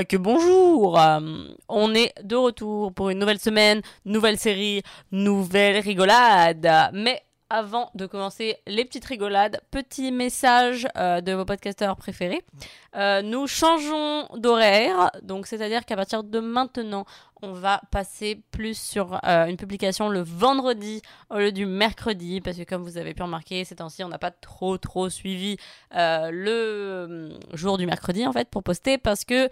[0.00, 1.20] Ah, que bonjour Euh,
[1.68, 6.66] On est de retour pour une nouvelle semaine, nouvelle série, nouvelle rigolade.
[6.94, 12.40] Mais avant de commencer les petites rigolades, petit message euh, de vos podcasteurs préférés.
[12.96, 17.04] Euh, nous changeons d'horaire, donc c'est-à-dire qu'à partir de maintenant,
[17.42, 22.56] on va passer plus sur euh, une publication le vendredi au lieu du mercredi, parce
[22.56, 25.56] que comme vous avez pu remarquer, ces temps-ci, on n'a pas trop trop suivi
[25.94, 29.48] euh, le euh, jour du mercredi en fait pour poster, parce que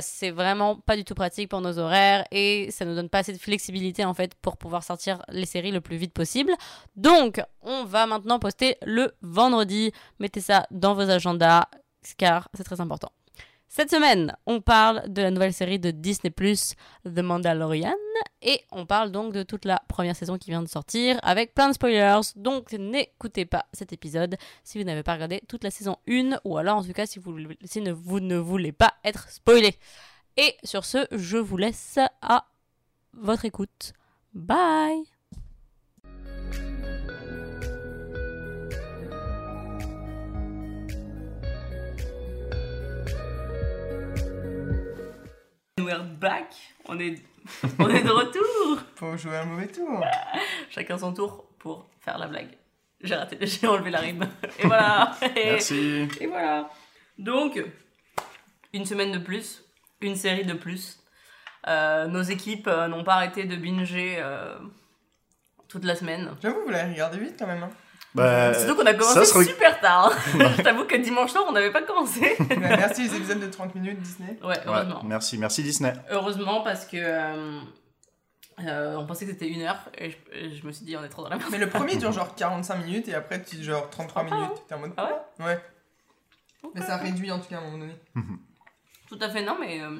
[0.00, 3.32] c'est vraiment pas du tout pratique pour nos horaires et ça nous donne pas assez
[3.32, 6.52] de flexibilité en fait pour pouvoir sortir les séries le plus vite possible.
[6.96, 9.92] Donc, on va maintenant poster le vendredi.
[10.18, 11.64] Mettez ça dans vos agendas
[12.16, 13.10] car c'est très important.
[13.72, 16.32] Cette semaine, on parle de la nouvelle série de Disney⁇
[17.04, 17.94] The Mandalorian,
[18.42, 21.68] et on parle donc de toute la première saison qui vient de sortir, avec plein
[21.68, 25.98] de spoilers, donc n'écoutez pas cet épisode si vous n'avez pas regardé toute la saison
[26.08, 29.30] 1, ou alors en tout cas si vous, si ne, vous ne voulez pas être
[29.30, 29.76] spoilé.
[30.36, 32.46] Et sur ce, je vous laisse à
[33.12, 33.92] votre écoute.
[34.34, 35.04] Bye
[45.90, 46.54] We're back.
[46.86, 47.16] On est,
[47.80, 48.84] on est de retour.
[48.94, 50.04] Pour jouer un mauvais tour.
[50.70, 52.56] Chacun son tour pour faire la blague.
[53.00, 54.28] J'ai raté, j'ai enlevé la rime.
[54.60, 55.16] Et voilà.
[55.34, 56.06] Merci.
[56.20, 56.70] Et voilà.
[57.18, 57.60] Donc,
[58.72, 59.64] une semaine de plus,
[60.00, 61.02] une série de plus.
[61.66, 64.60] Euh, nos équipes euh, n'ont pas arrêté de binger euh,
[65.66, 66.36] toute la semaine.
[66.40, 67.64] J'avoue, vous l'avez regardé vite quand même.
[67.64, 67.70] Hein.
[68.14, 70.12] Bah, Surtout qu'on a commencé super tard.
[70.12, 70.38] hein.
[70.56, 72.36] Je t'avoue que dimanche soir, on n'avait pas commencé.
[72.48, 74.36] Mais merci les épisodes de 30 minutes Disney.
[74.42, 75.02] Ouais, Ouais, heureusement.
[75.04, 75.92] merci, merci Disney.
[76.10, 77.60] Heureusement parce que euh,
[78.66, 81.04] euh, on pensait que c'était une heure et je, et je me suis dit on
[81.04, 81.48] est trop dans la merde.
[81.52, 84.62] Mais le premier dure genre 45 minutes et après tu genre 33 Ah, minutes.
[84.68, 84.92] T'es en mode.
[84.96, 85.08] Ah
[85.38, 85.58] ouais Ouais.
[86.74, 87.94] Mais ça réduit en tout cas à un moment donné.
[89.08, 89.98] Tout à fait non mais euh,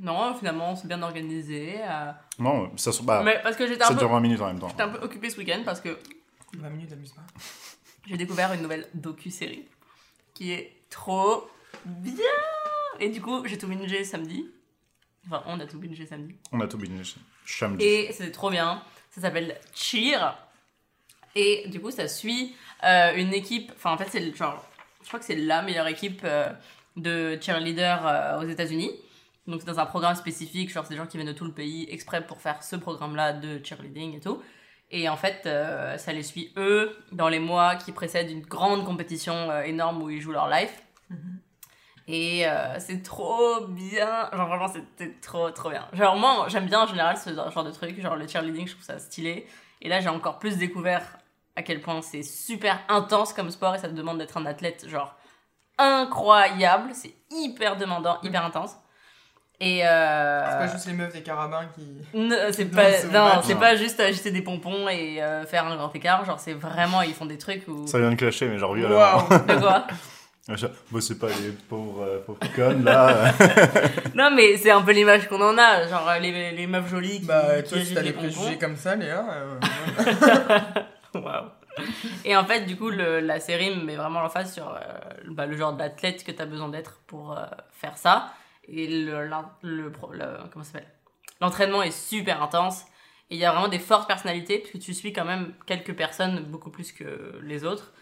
[0.00, 1.76] non finalement on s'est bien organisé.
[1.82, 4.40] euh, Non, ça, se- bah, mais parce que j'étais un, ça peu, dure 20 minutes
[4.40, 4.68] en même temps.
[4.68, 5.96] j'étais un peu occupée ce week-end parce que
[6.56, 7.26] 20 minutes d'amuse-pas.
[8.08, 9.66] j'ai découvert une nouvelle docu-série
[10.34, 11.48] qui est trop
[11.84, 12.24] bien
[12.98, 14.50] et du coup j'ai tout bingé samedi.
[15.26, 16.34] Enfin on a tout bingé samedi.
[16.52, 17.14] On a tout bingé.
[17.46, 17.84] Samedi.
[17.84, 18.82] Et c'était trop bien.
[19.10, 20.36] Ça s'appelle Cheer.
[21.34, 23.72] Et du coup, ça suit euh, une équipe.
[23.76, 24.64] Enfin, en fait, c'est genre.
[25.02, 26.50] Je crois que c'est la meilleure équipe euh,
[26.96, 28.90] de cheerleaders euh, aux États-Unis.
[29.46, 30.70] Donc, c'est dans un programme spécifique.
[30.70, 33.32] Genre, c'est des gens qui viennent de tout le pays exprès pour faire ce programme-là
[33.32, 34.42] de cheerleading et tout.
[34.90, 38.84] Et en fait, euh, ça les suit eux dans les mois qui précèdent une grande
[38.84, 40.82] compétition euh, énorme où ils jouent leur life.
[42.08, 44.28] Et euh, c'est trop bien.
[44.32, 45.86] Genre vraiment, c'était trop trop bien.
[45.92, 48.00] Genre moi, j'aime bien en général ce genre de truc.
[48.00, 49.46] Genre le cheerleading, je trouve ça stylé.
[49.80, 51.18] Et là, j'ai encore plus découvert
[51.54, 54.88] à quel point c'est super intense comme sport et ça te demande d'être un athlète
[54.88, 55.14] genre
[55.78, 56.90] incroyable.
[56.94, 58.74] C'est hyper demandant, hyper intense.
[59.62, 60.42] Et euh...
[60.50, 61.82] C'est pas juste les meufs des carabins qui.
[62.18, 65.94] Non, c'est pas, non, c'est pas juste agiter des pompons et euh, faire un grand
[65.94, 66.24] écart.
[66.24, 67.86] Genre, c'est vraiment, ils font des trucs où.
[67.86, 68.96] Ça vient de clasher, mais genre violemment.
[68.96, 69.46] Waouh!
[69.46, 69.86] De quoi
[70.48, 73.32] Je- Bah, c'est pas les pauvres, euh, pauvres connes là.
[74.14, 75.86] Non, mais c'est un peu l'image qu'on en a.
[75.86, 78.40] Genre, euh, les, les meufs jolies qui, Bah, qui toi, si agitent t'as des préjugés
[78.46, 78.58] pompons.
[78.58, 79.24] comme ça, Léa.
[79.30, 79.58] euh,
[81.14, 81.44] Waouh.
[82.24, 84.80] Et en fait, du coup, le- la série met vraiment l'emphase sur euh,
[85.28, 87.42] bah, le genre d'athlète que tu as besoin d'être pour euh,
[87.72, 88.32] faire ça.
[88.72, 90.88] Et le, l'in- le, pro- le- comment ça s'appelle?
[91.40, 92.84] L'entraînement est super intense.
[93.30, 96.40] Et il y a vraiment des fortes personnalités, puisque tu suis quand même quelques personnes
[96.44, 97.92] beaucoup plus que les autres.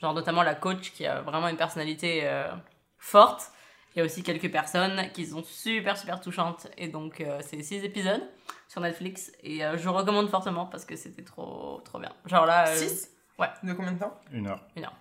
[0.00, 2.50] Genre notamment la coach qui a vraiment une personnalité euh,
[2.98, 3.50] forte.
[3.94, 6.68] Il y a aussi quelques personnes qui sont super super touchantes.
[6.76, 8.22] Et donc, euh, c'est six épisodes
[8.68, 9.32] sur Netflix.
[9.42, 12.12] Et euh, je recommande fortement parce que c'était trop trop bien.
[12.26, 12.68] Genre là.
[12.68, 13.48] euh, 6 Ouais.
[13.62, 14.18] De combien de temps?
[14.32, 14.60] Une heure.
[14.76, 14.94] Une heure.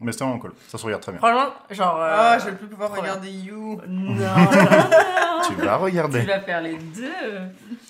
[0.00, 0.52] Mais c'était vraiment cool.
[0.68, 1.18] Ça se regarde très bien.
[1.18, 1.96] Franchement, genre.
[2.00, 3.00] euh, Ah, je vais plus pouvoir bien.
[3.02, 3.80] regarder You.
[3.88, 4.14] Non,
[5.46, 6.20] Tu vas tu regarder.
[6.22, 7.38] vas faire les deux.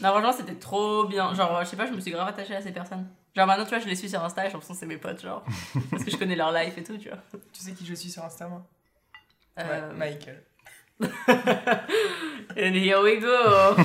[0.01, 1.35] Non, franchement, c'était trop bien.
[1.35, 3.07] Genre, je sais pas, je me suis grave attachée à ces personnes.
[3.37, 4.97] Genre, maintenant, tu vois, je les suis sur Insta et j'ai l'impression que c'est mes
[4.97, 5.45] potes, genre.
[5.91, 7.19] parce que je connais leur life et tout, tu vois.
[7.53, 8.63] Tu sais qui je suis sur Insta, moi?
[9.59, 10.43] Euh, Ouais, Michael.
[12.57, 13.77] And here we go.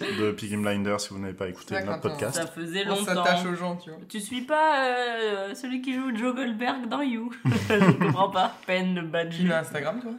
[0.00, 2.34] De Piggy Blinder, si vous n'avez pas écouté notre podcast.
[2.34, 3.50] Ça faisait On s'attache longtemps.
[3.50, 3.98] aux gens, tu vois.
[4.08, 7.32] Tu suis pas euh, celui qui joue Joe Goldberg dans You?
[7.68, 8.56] Je comprends pas.
[8.66, 9.52] Peine de Tu badger.
[9.52, 10.10] as Instagram, toi?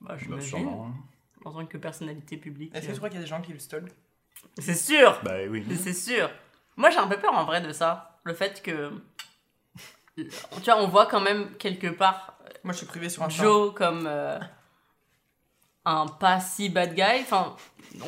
[0.00, 0.48] Bah, Bah, j'imagine.
[0.48, 0.86] sûrement.
[0.88, 0.94] hein.
[1.44, 2.74] En tant que personnalité publique.
[2.74, 3.88] Est-ce que euh, tu crois qu'il y a des gens qui le stalk?
[4.58, 5.64] C'est sûr Bah oui.
[5.76, 6.30] C'est sûr.
[6.76, 8.18] Moi, j'ai un peu peur en vrai de ça.
[8.24, 8.90] Le fait que.
[10.16, 10.24] Tu
[10.64, 13.42] vois, on voit quand même quelque part Moi, je suis privé sur Insta.
[13.42, 14.38] Joe comme euh,
[15.90, 17.20] un pas si bad guy.
[17.22, 17.54] Enfin,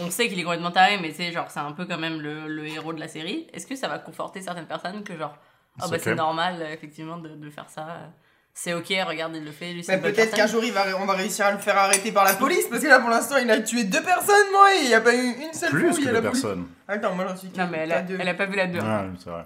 [0.01, 2.47] on sait qu'il est complètement taré, mais sais, genre, c'est un peu quand même le,
[2.49, 3.47] le héros de la série.
[3.53, 5.37] Est-ce que ça va conforter certaines personnes que, genre,
[5.81, 8.07] ah C'est bah c'est normal, euh, effectivement, de, de faire ça euh.
[8.53, 11.15] c'est ok, regarde, il le fait, lui, c'est peut-être qu'un jour il va, on va
[11.15, 13.61] réussir à le faire arrêter par la police parce que là pour l'instant il a
[13.61, 16.21] tué deux personnes moi et il n'y a pas eu une seule Plus que deux
[16.21, 16.67] personnes.
[16.89, 18.19] Attends moi j'en suis Non, mais elle a, deux.
[18.21, 18.79] elle a pas vu la 2.
[18.81, 18.87] Ouais,
[19.23, 19.45] c'est vrai.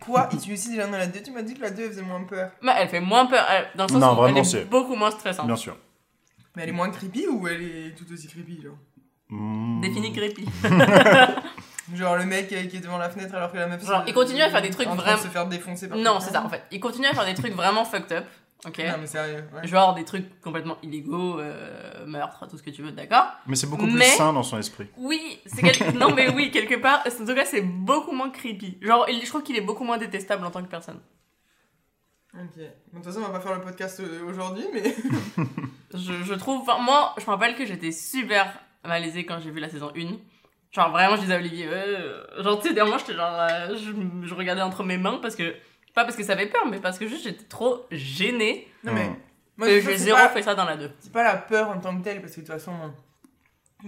[0.00, 0.28] Quoi?
[0.32, 2.22] Il tue aussi gens dans la 2 Tu m'as dit que la 2 faisait moins
[2.22, 2.50] peur.
[2.62, 3.44] Mais elle fait moins peur,
[3.74, 5.46] dans le sens Non, où vraiment, elle est c'est- beaucoup moins stressante.
[5.46, 5.76] Bien sûr.
[6.56, 8.76] Mais elle est moins creepy ou elle est tout aussi creepy genre
[9.30, 9.80] Mm.
[9.80, 10.44] Défini creepy.
[11.94, 14.14] Genre le mec qui est devant la fenêtre alors que la meuf Genre, se- il
[14.14, 16.62] continue à faire des trucs vraiment- se faire défoncer par Non, c'est ça en fait.
[16.70, 18.24] Il continue à faire des trucs vraiment fucked up.
[18.66, 18.78] Ok?
[18.78, 19.44] Non mais sérieux.
[19.54, 19.66] Ouais.
[19.66, 23.26] Genre des trucs complètement illégaux, euh, meurtre, tout ce que tu veux, d'accord?
[23.46, 24.86] Mais c'est beaucoup plus sain dans son esprit.
[24.96, 28.78] Oui, c'est quel- non mais oui, quelque part, en tout cas c'est beaucoup moins creepy.
[28.80, 31.00] Genre, il- je trouve qu'il est beaucoup moins détestable en tant que personne.
[32.34, 32.56] Ok.
[32.56, 34.94] De toute façon on va pas faire le podcast euh, aujourd'hui mais.
[35.94, 38.52] Je, je trouve, enfin, moi, je me rappelle que j'étais super
[38.84, 40.16] malaisée quand j'ai vu la saison 1.
[40.72, 43.76] Genre vraiment, je disais à Olivier, euh, genre tu sais, derrière moi, j'étais genre, euh,
[43.76, 45.54] je, je regardais entre mes mains parce que,
[45.94, 48.66] pas parce que ça avait peur, mais parce que juste j'étais trop gênée.
[48.82, 49.08] Non mais.
[49.56, 50.90] Moi, j'ai zéro pas- fait ça dans la 2.
[50.98, 52.72] C'est pas la peur en tant que telle, parce que de toute façon,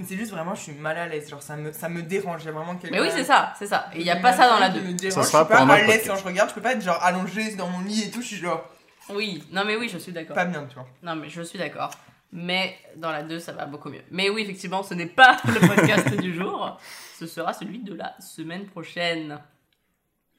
[0.04, 1.28] c'est juste vraiment, je suis mal à l'aise.
[1.28, 2.42] Genre, ça me, ça me dérange.
[2.42, 3.88] Il y a vraiment quelque Mais oui, c'est ça, c'est ça.
[3.94, 4.80] Et il y a pas ça dans la 2.
[4.80, 5.14] Me dérange.
[5.14, 6.50] Ça je sera suis pas un à l'aise quand je regarde.
[6.50, 8.20] Je peux pas être genre allongée dans mon lit et tout.
[8.22, 8.62] Je suis genre
[9.10, 10.34] Oui, non mais oui, je suis d'accord.
[10.34, 10.88] pas bien, tu vois.
[11.02, 11.90] Non mais je suis d'accord.
[12.32, 14.02] Mais dans la 2, ça va beaucoup mieux.
[14.10, 16.78] Mais oui, effectivement, ce n'est pas le podcast du jour.
[17.18, 19.38] Ce sera celui de la semaine prochaine.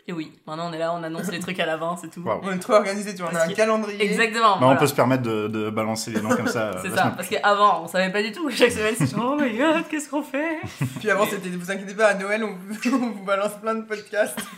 [0.09, 2.24] Et oui, maintenant on est là, on annonce les trucs à l'avance et tout.
[2.25, 3.31] On est trop organisé, tu vois.
[3.33, 4.01] On a un calendrier.
[4.01, 4.56] Exactement.
[4.56, 4.75] Mais voilà.
[4.77, 6.68] on peut se permettre de, de balancer les noms comme ça.
[6.75, 8.50] euh, C'est ça, semaine parce qu'avant, on savait pas du tout.
[8.50, 10.59] Chaque semaine, c'est genre, oh my god, qu'est-ce qu'on fait?
[11.00, 13.81] Puis avant, c'était, vous inquiétez pas, à Noël, on vous, on vous balance plein de
[13.81, 14.39] podcasts.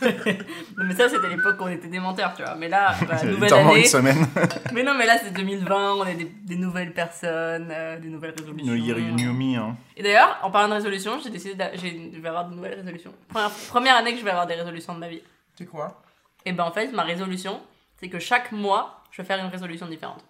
[0.78, 2.54] Non, mais ça, c'était l'époque où on était des menteurs, tu vois.
[2.54, 3.80] Mais là, bah, C'est nouvelle année.
[3.80, 4.26] une semaine.
[4.72, 8.34] Mais non, mais là, c'est 2020, on est des, des nouvelles personnes, euh, des nouvelles
[8.38, 8.72] résolutions.
[8.72, 9.58] New Year, New Me.
[9.58, 9.76] Hein.
[9.96, 12.74] Et d'ailleurs, en parlant de résolution, j'ai décidé de, j'ai- je vais avoir de nouvelles
[12.78, 13.12] résolutions.
[13.28, 15.20] Première, première année que je vais avoir des résolutions de ma vie.
[15.60, 16.00] Tu crois
[16.46, 17.60] Et ben en fait, ma résolution,
[17.98, 20.24] c'est que chaque mois, je vais faire une résolution différente.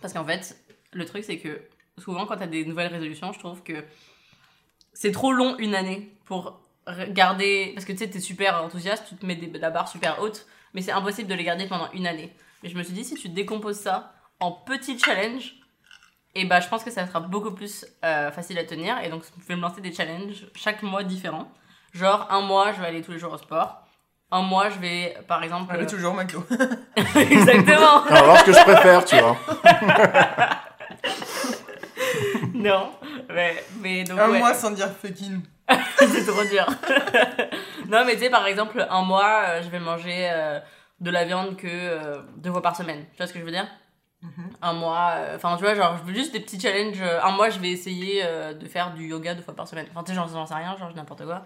[0.00, 0.56] Parce qu'en fait,
[0.94, 1.60] le truc, c'est que
[1.98, 3.84] souvent, quand tu as des nouvelles résolutions, je trouve que
[4.94, 6.58] c'est trop long une année pour
[7.10, 7.72] garder.
[7.74, 10.46] Parce que tu sais, t'es super enthousiaste, tu te mets des- la barre super haute,
[10.72, 12.34] mais c'est impossible de les garder pendant une année.
[12.62, 15.56] Mais je me suis dit, si tu décomposes ça en petits challenges,
[16.34, 18.98] et bah je pense que ça sera beaucoup plus euh, facile à tenir.
[19.04, 21.52] Et donc, je vais me lancer des challenges chaque mois différents.
[21.92, 23.84] Genre, un mois, je vais aller tous les jours au sport.
[24.30, 25.74] Un mois, je vais, par exemple.
[25.76, 26.44] On est toujours McDo.
[27.16, 28.04] Exactement.
[28.10, 29.36] Alors, ce que je préfère, tu vois.
[32.54, 32.90] non.
[33.30, 34.38] Mais, mais donc, Un ouais.
[34.38, 35.40] mois sans dire fucking.
[35.98, 36.66] c'est trop dur.
[37.88, 40.60] non, mais tu sais, par exemple, un mois, euh, je vais manger euh,
[41.00, 43.04] de la viande que euh, deux fois par semaine.
[43.12, 43.66] Tu vois ce que je veux dire?
[44.22, 44.50] Mhm.
[44.62, 47.00] Un mois, euh, enfin, tu vois, genre, je veux juste des petits challenges.
[47.00, 49.86] euh, Un mois, je vais essayer euh, de faire du yoga deux fois par semaine.
[49.90, 51.42] Enfin, tu sais, j'en sais rien, genre, n'importe quoi.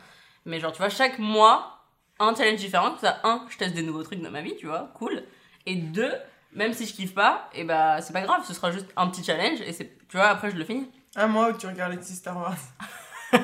[0.47, 1.82] Mais genre, tu vois, chaque mois,
[2.23, 2.91] un challenge différent.
[2.91, 5.23] Comme ça, un, je teste des nouveaux trucs dans ma vie, tu vois, cool.
[5.67, 6.13] Et deux,
[6.53, 9.23] même si je kiffe pas, et bah, c'est pas grave, ce sera juste un petit
[9.25, 9.61] challenge.
[9.63, 10.91] Et c'est, tu vois, après, je le finis.
[11.17, 12.57] Un mois où tu regardes les 6 Star Wars.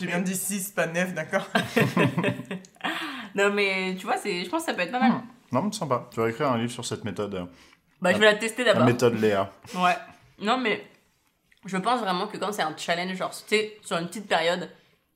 [0.00, 1.46] J'ai bien dit 6, pas 9, d'accord
[3.34, 5.12] Non, mais tu vois, c'est, je pense que ça peut être pas mal.
[5.52, 6.08] Non, mais sympa.
[6.12, 7.34] Tu vas écrire un livre sur cette méthode.
[7.34, 7.44] euh,
[8.02, 8.86] Bah, je vais la tester La d'abord.
[8.86, 9.50] méthode Léa.
[9.74, 9.96] Ouais.
[10.40, 10.84] Non, mais
[11.64, 14.68] je pense vraiment que quand c'est un challenge, genre, tu sais, sur une petite période,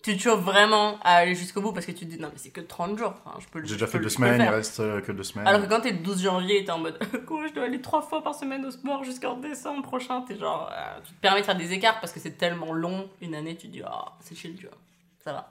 [0.02, 2.38] tu te chauffes vraiment à aller jusqu'au bout parce que tu te dis, non, mais
[2.38, 3.14] c'est que 30 jours.
[3.24, 5.46] Enfin, je peux le J'ai déjà fait deux semaines, il reste euh, que deux semaines.
[5.46, 8.02] Alors que quand t'es le 12 janvier, t'es en mode, quoi, je dois aller trois
[8.02, 10.22] fois par semaine au sport jusqu'en décembre prochain.
[10.22, 13.08] T'es genre, euh, tu te permets de faire des écarts parce que c'est tellement long,
[13.20, 14.76] une année, tu te dis, oh, c'est chill, tu vois.
[15.24, 15.48] Ça va.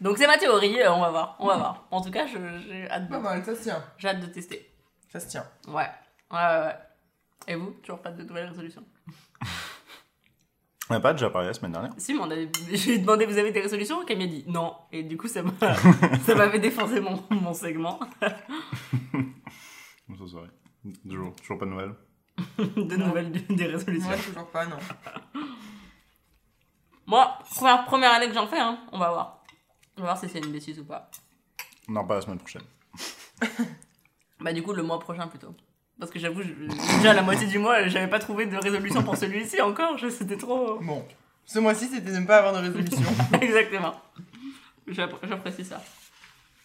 [0.00, 1.84] Donc c'est ma théorie, euh, on va voir, on va voir.
[1.90, 3.82] En tout cas, j'ai hâte, de- Pas mal, ça se tient.
[3.96, 4.70] j'ai hâte de tester.
[5.10, 5.44] Ça se tient.
[5.66, 6.64] Ouais, ouais, ouais.
[6.66, 6.76] ouais.
[7.48, 8.84] Et vous, toujours pas de nouvelles résolutions?
[10.90, 12.50] On n'a pas déjà parlé la semaine dernière Si, mais on avait...
[12.72, 14.74] j'ai demandé vous avez des résolutions Camille a dit non.
[14.92, 15.52] Et du coup, ça m'a
[16.26, 20.48] ça m'avait défoncé mon, mon segment I'm so sorry.
[21.08, 21.94] Toujours, toujours pas de nouvelles.
[22.58, 24.08] de nouvelles du- des résolutions.
[24.08, 24.76] Moi, toujours pas, non.
[27.06, 29.42] Moi, première, première année que j'en fais, hein, on va voir.
[29.96, 31.10] On va voir si c'est une bêtise ou pas.
[31.88, 32.62] Non, pas la semaine prochaine.
[34.40, 35.54] Bah, du coup, le mois prochain plutôt.
[35.98, 39.16] Parce que j'avoue, déjà à la moitié du mois, j'avais pas trouvé de résolution pour
[39.16, 39.98] celui-ci encore.
[40.10, 40.78] C'était trop.
[40.80, 41.04] Bon.
[41.44, 43.02] Ce mois-ci, c'était de ne pas avoir de résolution.
[43.40, 43.94] Exactement.
[44.86, 45.82] J'app- J'apprécie ça.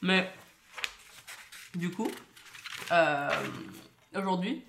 [0.01, 0.29] Mais,
[1.75, 2.09] du coup,
[2.91, 3.29] euh,
[4.15, 4.63] aujourd'hui,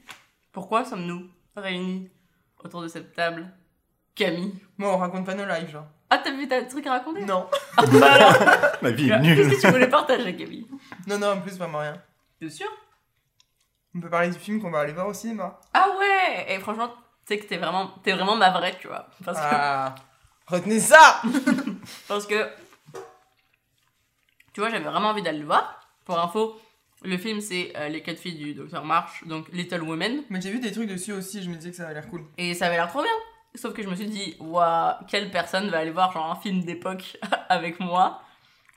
[0.52, 2.08] pourquoi sommes-nous réunis
[2.62, 3.50] autour de cette table
[4.14, 4.54] Camille?
[4.78, 5.86] Moi, on raconte pas nos lives, genre.
[6.08, 7.24] Ah, t'as vu, t'as des trucs à raconter?
[7.24, 7.48] Non.
[7.76, 8.32] Ah, bah alors
[8.82, 9.56] La vie est Qu'est-ce nulle.
[9.56, 10.66] que tu voulais partager, Camille?
[11.08, 12.00] Non, non, en plus, vraiment rien.
[12.40, 12.68] T'es sûr
[13.94, 15.58] On peut parler du film qu'on va aller voir au cinéma.
[15.72, 16.94] Ah ouais Et franchement, tu
[17.34, 19.06] sais que t'es vraiment, t'es vraiment ma vraie, tu vois.
[19.24, 19.94] Parce que, Ah.
[20.46, 21.22] Retenez ça
[22.08, 22.48] parce que,
[24.52, 25.80] tu vois, j'avais vraiment envie d'aller le voir.
[26.04, 26.60] Pour info,
[27.02, 30.22] Le film, c'est euh, Les quatre filles du docteur March, donc Little Women.
[30.30, 32.24] Mais j'ai vu des trucs dessus aussi, je me disais que ça avait l'air cool.
[32.38, 33.10] Et ça avait l'air trop bien.
[33.54, 36.64] Sauf que je me suis dit, waouh, quelle personne va aller voir genre un film
[36.64, 37.16] d'époque
[37.48, 38.20] avec moi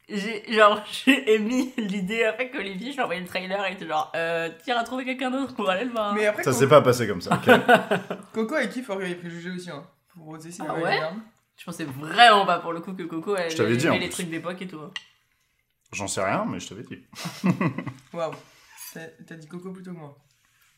[0.10, 3.74] J'ai genre j'ai émis l'idée avec Olivier, je lui ai envoyé le trailer et il
[3.76, 6.14] était genre, euh, t'iras trouver quelqu'un d'autre pour aller le voir.
[6.14, 9.20] Mais après, Ça s'est pas passé comme ça, ok Coco avec qui faut regarder les
[9.20, 9.86] préjugés aussi, hein.
[10.14, 11.00] Pour oser s'il Ah ouais.
[11.58, 14.10] Je pensais vraiment pas pour le coup que Coco elle Je t'avais dit, les plus.
[14.10, 14.80] trucs d'époque et tout.
[15.92, 17.06] J'en sais rien, mais je t'avais dit.
[18.14, 18.32] Waouh.
[18.94, 20.18] T'as t'as dit Coco plutôt que moi.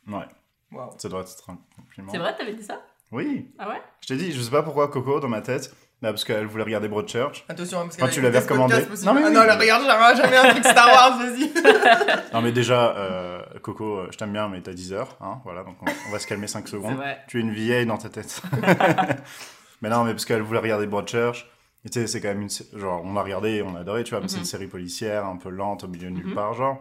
[0.07, 0.25] Ouais,
[0.71, 0.91] Waouh.
[0.97, 2.11] ça doit être un compliment.
[2.11, 2.81] C'est vrai, t'avais dit ça?
[3.11, 3.81] Oui, Ah ouais?
[4.01, 6.63] Je t'ai dit, je sais pas pourquoi Coco dans ma tête, bah, parce qu'elle voulait
[6.63, 7.43] regarder Broadchurch.
[7.49, 8.75] Attention, hein, parce tu a l'avais recommandé.
[9.03, 9.33] Non, mais ah oui.
[9.33, 11.51] non, elle regarde jamais, jamais un truc Star Wars, vas-y.
[12.33, 15.63] Non mais déjà, euh, Coco, euh, je t'aime bien, mais t'as 10 heures, hein, voilà,
[15.63, 17.01] donc on, on va se calmer 5 C'est secondes.
[17.27, 18.41] Tu es une vieille dans ta tête.
[19.81, 21.47] mais non, mais parce qu'elle voulait regarder Broadchurch.
[21.85, 22.49] Et tu sais, c'est quand même une.
[22.79, 24.41] Genre, on l'a regardé et on a adoré, tu vois, mais c'est Mhm.
[24.41, 26.35] une série policière, un peu lente, au milieu de nulle Mhm.
[26.35, 26.77] part, genre.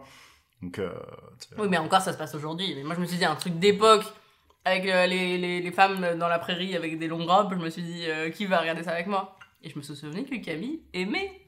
[0.61, 0.89] Donc, euh,
[1.57, 2.73] Oui, mais encore ça se passe aujourd'hui.
[2.75, 4.03] Mais moi je me suis dit un truc d'époque
[4.69, 7.53] avec euh, les, les, les femmes dans la prairie avec des longues robes.
[7.53, 9.37] Je me suis dit euh, qui va regarder ça avec moi?
[9.61, 11.41] Et je me suis souvenu que Camille aimait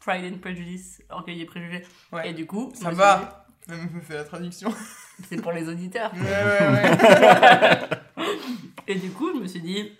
[0.00, 1.84] Pride and Prejudice, Orgueil et Préjugés.
[2.12, 2.30] Ouais.
[2.30, 3.46] Et du coup, je Ça me suis va.
[3.68, 4.70] Même me fait la traduction.
[4.70, 4.76] dit,
[5.28, 6.12] c'est pour les auditeurs.
[6.14, 7.88] Ouais, ouais, ouais.
[8.86, 9.92] Et du coup, je me suis dit,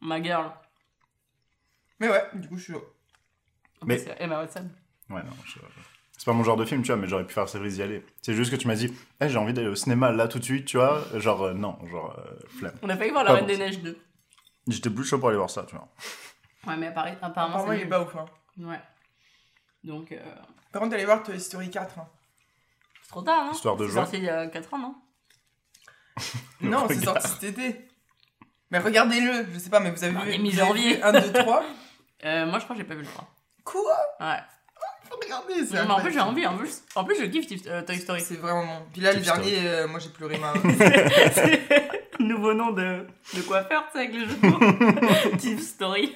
[0.00, 0.50] ma girl.
[2.00, 2.74] mais ouais, du coup, je suis
[3.84, 4.68] Mais- Emma Watson.
[5.10, 5.60] Ouais, non, je-
[6.16, 8.04] c'est pas mon genre de film, tu vois, mais j'aurais pu faire série d'y aller.
[8.22, 10.44] C'est juste que tu m'as dit, Eh, j'ai envie d'aller au cinéma là tout de
[10.44, 11.02] suite, tu vois.
[11.14, 12.74] Genre, euh, non, genre, euh, flemme.
[12.82, 13.52] On a failli voir La Pas Reine bon.
[13.52, 13.98] des Neiges 2.
[14.68, 15.88] J'étais plus chaud pour aller voir ça, tu vois.
[16.66, 17.88] Ouais, mais appara- apparemment, Apparemment, c'est il est nul.
[17.90, 18.16] pas ouf.
[18.16, 18.24] Hein.
[18.58, 18.80] Ouais.
[19.82, 20.18] Donc, euh,
[20.72, 21.98] Par contre, allez voir Toy Story 4.
[21.98, 22.08] Hein.
[23.02, 24.00] c'est trop tard, non Histoire de C'est jouer.
[24.00, 24.94] sorti il y a 4 ans, non
[26.62, 27.88] Non, c'est sorti cet été.
[28.70, 30.32] Mais regardez-le, je sais pas, mais vous avez On vu.
[30.32, 31.02] est mi-janvier.
[31.02, 31.64] avez vu 1, 2, 3.
[32.24, 33.28] euh, Moi, je crois que j'ai pas vu le 3.
[33.64, 33.96] Quoi?
[34.20, 34.38] Ouais.
[35.22, 36.46] Regarder, c'est Non, mais en plus, j'ai envie.
[36.46, 38.20] En plus, en plus je kiffe euh, Toy Story.
[38.20, 38.86] C'est vraiment bon.
[38.92, 40.52] Puis là, le dernier, euh, moi j'ai pleuré ma.
[41.34, 41.60] C'est
[42.20, 45.58] nouveau nom de, de coiffeur, tu sais, avec le jeu de mots.
[45.62, 46.14] Story.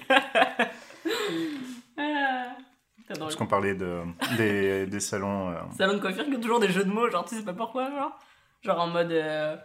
[1.97, 2.57] Ah,
[3.07, 3.19] t'as drôle.
[3.27, 4.01] Parce qu'on parlait de,
[4.37, 5.51] des, des salons.
[5.51, 7.53] euh, Salon de coiffure qui ont toujours des jeux de mots, genre tu sais pas
[7.55, 8.19] pourquoi, genre.
[8.63, 9.57] Genre en mode euh,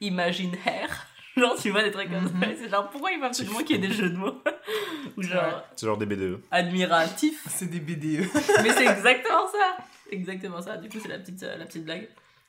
[0.00, 1.06] Imagine Hair.
[1.36, 2.34] Genre tu vois des trucs comme ça.
[2.34, 2.42] Mhm.
[2.44, 4.42] et C'est genre pourquoi il faut absolument qu'il y ait des jeux de mots?
[5.16, 5.62] Ou genre Ouais.
[5.76, 6.06] c'est genre des.
[6.06, 6.40] BDE.
[6.50, 7.42] admiratif.
[7.48, 8.26] C'est des BDE.
[8.62, 9.76] Mais c'est exactement ça.
[10.10, 10.76] Exactement ça.
[10.76, 12.08] Du coup c'est la petite, euh, la petite blague.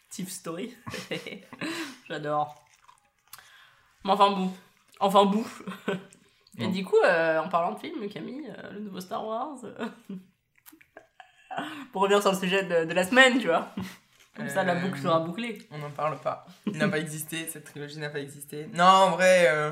[0.09, 0.75] Tif Story.
[2.09, 2.55] J'adore.
[4.03, 4.51] Mais enfin bout.
[4.99, 5.47] Enfin bout.
[6.57, 6.71] Et Non.
[6.71, 9.55] du coup, euh, en parlant de film, Camille, euh, le nouveau Star Wars.
[9.63, 9.85] euh,
[11.93, 13.69] Pour revenir sur le sujet de, de la semaine, tu vois.
[14.35, 15.67] Comme ça, la Euh, boucle sera bouclée.
[15.71, 16.45] On n'en parle pas.
[16.65, 18.67] Il n'a pas existé, cette trilogie n'a pas existé.
[18.73, 19.71] Non, en vrai, euh,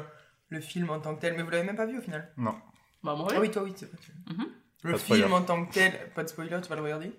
[0.50, 2.30] le film en tant que tel, mais vous l'avez même pas vu au final.
[2.38, 2.56] Non.
[3.04, 3.50] Bah, moi, Ah oui.
[3.52, 3.98] toi, oui, c'est vrai.
[4.04, 4.48] tu- Mhm.
[4.84, 5.24] Le spoiler.
[5.24, 7.12] film en tant que tel, pas de spoiler, tu vas le regarder?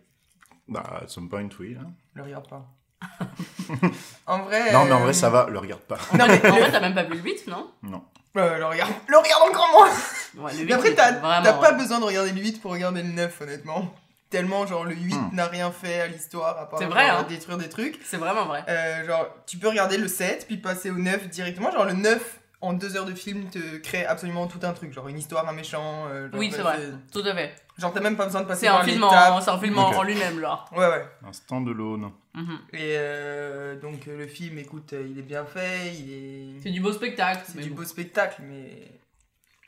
[0.68, 1.76] Bah, at some point, oui.
[1.80, 1.90] hein.
[2.14, 2.66] Le regarde pas.
[4.26, 4.72] en vrai.
[4.72, 5.98] Non, mais en euh, vrai, ça va, le regarde pas.
[6.18, 7.70] Non, mais En le, vrai, t'as même pas vu le 8, non?
[7.82, 8.04] Non.
[8.36, 8.92] euh, le regarde.
[9.08, 12.40] Le regarde encore moins Ouais, le 8, Mais après, t'as pas besoin de regarder le
[12.40, 13.94] 8 pour regarder le 9, honnêtement.
[14.30, 15.30] Tellement, genre, le 8 Hmm.
[15.34, 17.26] n'a rien fait à l'histoire à part C'est vrai, genre, hein.
[17.28, 17.98] détruire des trucs.
[18.04, 18.64] C'est vraiment vrai.
[18.68, 21.70] Euh, genre, tu peux regarder le 7, puis passer au 9 directement.
[21.72, 24.92] Genre, le 9, en deux heures de film, te crée absolument tout un truc.
[24.92, 26.06] Genre, une histoire, un méchant.
[26.10, 26.90] euh, genre, Oui, c'est bah, vrai.
[27.12, 27.54] Tout à fait.
[27.78, 29.32] Genre, t'as même pas besoin de passer C'est un par film, l'étape.
[29.32, 30.64] en, c'est un film en- lui-même, là.
[30.72, 31.04] Ouais, ouais.
[31.26, 32.12] Un stand-alone.
[32.34, 32.58] Mhm.
[32.74, 36.12] Et euh, donc, le film, écoute, il est bien fait, il
[36.58, 36.60] est.
[36.62, 37.42] C'est du beau spectacle.
[37.46, 37.76] C'est du bon.
[37.76, 39.00] beau spectacle, mais.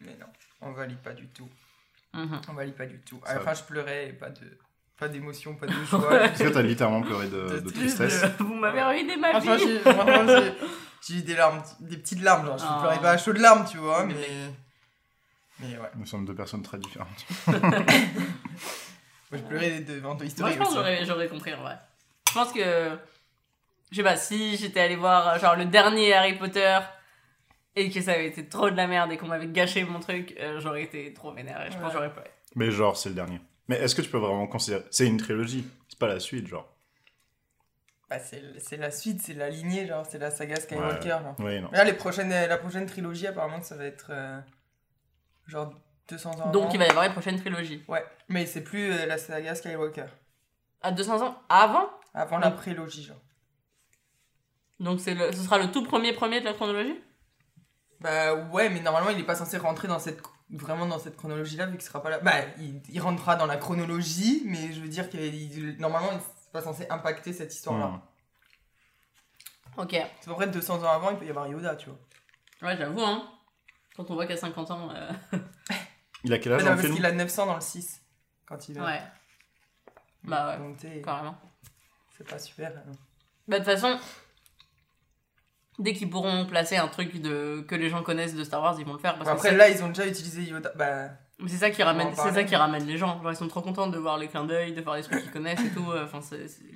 [0.03, 0.27] Mais non,
[0.61, 1.49] on valide pas du tout.
[2.15, 2.41] Mhm.
[2.49, 3.21] On valide pas du tout.
[3.25, 3.45] À Ça la va.
[3.47, 4.59] fin, je pleurais, et pas de.
[4.99, 6.25] Pas d'émotion, pas de joie.
[6.27, 9.49] Est-ce que t'as littéralement pleuré de, de De- tristesse Vous m'avez ruiné ma vie.
[9.59, 10.27] j'ai franchement,
[11.09, 12.77] j'ai- eu des larmes, des petites larmes, genre je Ah.
[12.81, 14.15] pleurais pas à chaudes larmes, tu vois, mais.
[15.61, 15.91] Mais- ouais.
[15.97, 17.25] Nous sommes deux personnes très différentes.
[17.47, 17.61] Moi,
[19.33, 21.79] je pleurais devant Toy Moi, Story je pense que j'aurais, j'aurais compris, en vrai.
[22.29, 22.99] Je pense que...
[23.91, 26.79] Je sais pas, si j'étais allée voir, genre, le dernier Harry Potter
[27.77, 30.35] et que ça avait été trop de la merde et qu'on m'avait gâché mon truc,
[30.41, 31.89] euh, j'aurais été trop vénère et je pense Ouais.
[31.89, 32.31] que j'aurais pleuré.
[32.55, 33.41] Mais genre, c'est le dernier.
[33.69, 34.85] Mais est-ce que tu peux vraiment considérer.
[34.91, 36.69] C'est une trilogie, c'est pas la suite, genre.
[38.11, 41.09] Bah, c'est c'est la suite, c'est la lignée, genre, c'est la saga Skywalker.
[41.09, 41.35] genre.
[41.39, 41.71] Oui, non.
[41.73, 44.09] Là, les prochaines, la prochaine trilogie, apparemment, ça va être.
[44.11, 44.39] euh,
[45.47, 45.73] genre
[46.09, 46.51] 200 ans.
[46.51, 46.73] Donc avant.
[46.75, 47.83] il va y avoir une prochaine trilogie.
[47.89, 50.07] Ouais, mais c'est plus euh, la saga Skywalker.
[50.83, 51.41] À 200 ans?
[51.49, 51.89] Avant?
[52.13, 53.21] Avant la prélogie, genre.
[54.81, 57.01] Donc c'est le, ce sera le tout premier premier de la chronologie?
[58.03, 61.67] Bah ouais, mais normalement, il est pas censé rentrer dans cette vraiment dans cette chronologie-là,
[61.67, 62.19] vu qu'il sera pas là.
[62.21, 66.23] Bah, il, il rentrera dans la chronologie, mais je veux dire que normalement, il n'est
[66.53, 67.87] pas censé impacter cette histoire-là.
[67.87, 68.01] Hmm.
[69.79, 69.91] Ok.
[69.93, 71.99] C'est à peu près 200 ans avant, il peut y avoir Yoda, tu vois.
[72.69, 73.27] Ouais, j'avoue, hein.
[73.97, 74.91] Quand on voit qu'à 50 ans...
[74.95, 75.11] euh,
[76.25, 77.61] Il a quel âge Ouais, dans non, le parce film qu'il a 900 dans le
[77.61, 78.01] 6
[78.47, 78.81] quand il est.
[78.81, 79.03] Ouais,
[80.25, 80.59] Bah ouais.
[80.59, 81.37] Donc, carrément.
[82.17, 82.71] c'est pas super.
[82.77, 82.93] hein.
[83.49, 83.99] Bah, de toute façon,
[85.83, 87.65] dès qu'ils pourront placer un truc de...
[87.69, 89.17] que les gens connaissent de Star Wars, ils vont le faire.
[89.17, 90.73] Parce Après, là, ils ont déjà utilisé Yoda.
[90.77, 91.09] Bah,
[91.39, 93.21] Mais c'est ça qui ramène, c'est ça qui ramène les gens.
[93.23, 95.31] Genre, ils sont trop contents de voir les clins d'œil, de voir les trucs qu'ils
[95.33, 95.91] connaissent et tout.
[95.91, 96.07] euh,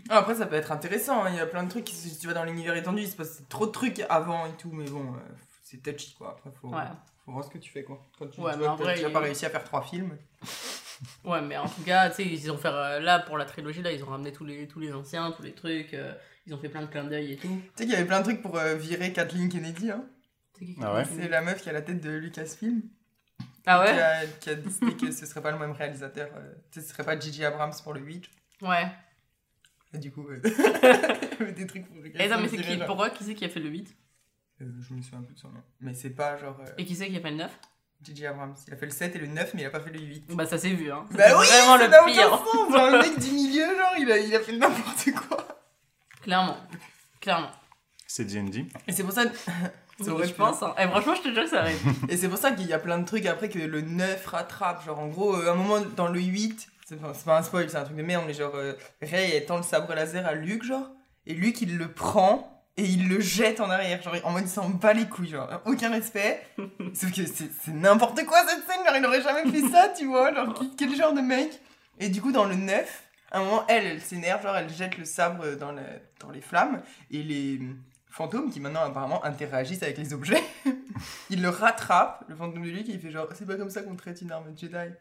[0.09, 1.25] ah, après, ça peut être intéressant.
[1.25, 1.31] hein.
[1.31, 1.85] Il y a plein de trucs.
[1.85, 4.53] qui- Si tu vas dans l'univers étendu, il se passe trop de trucs avant et
[4.59, 4.71] tout.
[4.73, 5.19] Mais bon, euh,
[5.63, 6.37] c'est touchy quoi.
[6.39, 6.83] Après, faut, Ouais.
[7.25, 8.01] faut voir ce que tu fais quoi.
[8.19, 10.17] Quand tu, Ouais, tu vois vrai, il- pas réussi à faire trois films.
[11.25, 13.83] Ouais, mais en tout cas, tu sais, ils ont fait euh, là pour la trilogie
[13.83, 15.93] là, ils ont ramené tous les tous les anciens, tous les trucs.
[15.95, 16.13] euh,
[16.47, 17.49] ils ont fait plein de clins d'œil et tout.
[17.49, 19.91] Tu sais qu'il y avait plein de trucs pour euh, virer Kathleen Kennedy.
[19.91, 20.05] Hein.
[20.59, 22.83] C'est qui qui- Ah ouais C'est la meuf qui a la tête de Lucasfilm.
[23.67, 24.01] Ah Qui ouais.
[24.01, 26.31] a, qui a décidé que ce serait pas le même réalisateur.
[26.37, 27.45] euh, tu sais, ce serait pas J.J.
[27.45, 28.25] Abrams pour le 8.
[28.63, 28.87] Ouais.
[29.93, 32.59] Et du coup, euh, il y avait des trucs pour lesquels Et non, mais c'est
[32.59, 33.97] qui genre- Pourquoi Qui c'est qui a fait le 8
[34.63, 35.63] Euh, Je me souviens un peu de son nom.
[35.81, 37.59] Mais c'est pas genre euh, Et qui c'est qui a fait le 9
[38.05, 38.27] J.J.
[38.27, 38.55] Abrams.
[38.69, 40.27] Il a fait le 7 et le 9, mais il a pas fait le 8.
[40.35, 41.07] Bah, ça s'est vu, hein.
[41.11, 42.29] Bah oui, vraiment le pire.
[42.29, 42.73] sens.
[42.73, 45.56] Genre, le mec du milieu, genre, il a, il a fait n'importe quoi.
[46.27, 46.57] Clairement.
[47.21, 47.51] Clairement.
[48.07, 48.67] C'est D&D.
[48.89, 49.23] Et c'est pour ça.
[50.01, 50.63] Ça aurait je pense.
[50.63, 50.75] Hein.
[50.79, 51.81] Et franchement, je te jure que ça arrive.
[52.11, 54.85] Et c'est pour ça qu'il y a plein de trucs après que le 9 rattrape.
[54.85, 57.43] Genre, en gros, euh, à un moment dans le 8, c'est pas, c'est pas un
[57.43, 60.27] spoil, c'est un truc de merde, mais genre, euh, Rey elle tend le sabre laser
[60.27, 60.87] à Luke, genre,
[61.27, 64.51] et Luke il le prend et il le jette en arrière, genre, en mode il
[64.51, 66.47] s'en bat les couilles, genre, aucun respect.
[66.95, 70.05] Sauf que c'est c'est n'importe quoi cette scène, genre, il aurait jamais fait ça, tu
[70.05, 71.59] vois, genre, qui- quel genre de mec.
[71.99, 74.99] Et du coup, dans le 9, à un moment, elle, elle s'énerve, genre, elle jette
[74.99, 75.83] le sabre dans, la-
[76.21, 77.61] dans les flammes, et les
[78.09, 80.43] fantômes, qui maintenant apparemment interagissent avec les objets,
[81.31, 83.97] il le rattrape, le fantôme de et il fait genre, c'est pas comme ça qu'on
[83.97, 84.93] traite une arme Jedi.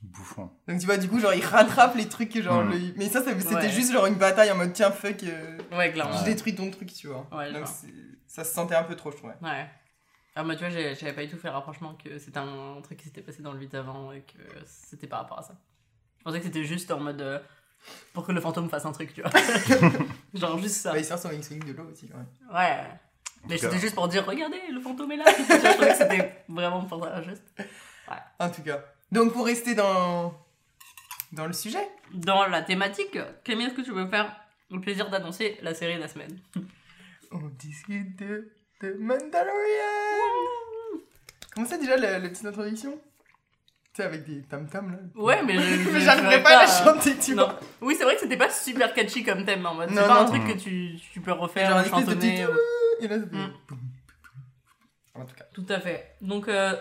[0.00, 0.48] Bouffon.
[0.68, 2.62] Donc tu vois, du coup, genre, il rattrape les trucs que genre.
[2.64, 2.70] Mm.
[2.70, 3.68] le- Mais ça, ça- c'était Ouais.
[3.70, 6.16] juste genre une bataille en mode tiens, fuck, euh, Ouais, clairement.
[6.18, 7.26] je détruis ton truc, tu vois.
[7.32, 7.66] Ouais, Donc
[8.28, 9.34] ça se sentait un peu trop, je trouvais.
[9.42, 9.66] Ouais.
[10.36, 12.98] Ah, moi, tu vois, j'avais pas du tout fait le rapprochement que c'était un truc
[12.98, 15.54] qui s'était passé dans le 8 avant et que c'était par rapport à ça.
[16.18, 17.20] Je pensais que c'était juste en mode.
[17.20, 17.40] euh,
[18.12, 19.30] pour que le fantôme fasse un truc, tu vois.
[20.34, 20.92] Genre juste ça.
[20.92, 22.26] Bah, il sort son X-Wing de l'eau aussi, quand même.
[22.52, 22.84] Ouais.
[23.48, 25.24] Mais c'était juste pour dire, regardez, le fantôme est là.
[25.26, 27.42] Je trouvais que c'était vraiment pour ça, juste.
[28.38, 28.84] En tout cas.
[29.12, 30.34] Donc pour rester dans.
[31.32, 31.88] dans le sujet.
[32.12, 34.34] Dans la thématique, Camille, est-ce que tu veux me faire
[34.70, 36.38] le plaisir d'annoncer la série de la semaine?
[37.30, 39.52] On discute de, de Mandalorian
[41.54, 42.98] Comment c'est déjà la, la petite introduction?
[43.98, 45.60] Sais, avec des tam-tams là Ouais, mais je.
[45.92, 47.44] Mais je- j'arriverais pas à la euh, chanter, tu non.
[47.44, 47.60] vois.
[47.82, 49.90] Oui, c'est vrai que c'était pas super catchy comme thème en mode.
[49.90, 52.46] C'est Non, pas un truc que tu, tu peux refaire, Genre chantonner.
[52.46, 53.18] ou- Et là.
[53.18, 53.52] Mm.
[55.14, 55.44] En tout cas.
[55.52, 56.14] Tout à fait.
[56.20, 56.74] Donc, euh,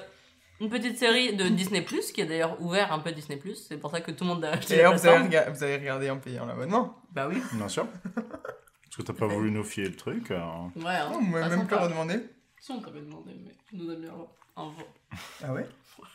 [0.59, 3.55] une petite série de Disney Plus qui a d'ailleurs ouvert un peu Disney Plus.
[3.67, 6.09] C'est pour ça que tout le monde a acheté alors, vous avez, vous avez regardé
[6.09, 7.41] en payant l'abonnement Bah oui.
[7.53, 7.87] Bien sûr.
[8.15, 10.31] Parce que t'as pas voulu nous fier le truc.
[10.31, 10.39] euh,
[10.75, 11.11] Ouais, hein.
[11.13, 12.19] On m'a même pas redemandé.
[12.59, 14.87] Si on t'avait demandé, mais tu nous un, un vote.
[15.43, 15.67] Ah ouais?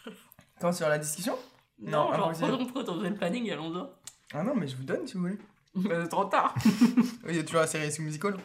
[0.63, 1.37] Quand sur la discussion
[1.81, 3.85] Non, Non, genre, on le planning et allons-y.
[4.33, 5.39] Ah non, mais je vous donne si vous voulez.
[5.75, 6.55] Mais c'est trop tard.
[7.29, 8.37] Il y a toujours la série sous musical.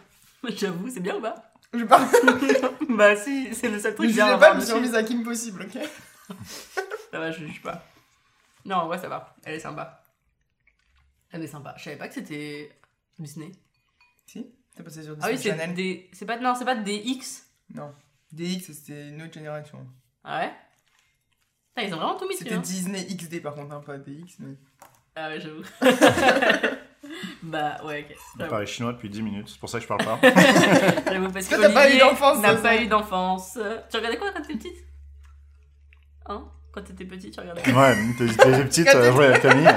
[0.43, 1.35] J'avoue, c'est bien ou pas
[1.71, 2.07] Je parle.
[2.97, 4.73] Bah si, c'est le seul Je truc sais bien à pas, voir je me suis
[4.73, 5.79] remise à Kim possible, ok
[7.11, 7.85] Ça va, je juge pas.
[8.65, 9.35] Non, ouais, ça va.
[9.43, 10.03] Elle est sympa.
[11.29, 11.75] Elle est sympa.
[11.77, 12.71] Je savais pas que c'était
[13.19, 13.51] Disney.
[14.25, 14.43] Si
[14.75, 15.75] C'est passé sur Ah oui, Disney c'est Channel.
[15.75, 16.09] des...
[16.13, 16.39] C'est pas...
[16.39, 17.45] Non, c'est pas des X.
[17.75, 17.93] Non.
[18.31, 19.85] DX, c'était une autre génération.
[20.23, 20.53] Ah ouais?
[21.77, 22.59] Putain, ils ont vraiment tout mis C'était hein.
[22.59, 24.37] Disney XD par contre, hein, pas DX.
[24.39, 24.55] Mais...
[25.15, 25.61] Ah ouais, j'avoue.
[27.43, 28.17] bah ouais, ok.
[28.39, 30.19] On parle chinois depuis 10 minutes, c'est pour ça que je parle pas.
[31.11, 33.59] J'avoue, parce que Toi, t'as pas eu d'enfance, n'a pas eu d'enfance.
[33.91, 34.85] Tu regardais quoi quand t'étais petite?
[36.25, 36.45] Hein?
[36.71, 39.69] Quand t'étais petite, tu regardais ouais, t'es t'es petite, euh, jouer avec Camille.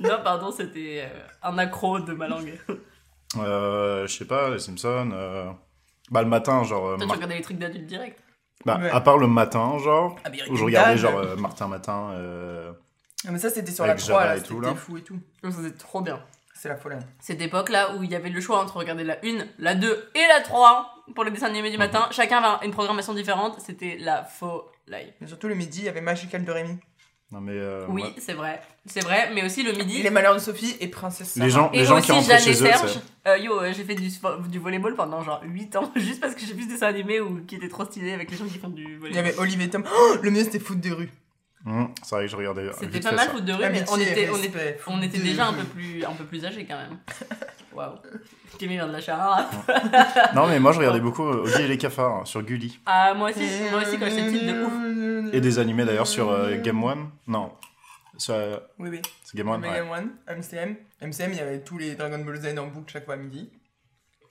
[0.00, 2.58] Non, pardon, c'était euh, un accro de ma langue.
[3.38, 5.10] Euh, je sais pas, les Simpsons.
[5.12, 5.50] euh,
[6.10, 6.86] Bah, le matin, genre.
[6.86, 8.22] euh, Toi, tu Mar- regardais les trucs d'adultes direct.
[8.64, 8.90] Bah, Ouais.
[8.90, 10.16] à part le matin, genre.
[10.24, 12.10] American Où je regardais, genre, euh, Martin Matin.
[12.12, 12.72] euh,
[13.26, 14.74] Ah, mais ça, c'était sur la 3, Java là, et tout, c'était là.
[14.74, 15.18] fou et tout.
[15.42, 16.20] Ça, C'était trop bien.
[16.54, 16.96] C'est la folie.
[17.20, 20.26] Cette époque-là où il y avait le choix entre regarder la 1, la 2 et
[20.28, 22.08] la 3 pour les dessins animés du matin.
[22.12, 23.60] Chacun avait une programmation différente.
[23.60, 24.62] C'était la folie.
[25.20, 26.78] Mais surtout le midi, il y avait Magical de Rémi.
[27.32, 27.52] Non, mais.
[27.54, 28.14] euh, Oui, ouais.
[28.18, 28.60] c'est vrai.
[28.86, 30.00] C'est vrai, mais aussi le midi.
[30.02, 31.44] Les malheurs de Sophie et Princesse Sarah.
[31.46, 32.68] Les gens, Et les gens aussi qui et chez eux,
[33.26, 34.08] Euh, yo, euh, j'ai fait du,
[34.48, 37.40] du volleyball pendant genre 8 ans, juste parce que j'ai vu ce dessin animé ou
[37.44, 39.18] qui était trop stylé avec les gens qui font du Il y volleyball.
[39.26, 39.84] avait Olive et Tom.
[39.92, 41.10] Oh, le mieux, c'était foot de rue.
[41.66, 42.70] Hum, c'est vrai que je regardais.
[42.78, 43.32] C'était pas mal ça.
[43.32, 46.12] foot de rue, mais on était, on était, on était déjà un peu plus, un
[46.12, 46.96] peu plus âgés quand même.
[47.76, 47.94] Waouh.
[48.60, 49.54] Vient de lâcher un rap.
[50.34, 52.80] Non, mais moi, je regardais beaucoup euh, Oggy et les cafards hein, sur Gulli.
[52.86, 55.34] Ah, moi aussi, moi aussi quand j'étais petite, de ouf.
[55.34, 57.10] Et des animés d'ailleurs sur euh, Game One.
[57.26, 57.52] Non.
[58.16, 59.02] Sur, euh, Oui, oui.
[59.24, 59.80] c'est Game One, ouais.
[59.80, 60.76] One, MCM.
[61.02, 63.50] MCM, il y avait tous les Dragon Ball Z en boucle chaque fois à midi.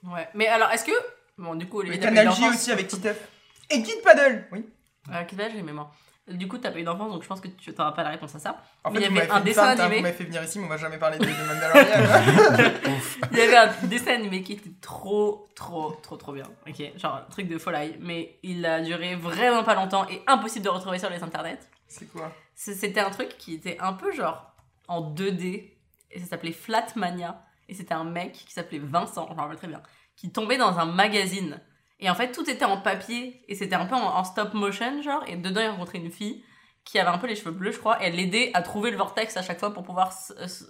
[0.02, 0.28] Ouais.
[0.34, 0.92] Mais alors, est-ce que.
[1.38, 2.54] Bon, du coup, Le Olivier, t'as pas eu Canal J d'enfance.
[2.56, 3.28] aussi avec Titeuf.
[3.70, 4.66] Et Kid Paddle Oui.
[5.12, 5.90] À quel âge j'ai moi
[6.28, 8.34] Du coup, t'as pas eu d'enfance, donc je pense que tu n'auras pas la réponse
[8.34, 8.60] à ça.
[8.82, 9.96] En Mais fait, il y avait un dessin animé.
[9.96, 12.72] Vous m'avez fait venir ici, mais on va jamais parler de, de Mandalorian.
[13.32, 16.46] Il y avait un dessin animé qui était trop, trop, trop, trop bien.
[16.68, 20.64] Ok, genre un truc de folie, mais il a duré vraiment pas longtemps et impossible
[20.64, 21.60] de retrouver sur les internets.
[21.86, 22.32] c'est quoi?
[22.54, 24.52] C'était un truc qui était un peu genre
[24.88, 25.70] en 2D
[26.10, 29.68] et ça s'appelait Flatmania et c'était un mec qui s'appelait Vincent, je me rappelle très
[29.68, 29.82] bien,
[30.16, 31.60] qui tombait dans un magazine
[32.00, 35.02] et en fait tout était en papier et c'était un peu en, en stop motion
[35.02, 36.44] genre et dedans il rencontrait une fille
[36.84, 38.96] qui avait un peu les cheveux bleus je crois et elle l'aidait à trouver le
[38.96, 40.12] vortex à chaque fois pour pouvoir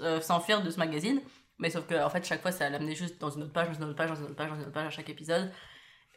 [0.01, 1.21] euh, s'enfuir de ce magazine
[1.59, 3.85] mais sauf que en fait chaque fois ça l'amenait juste dans une autre page, dans
[3.85, 5.51] une autre page, dans une autre page, dans une autre page à chaque épisode.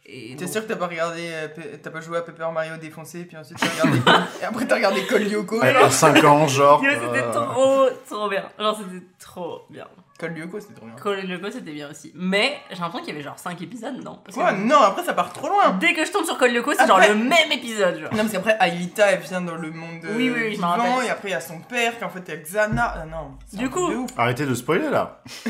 [0.05, 1.47] Et T'es donc- sûr que t'as pas regardé, euh,
[1.81, 3.99] t'as pas joué à Paper Mario défoncé, puis ensuite t'as regardé.
[4.41, 5.59] et après t'as regardé Col Lyoko.
[5.61, 6.81] Ouais, à 5 ans, genre.
[6.83, 8.49] C'était euh, trop, trop bien.
[8.57, 9.87] Genre, c'était trop bien.
[10.19, 10.95] Col Lyoko, c'était trop bien.
[10.95, 12.11] Call Lyoko, c'était bien aussi.
[12.13, 15.03] Mais j'ai l'impression qu'il y avait genre 5 épisodes, non Parce que Quoi Non, après
[15.03, 15.71] ça part trop loin.
[15.79, 18.11] Dès que je tombe sur Call Lyoko, c'est genre le même épisode, genre.
[18.11, 20.67] Non, parce qu'après, Aelita, elle vient dans le monde euh, Oui, oui, oui, je vivant,
[20.67, 21.05] rappelle.
[21.07, 22.95] et après il y a son père, qui en fait est Xana.
[23.01, 23.37] Ah non.
[23.47, 24.11] c'est Du coup- de ouf.
[24.17, 25.21] Arrêtez de spoiler là.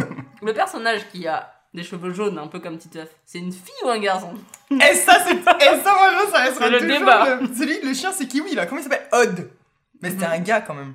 [0.42, 3.88] Le personnage qui a des cheveux jaunes, un peu comme Titeuf, c'est une fille ou
[3.88, 4.32] un garçon?
[4.70, 5.34] Et ça, c'est.
[5.34, 7.36] Et ça, moi, ça restera C'est le toujours débat.
[7.40, 8.66] le- Celui, le chien, c'est Kiwi, là.
[8.66, 9.06] Comment il s'appelle?
[9.12, 9.50] Odd.
[10.02, 10.32] Mais c'était Mhm.
[10.34, 10.94] un gars quand même.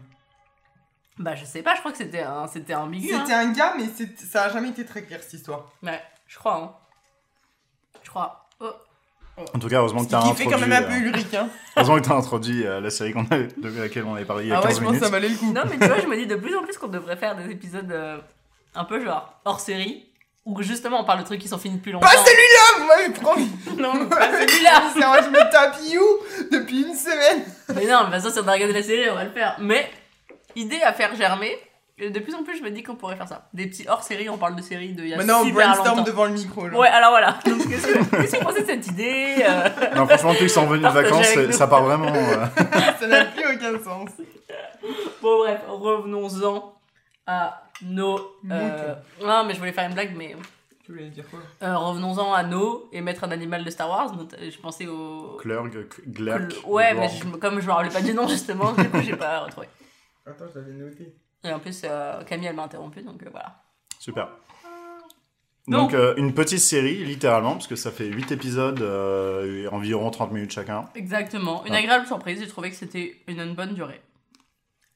[1.20, 3.14] Bah, je sais pas, je crois que c'était un, c'était ambigu.
[3.14, 3.20] Hein.
[3.22, 5.70] C'était un gars, mais c'est- ça a jamais été très clair cette histoire.
[5.84, 6.72] Ouais, je crois, hein.
[8.04, 8.48] Je crois.
[8.62, 8.72] Oh.
[9.54, 10.46] En tout cas, heureusement que t'as qui introduit.
[10.46, 11.50] fait quand même un peu euh, ulrique, hein.
[11.78, 14.50] Heureusement que t'as introduit euh, la série qu'on avait, de laquelle on avait parlé il
[14.50, 15.54] y a Ah ouais, 15 je pense que ça valait le coup.
[15.54, 17.50] Non, mais tu vois, je me dis de plus en plus qu'on devrait faire des
[17.52, 18.18] épisodes euh,
[18.76, 20.06] un peu genre hors série,
[20.46, 22.06] où justement on parle de trucs qui sont finis depuis longtemps.
[22.08, 23.52] Pas celui-là, vous m'avez promis.
[23.80, 26.02] Non, pas celui-là C'est vrai, je me tape You
[26.52, 27.44] depuis une semaine.
[27.76, 29.32] Mais non, mais de toute façon, si on a regardé la série, on va le
[29.32, 29.56] faire.
[29.60, 29.90] Mais,
[30.56, 31.56] idée à faire germer.
[32.02, 33.50] Et de plus en plus, je me dis qu'on pourrait faire ça.
[33.54, 36.04] Des petits hors-série, on parle de séries de il y a Maintenant, on brainstorm longtemps.
[36.04, 36.62] devant le micro.
[36.70, 37.38] Ouais, alors voilà.
[37.46, 40.94] Donc, qu'est-ce que vous pensez de cette idée euh, Non, franchement, qu'ils sont revenus de
[40.94, 42.08] vacances, ça part vraiment.
[42.08, 42.46] euh,
[43.02, 44.12] Ça n'a plus aucun sens.
[45.22, 46.74] Bon, bref, revenons-en
[47.28, 48.18] à nos.
[48.50, 50.38] euh, Non, mais je voulais faire une blague, mais.
[50.86, 51.40] Tu voulais dire quoi?
[51.64, 54.12] Euh, revenons-en à nos et mettre un animal de Star Wars.
[54.14, 55.38] Donc, Je pensais au.
[55.42, 55.70] Klurg,
[56.08, 56.54] Glurk.
[56.66, 59.40] Ouais, mais je- comme je me rappelais pas du nom, justement, du coup, j'ai pas
[59.42, 59.68] retrouvé.
[60.30, 61.15] Attends, je l'avais noté.
[61.44, 63.62] Et en plus, euh, Camille, elle m'a interrompu, donc euh, voilà.
[64.00, 64.28] Super.
[65.68, 69.68] Donc- Donc, euh, une petite série, littéralement, parce que ça fait 8 épisodes, euh, et
[69.68, 70.89] environ 30 minutes chacun.
[70.96, 71.63] Exactement.
[71.65, 71.78] Une Ah.
[71.78, 72.39] agréable surprise.
[72.39, 74.02] J'ai trouvé que c'était une, une bonne durée.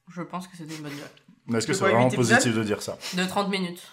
[0.10, 1.08] Je pense que c'était une bonne durée.
[1.46, 2.98] Mais est-ce que C'est c'est quoi, vraiment huit positif de dire ça?
[3.16, 3.84] De 30 minutes.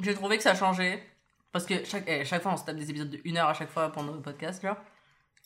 [0.00, 1.02] J'ai trouvé que ça changeait.
[1.52, 3.54] Parce que chaque, eh, chaque fois, on se tape des épisodes de 1 heure à
[3.54, 4.76] chaque fois pendant le podcast, genre.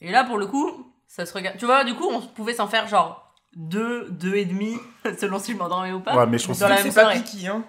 [0.00, 1.56] Et là, pour le coup, ça se regarde.
[1.56, 4.76] Tu vois, du coup, on pouvait s'en faire genre 2, 2 et demi,
[5.18, 6.16] selon si je m'endormais ou pas.
[6.16, 7.64] Ouais, mais je trouve Dans la C'est même pas piqué, hein.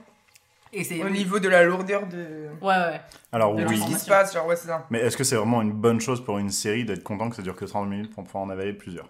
[0.74, 1.04] Et c'est.
[1.04, 2.48] Au niveau de la lourdeur de.
[2.62, 3.02] Ouais, ouais.
[3.34, 3.78] Alors, de oui.
[3.78, 4.13] Ce qui se l'information.
[4.13, 4.86] passe, genre, ouais, c'est ça.
[4.89, 7.41] Mais est-ce que c'est vraiment une bonne chose pour une série d'être content que ça
[7.41, 9.10] dure que 30 minutes pour pouvoir en avaler plusieurs?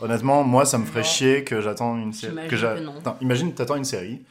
[0.00, 1.06] Honnêtement, moi, ça me ferait Non.
[1.06, 2.48] chier que j'attends une série.
[2.48, 2.96] Que j'a- que non.
[2.98, 4.24] Attends, imagine, t'attends une série.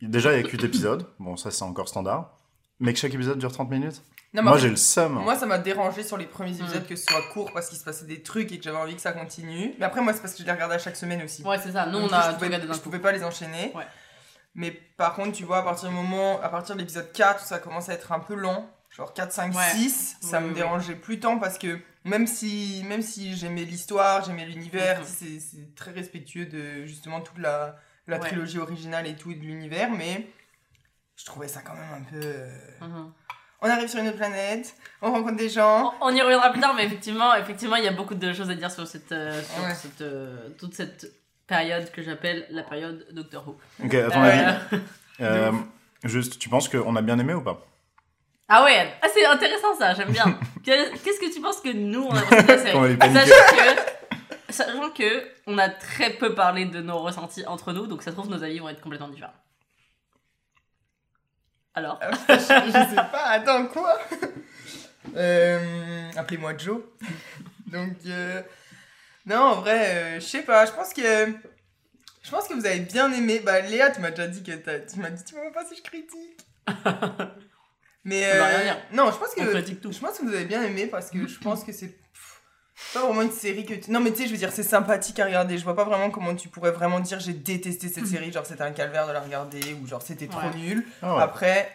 [0.00, 1.06] Déjà, il y a 8 épisodes.
[1.18, 2.36] Bon, ça, c'est encore standard.
[2.80, 4.02] Mais que chaque épisode dure 30 minutes?
[4.32, 5.14] Non, Moi, j'ai le seum.
[5.14, 6.86] moi, ça m'a dérangé sur les premiers épisodes Mm.
[6.86, 9.00] que ce soit court parce qu'il se passait des trucs et que j'avais envie que
[9.02, 9.74] ça continue.
[9.78, 11.42] Mais après, moi, c'est parce que je les regardais à chaque semaine aussi.
[11.42, 11.86] Ouais, c'est ça.
[11.86, 13.72] Nous, Donc, on a je pouvais, je pouvais pas les enchaîner.
[13.74, 13.84] Ouais.
[14.54, 17.58] Mais par contre, tu vois, à partir du moment, à partir de l'épisode 4, ça
[17.58, 18.70] commence à être un peu lent.
[18.90, 19.62] Genre 4, 5, Ouais.
[19.74, 23.62] 6, ça Oui, me oui, dérangeait plus tant parce que même si, même si j'aimais
[23.64, 25.06] l'histoire, j'aimais l'univers, Mhm.
[25.06, 27.76] c'est très respectueux de justement toute la,
[28.08, 28.26] la Ouais.
[28.28, 30.28] trilogie originale et tout, et de l'univers, mais
[31.16, 32.20] je trouvais ça quand même un peu.
[32.22, 33.12] euh, Mhm.
[33.62, 35.92] On arrive sur une autre planète, on rencontre des gens.
[36.00, 38.48] On on y reviendra plus tard, mais effectivement, effectivement, il y a beaucoup de choses
[38.50, 39.74] à dire sur cette, euh, sur Ouais.
[39.74, 41.06] cette, euh, toute cette
[41.46, 43.56] période que j'appelle la période Doctor Who.
[43.84, 44.28] Ok, à ton Euh,
[44.70, 44.82] avis,
[45.20, 45.52] euh,
[46.04, 47.60] juste, tu penses qu'on a bien aimé ou pas?
[48.48, 50.38] Ah ouais, ah, c'est intéressant ça, j'aime bien.
[50.64, 52.96] Qu'est-ce que tu penses que nous on a pensé de la série.
[53.12, 58.02] Sachant que, sachant que on a très peu parlé de nos ressentis entre nous, donc
[58.02, 59.34] ça se trouve nos avis vont être complètement différents.
[61.80, 63.98] Alors Ah, putain, je, je sais pas, attends, quoi?
[65.16, 66.82] Euh, Appelez-moi Joe.
[67.66, 68.42] Donc, euh,
[69.24, 71.02] non, en vrai, euh, je sais pas, je pense que.
[72.22, 73.40] Je pense que vous avez bien aimé.
[73.40, 75.82] Bah, Léa, tu m'as déjà dit que tu m'as dit, tu m'as pas si je
[75.82, 76.38] critique.
[78.04, 78.26] Mais.
[78.26, 79.40] Euh, rien non, je pense que.
[79.40, 79.90] On critique tout.
[79.90, 81.98] Je pense que vous avez bien aimé parce que je pense que c'est.
[82.94, 83.90] Pas vraiment une série que tu...
[83.90, 85.56] Non mais tu sais, je veux dire, c'est sympathique à regarder.
[85.58, 88.62] Je vois pas vraiment comment tu pourrais vraiment dire j'ai détesté cette série, genre c'était
[88.62, 90.54] un calvaire de la regarder ou genre c'était trop Ouais.
[90.54, 90.86] nul.
[91.02, 91.22] Ah ouais.
[91.22, 91.70] Après,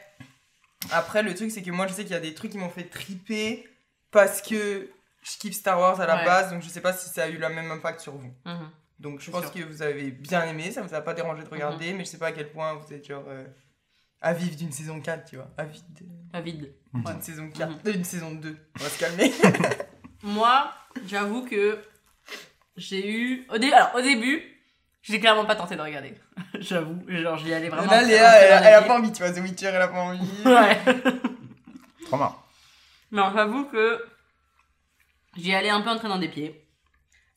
[0.91, 2.69] après, le truc, c'est que moi, je sais qu'il y a des trucs qui m'ont
[2.69, 3.67] fait triper
[4.11, 4.89] parce que
[5.23, 6.25] je kiffe Star Wars à la Ouais.
[6.25, 8.33] base, donc je sais pas si ça a eu le même impact sur vous.
[8.45, 8.69] Mhm.
[8.99, 9.53] Donc je pense sûr.
[9.53, 12.17] que vous avez bien aimé, ça vous a pas dérangé de regarder, mais je sais
[12.17, 13.45] pas à quel point vous êtes genre euh,
[14.21, 15.49] avide d'une saison 4, tu vois.
[15.57, 15.83] Avide
[16.33, 16.73] Avide.
[16.93, 17.77] d'une saison 4, Mhm.
[17.87, 18.57] euh, d'une saison 2.
[18.79, 19.33] On va se calmer.
[20.23, 20.71] Moi,
[21.07, 21.79] j'avoue que
[22.77, 23.47] j'ai eu.
[23.49, 24.41] Au, dé- Alors, au début,
[25.01, 26.13] j'ai clairement pas tenté de regarder.
[26.59, 26.99] J'avoue.
[27.07, 27.91] Genre, j'y allais vraiment.
[27.91, 29.31] Là, Léa, elle, elle a pas envie, tu vois.
[29.31, 30.19] The Witcher, elle a pas envie.
[30.45, 30.77] Ouais.
[32.05, 32.41] Trop marrant.
[33.11, 34.03] Non, j'avoue que
[35.37, 36.65] j'y allais un peu en train dans des pieds.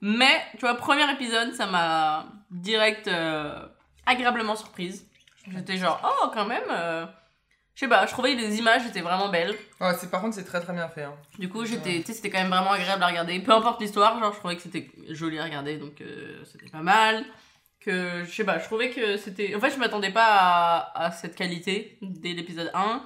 [0.01, 3.67] Mais, tu vois, premier épisode, ça m'a direct euh,
[4.07, 5.07] agréablement surprise.
[5.51, 6.63] J'étais genre, oh, quand même.
[6.71, 7.07] euh,
[7.79, 9.55] Je sais pas, je trouvais que les images étaient vraiment belles.
[9.81, 11.05] Ouais, c'est, par contre, c'est très très bien fait.
[11.05, 11.15] Hein.
[11.39, 13.39] Du coup, j'étais, tu sais, c'était quand même vraiment agréable à regarder.
[13.39, 16.81] Peu importe l'histoire, genre, je trouvais que c'était joli à regarder, donc euh, c'était pas
[16.83, 17.25] mal.
[17.79, 19.55] Que, je sais pas, je trouvais que c'était.
[19.55, 23.05] En fait, je m'attendais pas à, à cette qualité dès l'épisode 1.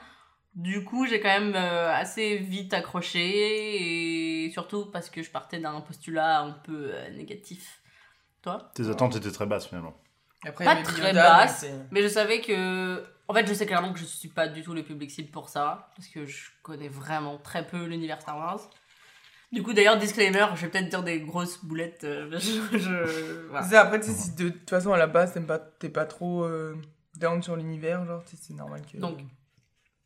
[0.54, 5.58] Du coup, j'ai quand même euh, assez vite accroché, et surtout parce que je partais
[5.58, 7.82] d'un postulat un peu euh, négatif.
[8.40, 8.70] Toi?
[8.74, 9.94] Tes attentes étaient très basses finalement.
[10.46, 11.60] Après, Pas très Yoda, basse.
[11.62, 13.04] donc c'est- Mais je savais que.
[13.32, 15.48] En fait, je sais clairement que je suis pas du tout le public cible pour
[15.48, 15.90] ça.
[15.96, 18.60] Parce que je connais vraiment très peu l'univers Star Wars.
[19.52, 22.04] Du coup, d'ailleurs, disclaimer, je vais peut-être dire des grosses boulettes.
[22.04, 23.66] euh, je, je- voilà.
[23.66, 26.04] Ça, après, tu sais, si de toute façon, à la base, t'aimes pas, t'es pas
[26.04, 26.76] trop euh,
[27.16, 28.98] down sur l'univers, genre, c'est normal que.
[28.98, 29.18] Donc,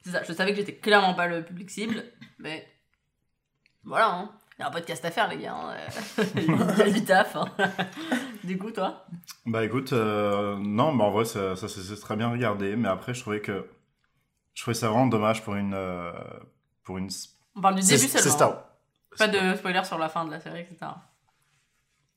[0.04, 2.04] C'est ça, je savais que j'étais clairement pas le public cible.
[2.38, 2.64] Mais.
[3.82, 4.30] Voilà, hein.
[4.58, 5.54] Il y a un podcast à faire, les gars.
[5.54, 5.76] hein.
[6.36, 7.36] Il y a du taf.
[7.36, 7.46] hein.
[8.46, 9.04] Du coup, toi
[9.44, 12.76] Bah écoute, euh, non, mais en vrai, ça, ça, s'est très bien regardé.
[12.76, 13.66] Mais après, je trouvais que.
[14.54, 15.74] Je trouvais ça vraiment dommage pour une.
[15.74, 16.12] euh,
[16.84, 17.08] pour une.
[17.54, 18.36] On parle du C'est début c'est seulement.
[18.36, 18.64] Star
[19.18, 20.76] Pas de spoiler sur la fin de la série, etc.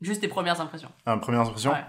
[0.02, 0.92] Juste tes premières impressions.
[1.06, 1.84] Ah, première impression Ouais.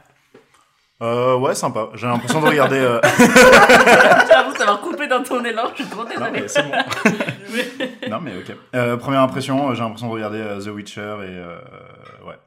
[1.02, 1.88] Euh, ouais, sympa.
[1.94, 2.76] J'ai l'impression de regarder.
[2.78, 3.00] euh,
[4.28, 6.30] J'avoue t'avoir coupé dans ton élan, je suis trop non, désolée.
[6.42, 6.72] mais c'est bon.
[8.10, 8.52] non, mais ok.
[8.74, 11.36] Euh, première impression, euh, j'ai l'impression de regarder euh, The Witcher et.
[11.36, 11.58] euh,
[12.26, 12.38] ouais.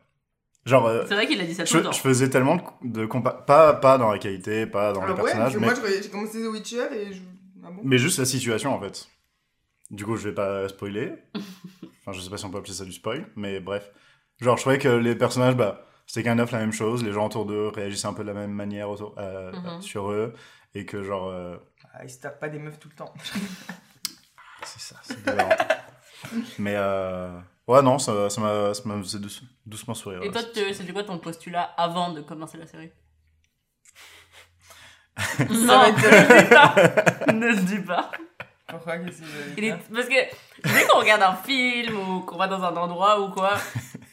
[0.66, 0.86] Genre.
[0.88, 1.92] euh, C'est vrai qu'il a dit ça tout je, le temps.
[1.92, 5.22] je faisais tellement de, compa- pas, pas dans la qualité, pas dans Ah les ouais,
[5.22, 7.22] personnages, mais, moi, j'ai commencé The Witcher et je.
[7.66, 7.82] Ah bon?
[7.84, 9.08] mais juste la situation en fait.
[9.92, 11.14] Du coup, je vais pas spoiler.
[12.06, 13.90] Enfin, je sais pas si on peut appeler ça du spoil, mais bref.
[14.42, 17.02] Genre, je trouvais que les personnages, bah, c'était kind of la même chose.
[17.02, 19.82] Les gens autour d'eux réagissaient un peu de la même manière autour, euh, Mhm.
[19.82, 20.34] sur eux.
[20.76, 21.56] Et que, genre, euh,
[21.94, 23.14] Ah, ils se tapent pas des meufs tout le temps.
[24.66, 25.16] c'est ça, c'est
[26.60, 30.22] mais, euh, ouais, non, ça ça m'a ça m'a douce- doucement sourire.
[30.24, 30.32] Et ouais.
[30.32, 30.42] toi,
[30.74, 32.92] c'était quoi ton postulat avant de commencer la série?
[35.50, 37.32] Non, ne le dis pas.
[37.34, 38.12] ne le dis pas.
[38.68, 39.26] Pourquoi qu'est-ce que
[39.58, 40.16] Il est- Parce que
[40.64, 43.54] dès qu'on regarde un film ou qu'on va dans un endroit ou quoi,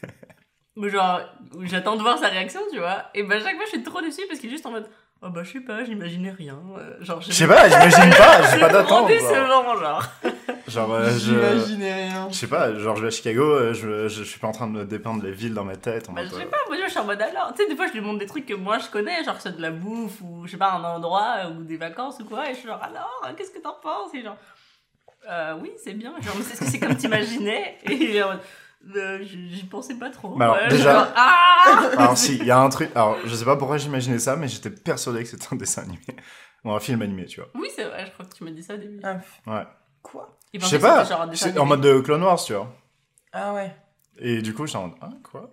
[0.75, 1.21] ou genre,
[1.55, 4.01] où j'attends de voir sa réaction, tu vois, et ben chaque fois je suis trop
[4.01, 4.87] déçue parce qu'il est juste en mode,
[5.21, 6.59] oh bah je sais pas, j'imaginais rien.
[6.77, 8.87] euh, Genre, Je sais pas, j'imagine pas, j'ai pas C'est d'attente.
[8.87, 10.03] trop décevant, genre.
[10.67, 11.17] Genre, euh, je.
[11.19, 12.27] J'imaginais rien.
[12.29, 14.67] Je sais pas, genre je vais à Chicago, euh, je, je, suis pas en train
[14.67, 16.09] de me dépeindre les villes dans ma tête.
[16.09, 17.87] en Bah, je sais pas, moi je suis en mode alors, tu sais, des fois
[17.87, 20.45] je lui montre des trucs que moi je connais, genre c'est de la bouffe ou
[20.45, 23.35] je sais pas, un endroit ou des vacances ou quoi, et je suis genre alors,
[23.35, 24.37] qu'est-ce que t'en penses Et genre,
[25.29, 28.23] euh, oui, c'est bien, genre, mais c'est ce que c'est comme t'imaginais Et il est
[28.23, 28.39] en mode,
[28.95, 30.35] Euh, j'y pensais pas trop.
[30.35, 33.45] Bah alors, Ouais, déjà- ah Alors si, il y a un truc, alors je sais
[33.45, 35.99] pas pourquoi j'imaginais ça, mais j'étais persuadé que c'était un dessin animé.
[36.63, 37.49] Ou un film animé, tu vois.
[37.55, 38.99] Oui, c'est vrai, je crois que tu m'as dit ça au début.
[39.03, 39.63] Ah, Ouais.
[40.01, 40.37] quoi?
[40.53, 42.71] Je sais pas, dessin en mode de Clone Wars, tu vois.
[43.31, 43.75] Ah ouais.
[44.17, 45.51] Et du coup, j'étais en mode, ah quoi?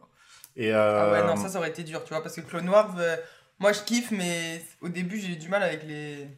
[0.56, 1.12] Et Ah euh...
[1.12, 3.16] ouais, non, ça, ça aurait été dur, tu vois, parce que Clone Wars, euh,
[3.58, 6.28] moi je kiffe, mais au début j'ai eu du mal avec les.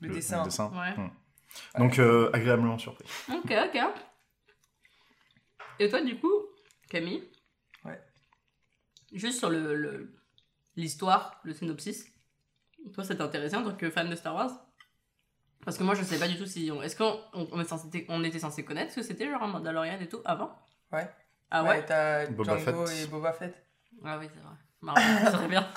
[0.00, 0.44] Le, dessin.
[0.44, 0.94] Ouais.
[0.96, 1.08] Hmm.
[1.78, 3.04] Donc euh, agréablement surpris.
[3.32, 3.80] Ok, ok.
[5.80, 6.32] Et toi, du coup,
[6.88, 7.24] Camille
[7.84, 8.00] Ouais.
[9.12, 10.14] Juste sur le le-
[10.76, 12.06] l'histoire, le, synopsis.
[12.92, 14.50] Toi, ça t'intéressait en tant que fan de Star Wars?
[15.64, 16.70] Parce que moi, je sais pas du tout si.
[16.72, 20.20] on- Est-ce qu'on on, était censé connaître ce que c'était, genre un Mandalorian et tout,
[20.24, 20.54] avant?
[20.92, 21.08] Ouais.
[21.50, 23.04] Ah ouais, ouais, t'as Boba Django Fett.
[23.04, 23.54] et Boba Fett.
[24.04, 24.54] Ah oui, c'est vrai.
[24.80, 25.66] Marrant, ça serait bien.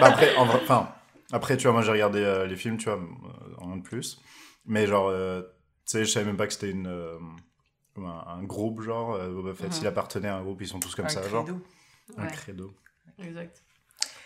[0.00, 0.92] Bah après, en vrai, enfin,
[1.32, 3.82] après, tu vois, moi j'ai regardé euh, les films, tu vois, euh, en un de
[3.82, 4.20] plus.
[4.66, 6.86] Mais genre, euh, tu sais, je savais même pas que c'était une.
[6.88, 7.18] euh,
[7.98, 9.78] un, un groupe, genre, euh, Boba Fett, Mhm.
[9.82, 11.44] il appartenait à un groupe, ils sont tous comme un ça, genre.
[11.44, 11.60] credo.
[12.18, 12.74] Un Ouais, credo.
[13.18, 13.62] exact.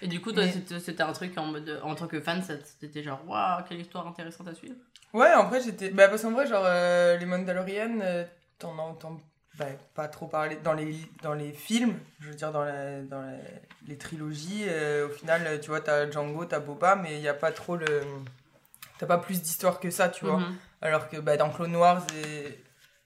[0.00, 1.81] Et du coup, toi, Mais- c'était- un truc en mode.
[1.83, 2.42] En tant que fan,
[2.81, 4.76] c'était genre, waouh, quelle histoire intéressante à suivre.
[5.12, 5.90] Ouais, en vrai, j'étais.
[5.90, 8.24] Bah, parce qu'en vrai, genre, euh, les Mandalorian, euh,
[8.59, 9.20] t'en entends
[9.59, 13.20] bah, pas trop parler dans les, dans les films, je veux dire, dans, la- dans
[13.22, 13.38] la-
[13.88, 14.62] les trilogies.
[14.68, 17.74] euh, au final, tu vois, t'as Django, t'as Boba, mais il y a pas trop
[17.74, 17.87] le.
[18.98, 20.38] T'as pas plus d'histoire que ça, tu vois.
[20.38, 20.57] Mhm.
[20.81, 22.57] Alors que bah, dans Clone Wars et,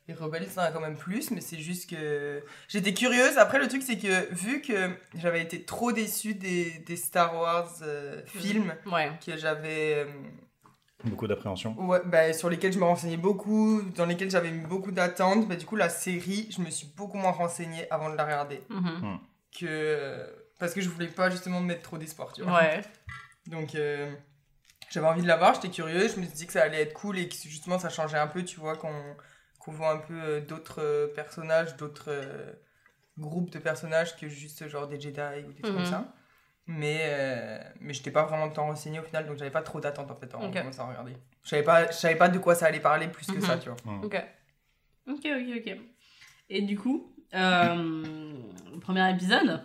[0.09, 2.43] et Rebels, ça en a quand même plus, mais c'est juste que.
[2.69, 3.39] J'étais curieuse.
[3.39, 7.71] Après, le truc, c'est que vu que j'avais été trop déçue des, des Star Wars
[7.83, 9.11] euh, films, Ouais.
[9.25, 9.95] que j'avais.
[10.05, 10.07] euh,
[11.05, 11.75] Beaucoup d'appréhension.
[11.79, 15.49] Ouais, bah, sur lesquels je me renseignais beaucoup, dans lesquels j'avais mis beaucoup d'attentes.
[15.49, 18.61] Bah, du coup, la série, je me suis beaucoup moins renseignée avant de la regarder.
[18.71, 19.19] Mhm.
[19.59, 20.27] Que...
[20.59, 22.55] Parce que je voulais pas justement me mettre trop d'espoir, tu vois.
[22.61, 22.81] Ouais.
[23.49, 24.13] Donc, euh,
[24.91, 26.93] j'avais envie de la voir, j'étais curieuse, je me suis dit que ça allait être
[26.95, 28.95] cool et que justement ça changeait un peu, tu vois, qu'on
[29.65, 32.07] qu'on voit un peu euh, d'autres euh, personnages, d'autres.
[32.09, 32.53] euh,
[33.19, 35.75] groupe de personnages que juste genre des Jedi ou des trucs Mhm.
[35.75, 36.15] comme ça.
[36.67, 40.11] Mais, euh, mais j'étais pas vraiment tant renseigné au final, donc j'avais pas trop d'attente
[40.11, 40.55] en fait en Ok.
[40.59, 41.13] commençant à regarder.
[41.45, 43.41] Je savais pas, je savais pas de quoi ça allait parler plus que Mhm.
[43.43, 43.77] ça, tu vois.
[44.03, 44.17] Ok.
[45.09, 45.77] Ok, ok, ok.
[46.49, 48.35] Et du coup, euh,
[48.81, 49.63] premier épisode,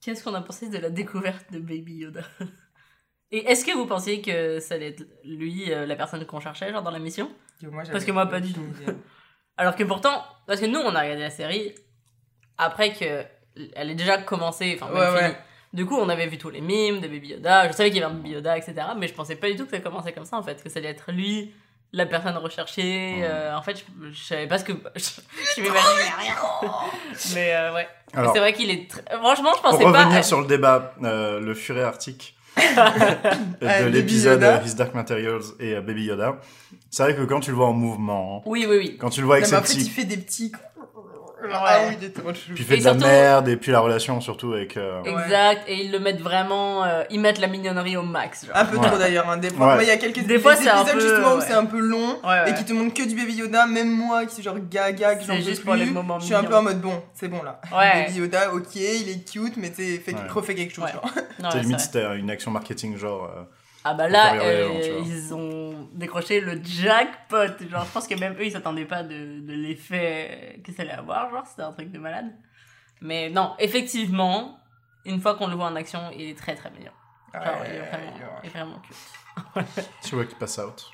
[0.00, 2.22] qu'est-ce qu'on a pensé de la découverte de Baby Yoda?
[3.30, 6.70] Et est-ce que vous pensiez que ça allait être lui, euh, la personne qu'on cherchait,
[6.72, 7.30] genre dans la mission?
[7.62, 8.64] Moi, Parce que moi, pas du tout.
[9.56, 11.74] Alors que pourtant, parce que nous, on a regardé la série
[12.58, 13.24] après que
[13.74, 15.36] elle est déjà commencée, enfin, Ouais.
[15.72, 17.68] Du coup, on avait vu tous les mimes de Baby Yoda.
[17.68, 18.74] Je savais qu'il y avait un Baby Yoda, etc.
[18.96, 20.62] Mais je pensais pas du tout que ça commençait comme ça, en fait.
[20.62, 21.52] Que ça allait être lui,
[21.92, 23.16] la personne recherchée.
[23.18, 23.24] Ouais.
[23.24, 24.72] Euh, en fait, je, je savais pas ce que.
[24.94, 25.02] Je,
[25.56, 26.34] je rien.
[27.34, 27.88] mais euh, ouais.
[28.32, 28.88] C'est vrai qu'il est.
[28.90, 30.22] très- Franchement, je pour pensais revenir pas.
[30.22, 35.74] sur le débat, euh, le furet arctique de Baby l'épisode euh, His Dark Materials et
[35.74, 36.40] euh, Baby Yoda,
[36.90, 38.96] c'est vrai que quand tu le vois en mouvement, Oui, oui, oui.
[38.98, 40.52] quand tu le vois avec Non, ses en fait, il fait des petits.
[41.42, 41.50] Ouais.
[41.52, 42.52] Ah oui, des trop chou.
[42.54, 44.76] Puis il fait Et de la merde, et puis la relation surtout avec.
[44.78, 45.10] euh, Ouais.
[45.12, 45.64] Exact.
[45.68, 46.82] Et ils le mettent vraiment.
[46.84, 48.46] euh, ils mettent la mignonnerie au max.
[48.46, 48.56] Genre.
[48.56, 48.86] Un peu Ouais.
[48.86, 49.36] trop d'ailleurs, hein.
[49.36, 49.76] des fois.
[49.76, 49.84] Ouais.
[49.84, 51.44] Il y a quelques Des des fois, c'est un épisodes peu, justement où ouais.
[51.46, 52.50] c'est un peu long Ouais, ouais.
[52.50, 53.66] et qui te montrent que du Baby Yoda.
[53.66, 55.64] Même moi qui suis genre gaga, que C'est j'en peux juste plus.
[55.66, 56.50] pour les moments je suis un mignons.
[56.50, 57.60] peu en mode bon, c'est bon là.
[57.70, 58.06] Ouais.
[58.06, 60.20] Baby Yoda, ok, il est cute, mais tu sais, fait- Ouais.
[60.30, 60.84] refait quelque chose.
[60.84, 60.92] Ouais.
[60.92, 61.04] genre.
[61.42, 62.02] Non, c'est limite c'est vrai.
[62.08, 63.24] c'était une action marketing genre.
[63.36, 63.42] euh,
[63.88, 67.46] Ah bah là, euh, ils ont décroché le jackpot.
[67.70, 70.90] Genre, je pense que même eux, ils s'attendaient pas de, de l'effet que ça allait
[70.92, 71.30] avoir.
[71.30, 72.32] Genre, c'était un truc de malade.
[73.00, 74.58] Mais non, effectivement,
[75.04, 76.90] une fois qu'on le voit en action, il est très très mignon.
[77.32, 79.84] Genre, Ouais, il, est vraiment, il est il est vraiment cute.
[80.02, 80.90] Tu vois qu'il passe out.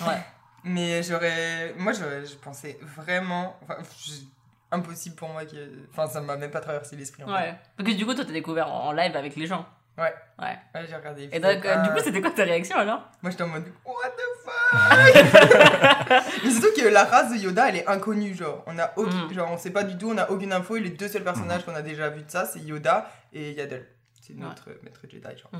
[0.00, 0.22] Ouais.
[0.64, 1.74] Mais j'aurais.
[1.78, 3.56] Moi, je pensais vraiment.
[3.62, 4.24] Enfin, je-
[4.70, 5.86] impossible pour moi que.
[5.92, 7.22] Enfin, ça m'a même pas traversé l'esprit.
[7.24, 7.54] En ouais.
[7.76, 9.66] Parce que du coup, toi, t'as découvert en live avec les gens.
[9.98, 10.14] Ouais.
[10.38, 10.56] Ouais.
[10.74, 11.28] Ouais, j'ai regardé.
[11.32, 13.00] Et donc, euh, du coup, c'était quoi ta réaction alors?
[13.20, 16.22] Moi, j'étais en mode What the fuck?
[16.44, 18.34] Mais surtout que la race de Yoda, elle est inconnue.
[18.34, 19.32] Genre, on a aucun- Mm.
[19.34, 20.76] genre, on sait pas du tout, on a aucune info.
[20.76, 23.86] Et les deux seuls personnages qu'on a déjà vu de ça, c'est Yoda et Yaddle.
[24.20, 25.50] C'est notre maître Jedi, genre.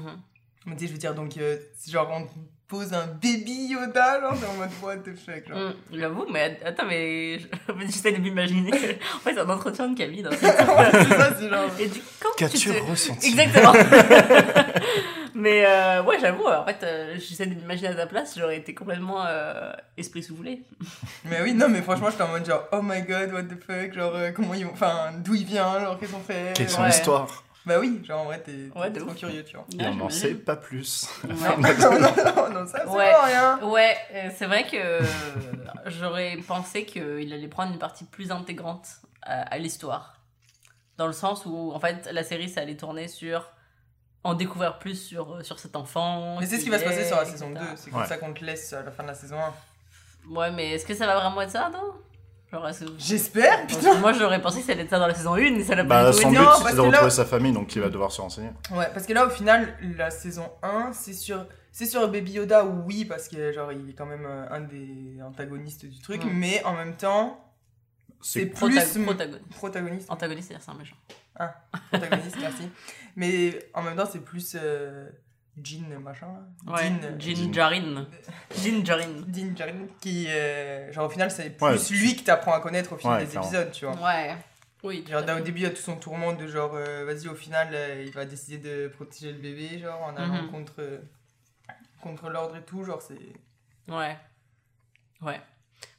[0.66, 1.56] Mais tu sais, je veux dire, donc, euh,
[1.88, 2.26] genre, on
[2.68, 5.72] pose un baby Yoda, genre, t'es en mode What the fuck, genre.
[5.92, 7.46] J'avoue, mais attends, mais je-
[7.86, 8.70] j'essaie de m'imaginer.
[8.72, 10.40] en fait, c'est un entretien de Camille dans cette...
[10.58, 11.70] Ça, c'est genre.
[11.80, 13.72] Et du quand tu Qu'as-tu te- ressenti Exactement.
[15.34, 18.74] Mais euh, ouais, j'avoue, en fait, euh, j'essaie de m'imaginer à ta place, j'aurais été
[18.74, 20.62] complètement euh, esprit soufflé.
[21.26, 23.94] Mais oui, non, mais franchement, j'étais en mode genre, oh my god, what the fuck,
[23.94, 24.72] genre, euh, comment ils vont.
[24.72, 26.88] Enfin, d'où il vient, genre, qu'est-ce qu'on fait Quelle est son Ouais.
[26.88, 27.44] histoire?
[27.68, 29.14] Bah oui, genre, en vrai, t'es Ouais, trop ouf.
[29.16, 29.66] curieux, tu vois.
[29.78, 31.06] Et on n'en sait pas plus.
[31.24, 31.34] Ouais.
[31.58, 33.10] non, non, non, non, ça, c'est Ouais.
[33.12, 33.60] pas rien.
[33.62, 35.00] Ouais, euh, c'est vrai que
[35.86, 38.86] j'aurais pensé qu'il allait prendre une partie plus intégrante
[39.22, 40.16] à, à l'histoire.
[40.96, 43.50] Dans le sens où, en fait, la série, ça allait tourner sur
[44.24, 46.38] en découvrir plus sur, sur cet enfant.
[46.40, 47.72] Mais c'est ce qui est, va se passer sur la saison 2, etc.
[47.76, 48.06] c'est comme Ouais.
[48.06, 50.34] ça qu'on te laisse à la fin de la saison 1.
[50.34, 51.92] Ouais, mais est-ce que ça va vraiment être ça, non?
[52.98, 55.64] J'espère, putain Moi, j'aurais pensé que ça allait être ça dans la saison 1, et
[55.64, 56.38] ça l'a Bah, pas du tout son été.
[56.38, 58.20] but, Non, c'était parce de que là- retrouver sa famille, donc il va devoir se
[58.20, 58.50] renseigner.
[58.70, 62.64] Ouais, parce que là, au final, la saison 1, c'est sur, c'est sur Baby Yoda,
[62.64, 66.62] oui, parce que genre, il est quand même euh, un des antagonistes du truc, mais
[66.64, 67.38] en même temps,
[68.22, 68.54] c'est C'est plus.
[68.54, 69.48] Prota- protagoniste.
[69.56, 70.10] Protagoniste.
[70.10, 70.96] Antagoniste, c'est-à-dire c'est un méchant.
[71.90, 72.68] Protagoniste, merci.
[73.14, 74.56] Mais en même temps, c'est plus.
[74.58, 75.08] euh,
[75.62, 76.26] Jean, machin.
[76.66, 76.72] là.
[76.72, 77.52] Ouais, Jean, euh, Jin Jin.
[77.52, 78.06] Jarin.
[78.56, 79.22] Jin Jarin.
[79.26, 81.76] Dean Djarin, qui, euh, genre au final, c'est plus Ouais.
[81.98, 83.48] lui que t'apprends à connaître au fil Ouais, des clairement.
[83.48, 83.96] épisodes, tu vois.
[83.96, 84.36] Ouais.
[84.84, 87.34] Oui, Genre, au début, il y a tout son tourment de genre, euh, vas-y, au
[87.34, 90.50] final, euh, il va décider de protéger le bébé, genre, en allant Mhm.
[90.52, 91.00] contre,
[92.00, 93.18] contre l'ordre et tout, genre, c'est.
[93.92, 94.16] Ouais.
[95.20, 95.40] Ouais.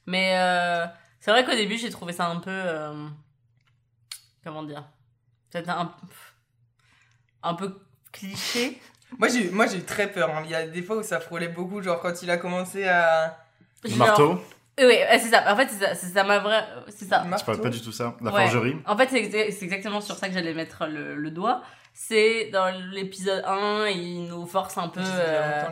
[0.06, 0.86] Mais euh,
[1.20, 2.50] c'est vrai qu'au début, j'ai trouvé ça un peu.
[2.50, 3.08] euh,
[4.46, 4.88] comment dire
[5.52, 5.94] Peut-être un,
[7.44, 7.82] un peu
[8.14, 8.80] cliché.
[9.18, 10.30] Moi, j'ai eu- moi, j'ai eu très peur.
[10.30, 10.42] hein.
[10.46, 13.38] Il y a des fois où ça frôlait beaucoup, genre, quand il a commencé à.
[13.84, 14.42] Le Genre- marteau,
[14.78, 15.44] Oui, oui, c'est ça.
[15.52, 16.64] En fait, c'est ça, c'est ça ma vraie.
[16.88, 17.26] C'est ça.
[17.38, 18.16] je parle pas du tout ça.
[18.22, 18.44] La Ouais.
[18.44, 18.78] forgerie.
[18.86, 21.62] En fait, c'est exa- c'est exactement sur ça que j'allais mettre le, le doigt.
[21.94, 25.64] C'est dans l'épisode 1, il nous force un peu euh,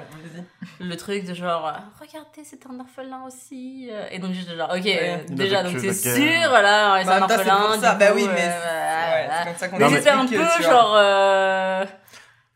[0.81, 1.71] le truc de genre, euh,
[2.01, 3.87] regardez, c'est un orphelin aussi.
[3.89, 5.23] euh, Et donc, j'étais genre, ok, Ouais.
[5.29, 6.41] Il déjà, a donc c'est la guerre.
[6.41, 7.55] sûr, là, c'est Bah, un c'est orphelin.
[7.55, 7.93] pour ça.
[7.93, 8.41] du Bah coup, oui, euh, mais.
[8.41, 9.39] voilà, Ouais, voilà.
[9.39, 10.93] c'est comme ça qu'on Mais Non, mais- c'était un peu tu genre.
[10.97, 11.85] euh,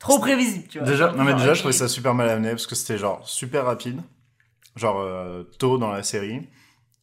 [0.01, 0.87] trop prévisible, tu vois.
[0.87, 3.21] Déjà, non mais genre, déjà, je trouvais ça super mal amené parce que c'était genre
[3.27, 4.01] super rapide,
[4.75, 6.49] genre euh, tôt dans la série,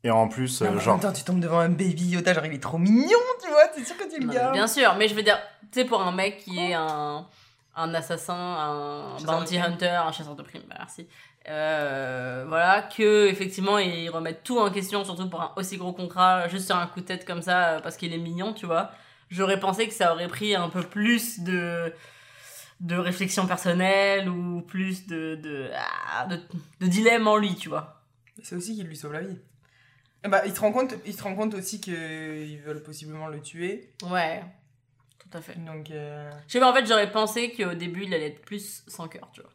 [0.04, 2.44] et en plus, Non, euh, genre, même temps, tu tombes devant un baby Yoda, genre,
[2.44, 4.52] il est trop mignon, tu vois, t'es sûr que tu le gardes.
[4.52, 5.38] Bien sûr, mais je veux dire,
[5.72, 7.26] tu sais, pour un mec qui est un,
[7.74, 11.08] un assassin, un Chasseur bounty hunter, un chasseur de primes, bah, merci.
[11.48, 16.46] Euh, voilà, que effectivement ils remettent tout en question, surtout pour un aussi gros contrat,
[16.48, 18.90] juste sur un coup de tête comme ça, parce qu'il est mignon, tu vois.
[19.30, 21.92] J'aurais pensé que ça aurait pris un peu plus de
[22.80, 26.38] de réflexion personnelle ou plus de de, ah, de,
[26.80, 28.02] de dilemme en lui, tu vois.
[28.42, 29.38] C'est aussi qu'il lui sauve la vie.
[30.24, 33.40] Eh Bah, il se rend compte, il se rend compte aussi qu'ils veulent possiblement le
[33.40, 33.90] tuer.
[34.08, 34.42] Ouais,
[35.18, 35.56] tout à fait.
[35.64, 38.82] Donc, euh, Je sais pas, en fait, j'aurais pensé qu'au début, il allait être plus
[38.86, 39.50] sans cœur, tu vois.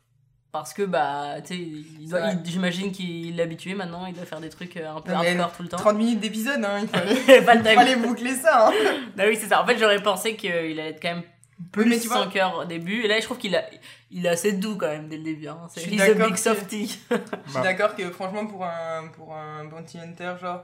[0.51, 4.77] Parce que, bah, tu sais, j'imagine qu'il est habitué maintenant, il doit faire des trucs
[4.77, 5.77] euh, un peu hardcore tout le temps.
[5.77, 8.67] 30 minutes d'épisode, hein, il fallait, il fallait boucler ça.
[8.67, 8.73] Hein.
[9.15, 9.63] Bah oui, c'est ça.
[9.63, 11.23] En fait, j'aurais pensé qu'il allait être quand même
[11.71, 13.01] plus mais tu vois, sans cœur au début.
[13.03, 13.63] Et là, je trouve qu'il a,
[14.11, 15.47] il est assez doux quand même dès le début.
[15.47, 15.59] Hein.
[15.69, 16.99] C'est he's a big que- softy.
[17.11, 20.63] je suis d'accord que franchement, pour un, pour un bounty hunter, genre,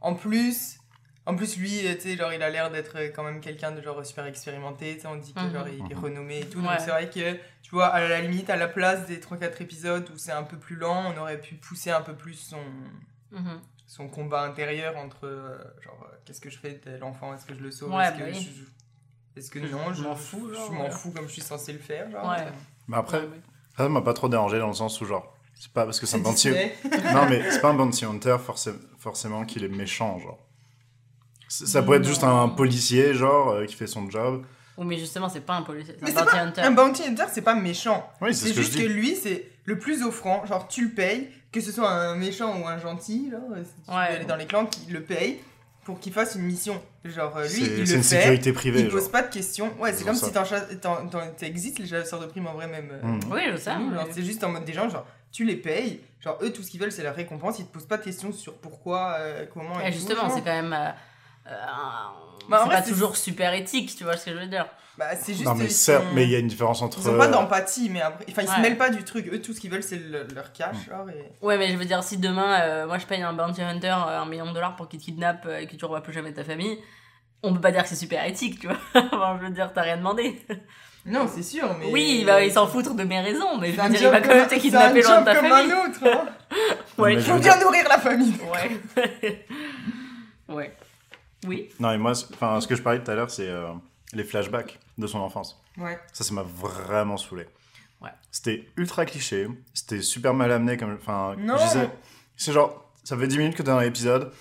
[0.00, 0.78] en plus,
[1.24, 4.04] en plus, lui, tu sais, genre, il a l'air d'être quand même quelqu'un de genre
[4.06, 6.02] super expérimenté, tu sais, on dit que genre, il est Mhm.
[6.04, 6.60] renommé et tout.
[6.60, 6.66] Ouais.
[6.66, 10.08] Donc, c'est vrai que, tu vois, à la limite, à la place des 3-4 épisodes
[10.14, 12.60] où c'est un peu plus lent, on aurait pu pousser un peu plus son,
[13.32, 13.60] Mhm.
[13.88, 17.54] son combat intérieur entre euh, genre euh, qu'est-ce que je fais de l'enfant est-ce que
[17.54, 17.92] je le sauve?
[17.92, 18.54] Ouais, est-ce bah que oui.
[18.56, 18.62] je
[19.36, 20.90] est-ce que non Je m'en fous, genre, je m'en ouais.
[20.90, 22.46] fous comme je suis censé le faire genre Ouais.
[22.88, 23.40] Mais après, Ouais, ouais.
[23.76, 26.16] ça m'a pas trop dérangé dans le sens où, genre, c'est pas parce que c'est
[26.18, 26.50] un bounty.
[26.50, 30.38] Non, mais c'est pas un bounty hunter forcé- forcément qu'il est méchant, genre.
[31.48, 34.44] Ça pourrait être juste un policier, genre, euh, qui fait son job.
[34.78, 36.60] Oui, mais justement, c'est pas un policier, mais c'est c'est un bounty hunter.
[36.62, 39.16] un bounty hunter c'est pas méchant Oui, c'est c'est ce que je juste que lui
[39.16, 42.76] c'est le plus offrant genre tu le payes que ce soit un méchant ou un
[42.78, 44.02] gentil là si tu veux Ouais.
[44.16, 45.40] aller dans les clans qui le paye
[45.86, 48.52] pour qu'il fasse une mission genre euh, lui C'est il c'est le une fait sécurité
[48.52, 49.00] privée, il genre.
[49.00, 51.78] pose pas de questions ouais c'est C'est comme pour si t'en cha- t'en- t'en- t'existes
[51.78, 53.20] les chasseurs de primes en vrai même euh, Mm.
[53.32, 53.70] Oui, je sais.
[54.10, 56.80] C'est juste en mode des gens, genre, tu les payes, genre, eux, tout ce qu'ils
[56.80, 59.80] veulent, c'est la récompense, ils te posent pas de questions sur pourquoi, euh, comment.
[59.80, 60.72] Et et justement, c'est quand même.
[60.72, 60.88] euh,
[61.48, 62.12] euh, un-
[62.48, 64.66] Bah, c'est pas c'est- toujours super éthique, tu vois ce que je veux dire.
[64.98, 65.44] Bah, c'est juste.
[65.44, 66.98] Non, mais certes, sont- mais il y a une différence entre.
[67.00, 68.24] Ils ont pas euh, d'empathie, mais après.
[68.30, 68.60] Enfin, ils se Ouais.
[68.62, 69.28] mêlent pas du truc.
[69.32, 70.90] Eux, tout ce qu'ils veulent, c'est le- leur cash, Mm.
[70.90, 71.10] genre.
[71.10, 71.44] Et...
[71.44, 74.20] Ouais, mais je veux dire, si demain, euh, moi je paye un bounty hunter euh,
[74.20, 76.32] un million de dollars pour qu'il te kidnappe euh, et que tu revois plus jamais
[76.32, 76.78] ta famille,
[77.42, 78.76] on peut pas dire que c'est super éthique, tu vois.
[79.12, 80.40] Enfin, je veux dire, t'as rien demandé.
[81.04, 81.90] Non, c'est sûr, mais.
[81.92, 84.34] Oui, bah, il s'en foutre de mes raisons, mais je veux dire, il va quand
[84.34, 85.72] même te kidnapper loin de ta comme famille.
[85.72, 85.98] un autre.
[86.04, 86.24] hein.
[86.98, 88.32] Ouais, je Faut veux bien nourrir la famille.
[88.96, 89.46] Ouais.
[90.48, 90.74] ouais.
[91.46, 91.68] Oui.
[91.78, 93.68] Non, et moi, enfin, ce que je parlais tout à l'heure, c'est euh,
[94.16, 95.62] les flashbacks de son enfance.
[95.78, 95.98] Ouais.
[96.12, 97.46] Ça, ça m'a vraiment saoulé.
[98.00, 98.10] Ouais.
[98.30, 100.94] C'était ultra cliché, c'était super mal amené, comme.
[101.00, 101.56] Enfin, Non.
[101.58, 101.90] je disais.
[102.36, 104.32] C'est genre, ça fait 10 minutes que t'es dans l'épisode,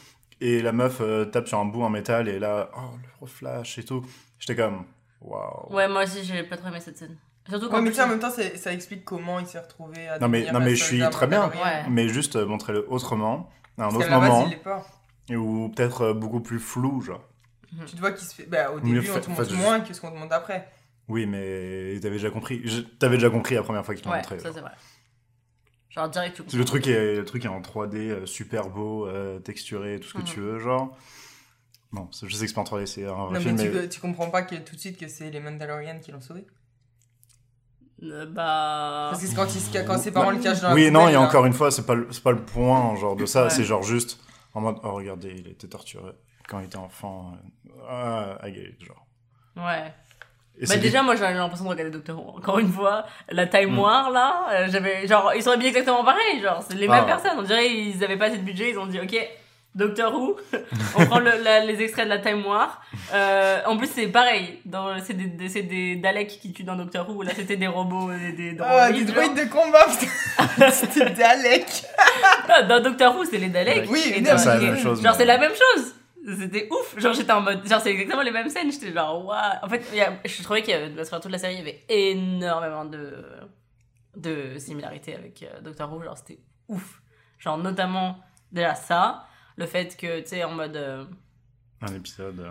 [0.41, 3.77] et la meuf euh, tape sur un bout en métal, et là, oh, le reflash
[3.77, 4.03] et tout.
[4.39, 4.85] J'étais comme,
[5.21, 5.73] waouh.
[5.73, 7.17] Ouais, moi aussi, j'ai pas trop aimé cette scène.
[7.47, 10.07] Surtout quand Ouais, mais tu sais, en même temps, ça explique comment il s'est retrouvé
[10.07, 11.47] à Non, mais- non, mais je suis très bien.
[11.49, 11.83] Ouais.
[11.89, 14.85] Mais juste euh, montrer-le autrement, à un Parce autre base, moment, il l'est pas.
[15.29, 17.21] et ou peut-être euh, beaucoup plus flou, genre.
[17.87, 18.45] Tu te vois qu'il se fait.
[18.45, 20.69] Bah, au début, on te montre moins que ce qu'on te montre après.
[21.07, 22.61] Oui, mais t'avais déjà compris.
[22.65, 24.39] Je- T'avais déjà compris la première fois qu'il te l'a Ouais, montré.
[24.39, 24.71] ça c'est vrai.
[25.89, 29.39] Genre direct, tu le truc est le truc est en 3D, euh, super beau, euh,
[29.39, 30.23] texturé, tout ce que Mhm.
[30.25, 30.97] tu veux, genre.
[31.93, 33.57] Non, je sais que c'est pas en 3D, c'est un vrai Non, mais film.
[33.57, 36.19] tu, mais- tu comprends pas que tout de suite que c'est les Mandalorians qui l'ont
[36.21, 36.45] sauvé?
[38.03, 39.07] Euh, bah.
[39.11, 41.13] Parce que c'est quand, il quand ses parents le cachent dans la Oui, non, et
[41.13, 41.21] là.
[41.21, 43.49] encore une fois, c'est pas le, c'est pas le point genre de ça, Ouais.
[43.49, 44.19] c'est genre juste
[44.53, 46.11] en mode oh regardez, il a été torturé
[46.47, 47.33] quand il était enfant.
[47.89, 49.05] euh, Ah, it, genre.
[49.57, 49.91] Ouais.
[50.69, 52.37] Bah déjà moi j'avais l'impression de regarder Doctor Who.
[52.37, 56.41] Encore une fois, la Time War là, euh, j'avais genre ils sont habillés exactement pareil,
[56.41, 57.07] genre c'est les Ah mêmes ouais.
[57.07, 57.37] personnes.
[57.37, 59.17] On dirait ils avaient pas assez de budget, ils ont dit ok
[59.75, 60.37] Doctor Who,
[60.97, 62.81] on prend le- la- les extraits de la Time War.
[63.13, 66.77] Euh, en plus c'est pareil, dans c'est des, des- c'est des Daleks qui tuent dans
[66.77, 67.23] Doctor Who.
[67.23, 69.23] Là c'était des robots, des, des Ah, droïdes, des genre.
[69.33, 71.65] droïdes de combat, putain C'était Dalek
[72.47, 73.89] Non, dans Doctor Who c'est les Daleks.
[73.89, 75.94] Oui, Et non, dans- c'est la même chose, Genre c'est la même chose.
[76.27, 76.97] C'était ouf.
[76.99, 78.71] Genre j'étais en mode, genre c'est exactement les mêmes scènes.
[78.71, 79.39] J'étais genre waouh.
[79.61, 81.59] En fait, il y a- je trouvais qu'il y avait sur toute la série, il
[81.59, 83.23] y avait énormément de
[84.15, 86.01] de similarités avec euh, Doctor Who.
[86.03, 87.01] Genre c'était ouf.
[87.37, 88.17] Genre notamment
[88.51, 89.25] déjà ça,
[89.57, 91.05] le fait que tu sais en mode euh,
[91.81, 92.39] un épisode.
[92.39, 92.49] euh,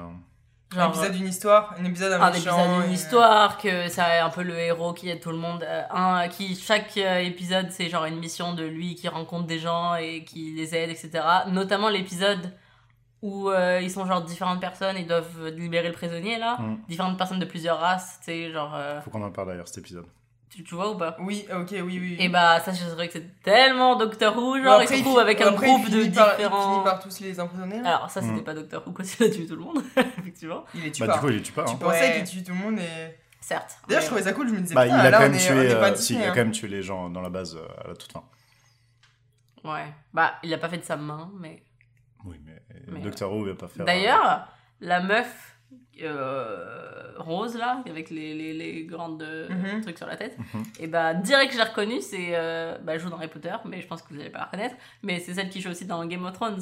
[0.73, 4.03] Un genre épisode d'une histoire, un épisode d'un un épisode d'une et- histoire, que c'est
[4.03, 5.67] un peu le héros qui aide tout le monde.
[5.91, 10.25] un, qui, chaque épisode, c'est genre une mission de lui qui rencontre des gens et
[10.25, 11.11] qui les aide, etc.
[11.49, 12.53] Notamment l'épisode
[13.25, 16.59] où euh, ils sont genre différentes personnes, ils doivent libérer le prisonnier là.
[16.59, 16.77] Mm.
[16.89, 18.75] Différentes personnes de plusieurs races, tu sais, genre.
[18.75, 20.05] euh, Faut qu'on en parle d'ailleurs cet épisode.
[20.51, 21.17] tu, tu vois ou pas?
[21.21, 22.17] Oui, ok, oui, oui.
[22.19, 24.99] Et bah, ça, je dirais que c'est tellement Doctor Who, genre, après, ils se il
[24.99, 26.73] retrouvent fi- avec un après, groupe il de par- Il différents.
[26.75, 27.97] finit par tous les emprisonner, là.
[27.97, 28.45] Alors, ça, c'était Mm.
[28.45, 29.83] pas Doctor Who, quand il a tué tout le monde,
[30.19, 30.65] effectivement.
[30.75, 31.15] Il les tue Bah, pas.
[31.15, 31.65] du coup, il les tue pas.
[31.65, 31.79] tu hein.
[31.81, 32.25] pensais Ouais.
[32.25, 33.17] qu'il tue tout le monde et...
[33.41, 33.79] Certes.
[33.89, 35.37] D'ailleurs, mais- je trouvais ça cool, je me disais, Bah, il a là, quand même
[35.39, 35.51] tué.
[35.51, 36.29] euh, si, il a hein.
[36.29, 38.23] quand même tué les gens dans la base euh, à la toute fin.
[39.65, 39.93] Ouais.
[40.13, 41.63] Bah, il a pas fait de sa main, mais.
[42.25, 42.54] Oui, mais,
[42.93, 43.83] Mais Doctor Who, il va pas faire.
[43.83, 44.47] euh, D'ailleurs,
[44.81, 45.57] la meuf
[46.03, 49.83] euh, rose là, avec les, les, les grandes euh, Mhm.
[49.83, 50.63] trucs sur la tête, Mhm.
[50.81, 52.31] et bah direct je l'ai reconnue, c'est.
[52.33, 54.45] Euh, bah, elle joue dans Harry Potter, mais je pense que vous allez pas la
[54.47, 54.75] reconnaître.
[55.03, 56.61] Mais c'est celle qui joue aussi dans Game of Thrones.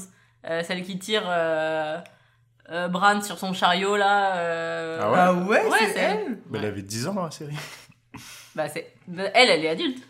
[0.48, 1.98] Euh, celle qui tire euh,
[2.70, 4.36] euh, Bran sur son chariot là.
[4.36, 5.18] euh, Ah ouais?
[5.18, 7.56] Ah ouais, Ouais, c'est elle Mais elle avait 10 ans dans la série.
[8.54, 8.92] Bah, c'est.
[9.16, 10.02] Elle, elle est adulte.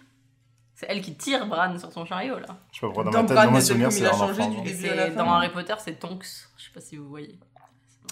[0.82, 2.46] C'est elle qui tire Bran sur son chariot là.
[2.72, 5.14] Je sais pas pourquoi dans, Dans ma tête, Bran, dans mes souvenirs, c'est non c'est
[5.14, 5.30] dans.
[5.32, 6.24] Harry Potter, c'est Tonks.
[6.56, 7.38] Je sais pas si vous voyez.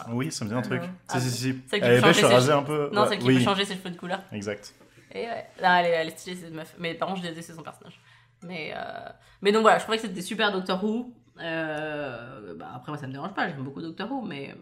[0.09, 0.83] Oui, ça me dit un truc.
[1.09, 2.89] Ah Si, Elle est changer ses rasée un peu.
[2.93, 4.21] Non, Ouais, celle qui oui, peut changer ses cheveux de couleur.
[4.31, 4.73] Exact.
[5.13, 6.75] Et ouais, là, elle est, elle est stylée cette meuf.
[6.79, 8.01] Mais par contre, je détestais son personnage.
[8.45, 9.09] Mais, euh...
[9.43, 11.13] mais donc voilà, je trouvais que c'était super Doctor Who.
[11.41, 12.55] Euh...
[12.57, 14.55] Bah, après, moi, ça me dérange pas, j'aime beaucoup Doctor Who, mais.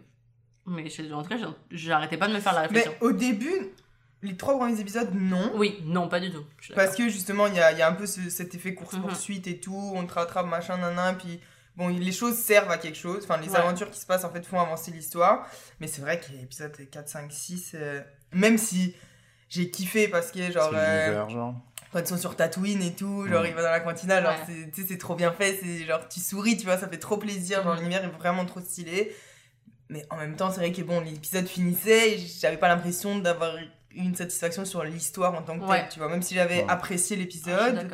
[0.65, 1.37] Mais je- en tout cas,
[1.71, 2.93] j'arrêtais pas de me faire la Mais réflexion.
[3.01, 3.69] au début,
[4.21, 5.51] les trois premiers épisodes, non.
[5.55, 6.45] Oui, non, pas du tout.
[6.75, 8.75] Parce que justement, il y a, il y a un peu ce- cet effet Mhm.
[8.75, 11.39] course-poursuite et tout, on te rattrape, machin, nanan, puis
[11.75, 13.55] bon, les choses servent à quelque chose, enfin, les Ouais.
[13.57, 15.47] aventures qui se passent en fait font avancer l'histoire,
[15.79, 18.01] mais c'est vrai que l'épisode 4, 5, 6, euh,
[18.33, 18.93] même si
[19.47, 21.55] j'ai kiffé parce que C'est genre, euh, genre.
[21.93, 23.49] quand ils sont sur Tatooine et tout, genre Ouais.
[23.49, 24.43] il va dans la cantina, genre Ouais.
[24.45, 26.99] c'est- tu sais, c'est trop bien fait, c'est genre tu souris, tu vois, ça fait
[26.99, 27.79] trop plaisir, genre Mhm.
[27.83, 29.15] l'univers est vraiment trop stylé.
[29.91, 33.55] Mais en même temps, c'est vrai que bon, l'épisode finissait, et j'avais pas l'impression d'avoir
[33.95, 35.81] une satisfaction sur l'histoire en tant que Ouais.
[35.81, 36.65] telle, tu vois, même si j'avais Ouais.
[36.69, 37.89] apprécié Ah, l'épisode,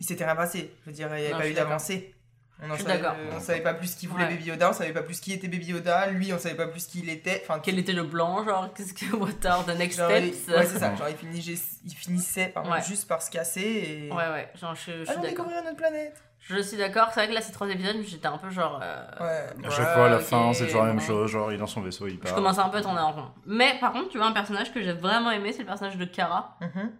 [0.00, 0.72] il s'était rien passé.
[0.84, 2.14] Je veux dire, il n'y avait Non, pas eu d'avancée.
[2.62, 3.16] On, en Je suis savait, d'accord.
[3.34, 4.30] on savait pas plus qui voulait Ouais.
[4.30, 6.86] Baby Yoda, on savait pas plus qui était Baby Yoda, lui on savait pas plus
[6.86, 7.42] qui il était.
[7.46, 9.14] Enfin, Quel était le blanc, genre, qu'est-ce que.
[9.16, 10.56] What are the next genre, il- steps?
[10.56, 12.82] ouais, c'est ça, genre il, finissait, il finissait pardon, Ouais.
[12.82, 14.10] juste par se casser et.
[14.10, 15.28] Ouais, ouais, genre, je, je suis Allons d'accord.
[15.44, 16.22] découvrir notre planète.
[16.48, 18.78] Je suis d'accord, c'est vrai que là, ces trois épisodes, j'étais un peu genre.
[18.82, 19.66] euh, Ouais.
[19.66, 21.28] À chaque fois, à la fin, c'est toujours la même chose.
[21.30, 22.34] Genre, il est dans son vaisseau, il Je part.
[22.36, 23.26] commence un peu à tourner en rond.
[23.46, 26.04] Mais par contre, tu vois, un personnage que j'ai vraiment aimé, c'est le personnage de
[26.06, 26.56] Kara.
[26.62, 26.90] Mhm.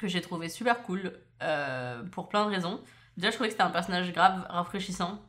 [0.00, 1.12] que j'ai trouvé super cool
[1.42, 2.80] euh, pour plein de raisons.
[3.16, 5.20] Déjà, je trouvais que c'était un personnage grave rafraîchissant,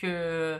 [0.00, 0.58] que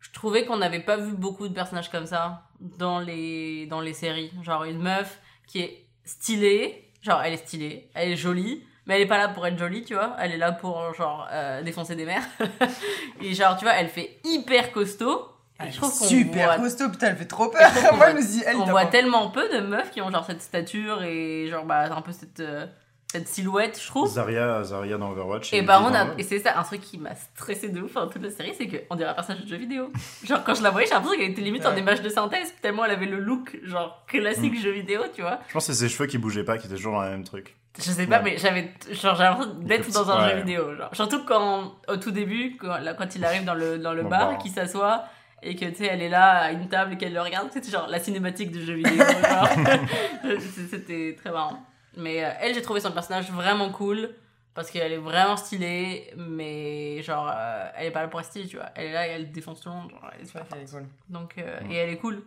[0.00, 3.94] je trouvais qu'on n'avait pas vu beaucoup de personnages comme ça dans les, dans les
[3.94, 4.32] séries.
[4.42, 9.02] Genre une meuf qui est stylée, genre elle est stylée, elle est jolie, mais elle
[9.02, 10.16] est pas là pour être jolie, tu vois.
[10.18, 12.24] Elle est là pour genre euh, défoncer des mères.
[13.20, 15.28] Et genre, tu vois, elle fait hyper costaud.
[15.64, 17.70] Et je trouve Super voit costaud, putain, elle fait trop peur.
[17.94, 20.24] Moi, je me dis, elle, on voit pas- tellement peu de meufs qui ont genre
[20.26, 22.66] cette stature et genre bah un peu cette euh,
[23.12, 25.52] cette silhouette je trouve Zaria, Zaria dans Overwatch.
[25.52, 28.22] et dans un- et c'est ça un truc qui m'a stressé de ouf dans toute
[28.22, 29.90] la série c'est qu'on dirait un personnage de jeu vidéo
[30.24, 31.80] genre quand je la voyais j'ai l'impression qu'elle était limite en Ouais.
[31.80, 34.62] image de synthèse tellement elle avait le look genre classique Mm.
[34.62, 36.76] jeu vidéo tu vois Je pense que c'est ses cheveux qui bougeaient pas, qui étaient
[36.76, 37.54] toujours dans le même truc.
[37.78, 38.22] je sais pas Ouais.
[38.32, 42.10] mais j'avais genre j'ai l'impression d'être dans un jeu vidéo genre surtout quand au tout
[42.12, 44.36] début quand, là, quand il arrive dans le dans le Bon, bar bah.
[44.36, 45.04] qui s'assoit
[45.42, 47.70] et que tu sais elle est là à une table et qu'elle le regarde c'était
[47.70, 49.02] genre la cinématique de jeu vidéo
[50.70, 51.58] c'était très marrant
[51.96, 54.10] mais euh, elle j'ai trouvé son personnage vraiment cool
[54.54, 58.46] parce qu'elle est vraiment stylée mais genre euh, elle est pas là pour être stylée
[58.48, 60.38] tu vois elle est là et elle défonce tout le monde genre, elle est C'est
[60.38, 60.86] super est cool.
[61.08, 62.22] donc euh, et elle est cool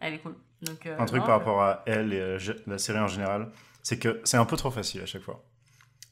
[0.00, 2.38] elle est cool donc euh, Un truc non, par je- rapport à elle et euh,
[2.66, 3.48] la série en général,
[3.82, 5.42] c'est que c'est un peu trop facile à chaque fois.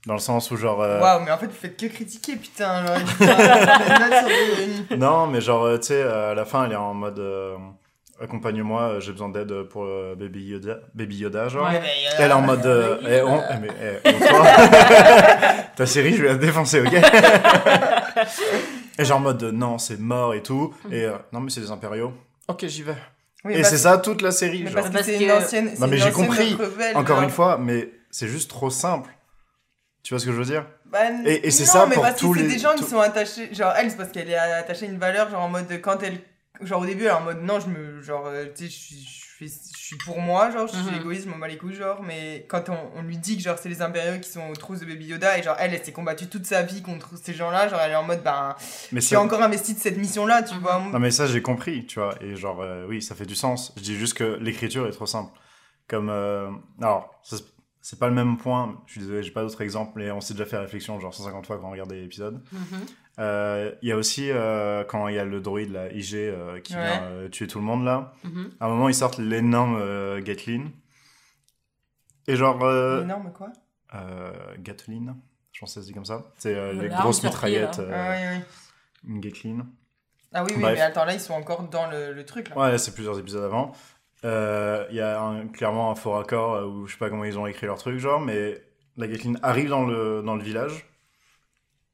[0.07, 0.83] Dans le sens où, genre.
[0.83, 2.85] euh, Waouh, mais en fait, vous faites que critiquer, putain.
[2.85, 2.99] genre,
[4.99, 7.19] Non, mais genre, euh, tu sais, euh, à la fin, elle est en mode.
[8.21, 11.65] Accompagne-moi, euh, j'ai besoin d'aide pour euh, Baby Yoda, Baby Yoda, genre.
[11.67, 11.81] Ouais.
[11.81, 12.65] Mais, euh, Elle est en mode.
[12.65, 14.13] euh, eh, on- eh, mais, eh,
[15.77, 16.93] Ta série, je vais la défoncer, ok?
[18.99, 20.73] Et genre en mode, non, c'est mort et tout.
[20.91, 22.13] Et euh, non, mais c'est des impériaux.
[22.47, 22.95] Ok, j'y vais.
[23.45, 24.63] oui, et c'est ça toute la série.
[24.63, 24.83] Mais genre.
[24.85, 25.71] parce que c'est que- une ancienne.
[25.75, 26.55] c'est Non, mais une j'ai compris.
[26.55, 27.25] rebelle, Encore genre.
[27.25, 29.11] une fois, mais c'est juste trop simple.
[30.05, 30.65] Tu vois ce que je veux dire?
[30.87, 32.85] Bah, Et- et c'est ça mais pour parce que tous c'est les- des gens qui
[32.85, 33.53] tous- sont attachés.
[33.53, 36.19] Genre, elle, c'est parce qu'elle est attachée à une valeur, genre en mode quand elle.
[36.61, 38.01] Genre au début, elle est en mode non, je me.
[38.03, 39.09] Genre, euh, tu sais, je suis.
[39.41, 41.01] Je suis, je suis pour moi, genre, je suis Mhm.
[41.01, 43.69] égoïste, je m'en les couilles, genre, mais quand on, on lui dit que, genre, c'est
[43.69, 46.29] les impériaux qui sont aux trousses de Baby Yoda, et genre, elle, elle s'est combattue
[46.29, 48.55] toute sa vie contre ces gens-là, genre, elle est en mode, ben,
[48.93, 50.61] Mais je suis ça- encore investie de cette mission-là, tu Mhm.
[50.61, 50.79] vois.
[50.93, 53.73] Non mais ça j'ai compris, tu vois, et genre euh, oui ça fait du sens.
[53.77, 55.33] Je dis juste que l'écriture est trop simple.
[55.89, 56.49] Comme euh,
[56.81, 58.81] alors c'est- pas le même point.
[58.87, 61.47] Je suis désolé, j'ai pas d'autres exemples, mais on s'est déjà fait réflexion genre 150
[61.47, 62.41] fois quand on regardait l'épisode.
[62.53, 62.61] Mhm.
[62.73, 62.77] Euh,
[63.19, 66.75] Il y a aussi euh, quand il y a le droïde la IG euh, qui
[66.75, 66.83] Ouais.
[66.83, 68.13] vient euh, tuer tout le monde là.
[68.25, 68.51] Mhm.
[68.61, 70.71] À un moment ils sortent l'énorme euh, Gatling
[72.27, 73.49] et genre euh, Énorme, quoi?
[73.95, 75.13] euh, Gatling,
[75.53, 76.25] je pense que ça se dit comme ça.
[76.39, 77.29] C'est euh, Euh, les grosses là.
[77.29, 79.11] mitraillettes, euh, Ah, oui, oui.
[79.15, 79.63] une Gatling.
[80.33, 80.75] Ah oui, oui, Bref.
[80.75, 82.59] mais attends, là, ils sont encore dans le, le truc, là.
[82.59, 83.73] Ouais, là, c'est plusieurs épisodes avant.
[84.25, 87.25] Euh, Il y a un- clairement un faux raccord euh, où je sais pas comment
[87.25, 88.61] ils ont écrit leur truc, genre, mais
[88.97, 90.87] la Gatling arrive dans le, dans le village.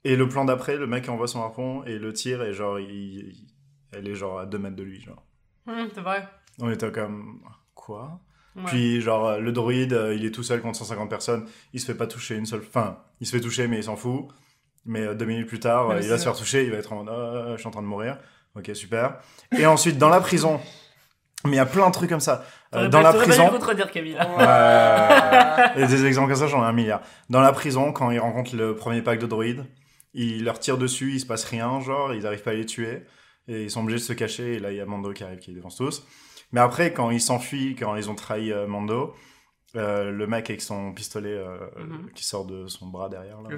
[0.05, 2.91] Et le plan d'après, le mec envoie son harpon et le tire, et genre, il,
[2.91, 3.47] il-
[3.93, 5.23] elle est genre à 2 mètres de lui, genre.
[5.67, 6.27] Mhm, c'est vrai
[6.61, 7.41] On était comme.
[7.75, 8.21] Quoi?
[8.57, 8.63] Ouais.
[8.67, 11.95] Puis, genre, le droïde, euh, il est tout seul contre 150 personnes, il se fait
[11.95, 12.63] pas toucher une seule.
[12.67, 14.27] Enfin, il se fait toucher, mais il s'en fout.
[14.87, 16.79] Mais euh, deux minutes plus tard, Ouais, euh, il va se faire toucher, il va
[16.79, 18.17] être en mode Ah, je suis en train de mourir.
[18.57, 19.19] Ok, super.
[19.57, 20.59] Et ensuite, dans la prison,
[21.45, 22.45] mais il y a plein de trucs comme ça.
[22.75, 23.49] Euh, dans la prison.
[23.51, 25.83] contredire Camille Ouais.
[25.83, 27.01] Et des exemples comme ça, j'en ai un milliard.
[27.29, 29.65] Dans la prison, quand ils rencontrent le premier pack de droïdes,
[30.15, 33.05] ils leur tirent dessus, il se passe rien, genre, ils arrivent pas à les tuer.
[33.49, 35.39] Et ils sont obligés de se cacher, et là, il y a Mando qui arrive,
[35.39, 36.07] qui les défonce tous.
[36.53, 39.15] Mais après, quand ils s'enfuient, quand ils ont trahi euh, Mando,
[39.77, 42.11] Euh, le mec avec son pistolet euh, Mhm.
[42.13, 43.41] qui sort de son bras derrière.
[43.41, 43.57] Là, Le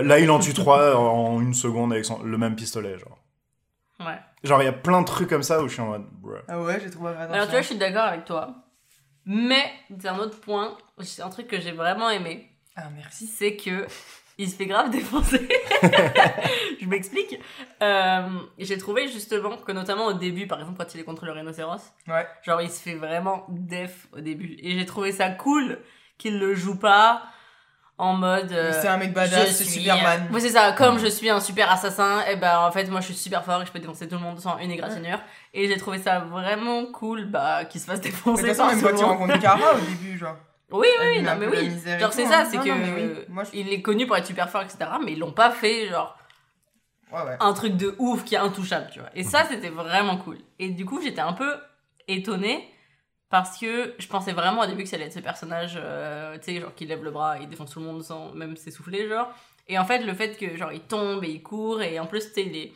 [0.00, 3.22] là, il en tue trois en une seconde avec son- le même pistolet, genre.
[4.00, 4.18] Ouais.
[4.42, 6.38] Genre, il y a plein de trucs comme ça où je suis en mode, bruh.
[6.48, 8.54] Ah ouais, j'ai trouvé Alors tu vois, je suis d'accord avec toi.
[9.26, 9.64] Mais
[10.00, 13.26] c'est un autre point, c'est un truc que j'ai vraiment aimé, Ah merci.
[13.26, 13.86] c'est que
[14.38, 15.48] il se fait grave défoncer.
[16.80, 17.38] je m'explique.
[17.82, 18.28] Euh,
[18.58, 21.92] j'ai trouvé justement que notamment au début, par exemple quand il est contre le rhinocéros,
[22.08, 22.26] Ouais.
[22.42, 24.56] genre il se fait vraiment def au début.
[24.62, 25.78] Et j'ai trouvé ça cool
[26.18, 27.22] qu'il le joue pas
[27.96, 28.50] en mode...
[28.50, 30.28] euh, c'est un mec badass, c'est Superman.
[30.32, 30.72] Oui, c'est ça.
[30.72, 33.62] Comme je suis un super assassin, et ben en fait, moi je suis super fort
[33.62, 35.20] et je peux défoncer tout le monde sans une égratignure.
[35.52, 38.74] Et j'ai trouvé ça vraiment cool bah, qu'il se fasse Mais défoncer de toute façon,
[38.74, 39.10] même quand le il monde.
[39.10, 40.36] rencontre Kara au début, genre.
[40.70, 41.56] Oui, oui, non, mais oui.
[41.86, 42.30] et Genre, c'est hein.
[42.30, 43.24] ça, c'est que non, mais oui.
[43.28, 44.78] Moi, je- il est connu pour être super fort, etc.
[45.04, 46.16] Mais ils l'ont pas fait, genre,
[47.12, 47.36] Ouais, ouais.
[47.38, 49.10] un truc de ouf qui est intouchable, tu vois.
[49.14, 50.38] Et ça, c'était vraiment cool.
[50.58, 51.54] Et du coup, j'étais un peu
[52.08, 52.68] étonnée
[53.30, 56.54] parce que je pensais vraiment au début que ça allait être ce personnage, euh, tu
[56.54, 59.28] sais, genre qui lève le bras, il défonce tout le monde sans même s'essouffler, genre.
[59.68, 62.26] Et en fait, le fait que, genre, il tombe et il court, et en plus,
[62.28, 62.72] tu sais, il est,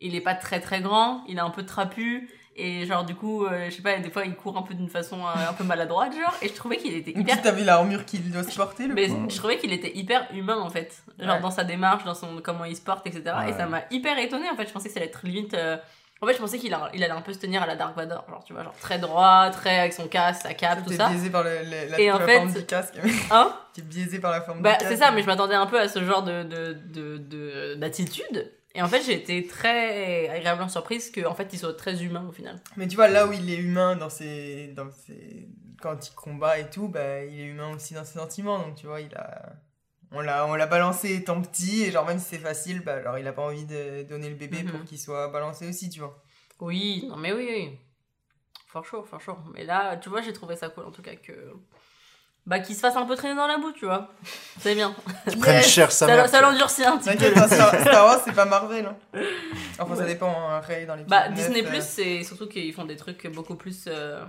[0.00, 3.44] il est pas très très grand, il est un peu trapu, et genre, du coup,
[3.46, 5.64] euh, je sais pas, des fois, il court un peu d'une façon euh, un peu
[5.64, 8.86] maladroite, genre, et je trouvais qu'il était hyper t'as vu l'armure qu'il doit se porter,
[8.86, 11.40] le mais je trouvais qu'il était hyper humain en fait, genre Ouais.
[11.40, 13.22] dans sa démarche, dans son comment il se porte, etc.
[13.48, 14.66] Et ça m'a hyper étonné en fait.
[14.68, 15.54] Je pensais que ça allait être limite.
[15.54, 15.76] euh,
[16.22, 18.24] En fait, je pensais qu'il il allait un peu se tenir à la Dark Vador,
[18.30, 21.08] genre tu vois, genre très droit, très avec son casque, sa cape, tout ça.
[21.08, 22.94] biaisé par le- le- la, Et en la fait- forme du casque.
[23.30, 24.90] Hein T'es biaisé par la forme Bah du casque.
[24.92, 28.50] c'est ça, mais je m'attendais un peu à ce genre de de de- de- d'attitude.
[28.74, 32.32] Et en fait, j'ai été très agréablement surprise qu'en fait, il soit très humain au
[32.32, 32.60] final.
[32.76, 35.48] Mais tu vois, là où il est humain dans ses, dans ses...
[35.80, 38.58] quand il combat et tout, bah, il est humain aussi dans ses sentiments.
[38.58, 39.52] Donc tu vois, il a...
[40.16, 43.18] On l'a, on l'a balancé étant petit, et genre même si c'est facile, bah, alors
[43.18, 44.70] il a pas envie de donner le bébé Mhm.
[44.70, 46.22] pour qu'il soit balancé aussi, tu vois.
[46.60, 47.78] Oui, non mais oui, oui.
[48.68, 49.36] Fort chaud, fort chaud.
[49.54, 51.32] Mais là, tu vois, j'ai trouvé ça cool en tout cas que.
[52.46, 54.12] Bah, qu'il se fasse un peu traîner dans la boue, tu vois.
[54.58, 54.94] C'est bien.
[55.40, 56.28] Prenne cher sa Ça, mère.
[56.28, 57.16] ça l'endurcit un petit peu.
[57.16, 58.84] T'inquiète, hein, Star, Wars, c'est pas Marvel.
[58.84, 58.96] Hein.
[59.78, 62.96] Enfin, ça dépend, hein, Ray dans les Bah, Disney Plus, c'est surtout qu'ils font des
[62.96, 64.22] trucs beaucoup plus euh,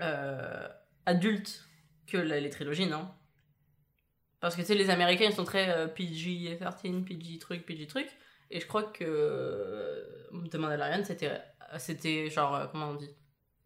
[0.00, 0.66] euh,
[1.04, 1.64] adultes
[2.06, 3.06] que la- les trilogies, non?
[4.40, 8.08] Parce que tu sais, les Américains ils sont très euh, PG-13, PG truc, PG truc.
[8.50, 10.02] Et je crois que euh,
[10.50, 11.30] The Mandalorian, c'était,
[11.78, 13.10] c'était genre, euh, comment on dit?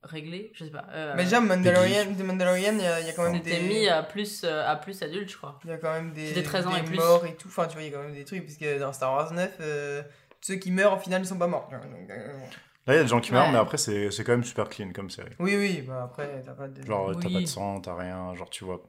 [0.03, 0.85] Réglé Je sais pas.
[0.93, 3.61] euh, Mais déjà, Mandalorian, The Mandalorian, il y, a- il y a quand même des...
[3.61, 5.59] mis à plus, euh, à plus adulte, je crois.
[5.65, 6.97] Il y a quand même des, C'était 13 ans des et plus.
[6.97, 7.49] morts et tout.
[7.49, 9.33] Enfin, tu vois, il y a quand même des trucs, parce que dans Star Wars
[9.33, 10.03] 9, euh,
[10.41, 11.69] ceux qui meurent, au final, ils sont pas morts.
[11.71, 12.39] Donc, euh,
[12.87, 13.53] Là, il y a des gens qui meurent, Ouais.
[13.53, 15.33] mais après, c'est c'est quand même super clean comme série.
[15.41, 16.87] Oui, oui, bah après, t'as pas de...
[16.87, 17.35] Genre, t'as Oui.
[17.35, 18.81] pas de sang, t'as rien, genre, tu vois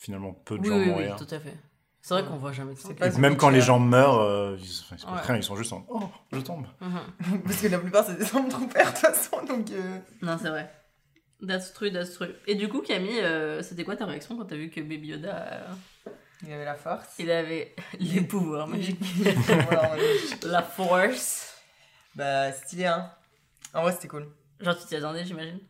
[0.00, 1.16] finalement peu de Oui, gens oui, oui, mourir.
[1.16, 1.54] tout à fait.
[2.04, 2.88] C'est vrai qu'on voit jamais de ça.
[2.88, 5.20] C'est pas- même quand les gens meurent, euh, ils, enfin, ils se passent Ouais.
[5.22, 6.66] rien, ils sont juste en Oh, je tombe.
[6.80, 7.42] Mhm.
[7.44, 9.70] parce que la plupart, c'est des Stormtroopers, de toute façon, donc...
[9.70, 10.68] euh, Non, c'est vrai.
[11.46, 12.34] That's true, that's true.
[12.46, 15.36] Et du coup, Camille, euh, c'était quoi ta réaction quand t'as vu que Baby Yoda,
[16.06, 16.10] euh,
[16.44, 17.06] Il avait la force.
[17.20, 19.00] il avait les pouvoirs magiques
[19.46, 21.54] Voilà, on est- La force.
[22.16, 23.10] bah, stylé, hein.
[23.74, 24.28] En vrai, c'était cool.
[24.60, 25.60] Genre, tu t'y attendais, j'imagine?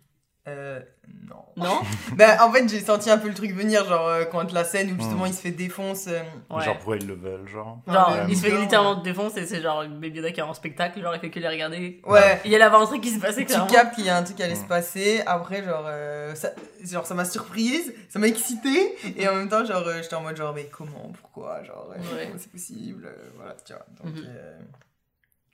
[0.48, 0.80] Euh,
[1.28, 1.36] non.
[1.56, 1.80] Non
[2.16, 4.90] Bah, en fait, j'ai senti un peu le truc venir, genre, euh, quand la scène
[4.90, 5.28] où justement Hmm.
[5.28, 6.08] il se fait défonce...
[6.08, 6.20] euh,
[6.50, 6.64] Ouais.
[6.64, 7.78] Genre, pourquoi ils le veulent, genre.
[7.86, 11.00] Genre, Ouais, il se fait littéralement défoncer, c'est genre Baby Yoda qui est en spectacle,
[11.00, 12.00] genre il fait que les regarder.
[12.04, 12.40] Ouais.
[12.44, 13.66] Il y allait avoir un truc qui se passait, Tu clairement.
[13.68, 14.68] captes qu'il y a un truc qui allait se Mm.
[14.68, 15.22] passer.
[15.26, 16.50] Après, genre, euh, ça,
[16.82, 18.96] genre, ça m'a surprise, ça m'a excité.
[19.16, 22.16] Et en même temps, genre, euh, j'étais en mode, genre, mais comment, pourquoi, genre, euh,
[22.16, 22.26] Ouais.
[22.26, 23.86] comment c'est possible, euh, voilà, tu vois.
[24.02, 24.24] Donc, Mhm.
[24.26, 24.58] euh,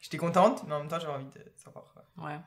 [0.00, 1.84] j'étais contente, mais en même temps, j'avais envie de savoir.
[1.92, 2.26] quoi.
[2.26, 2.38] Ouais.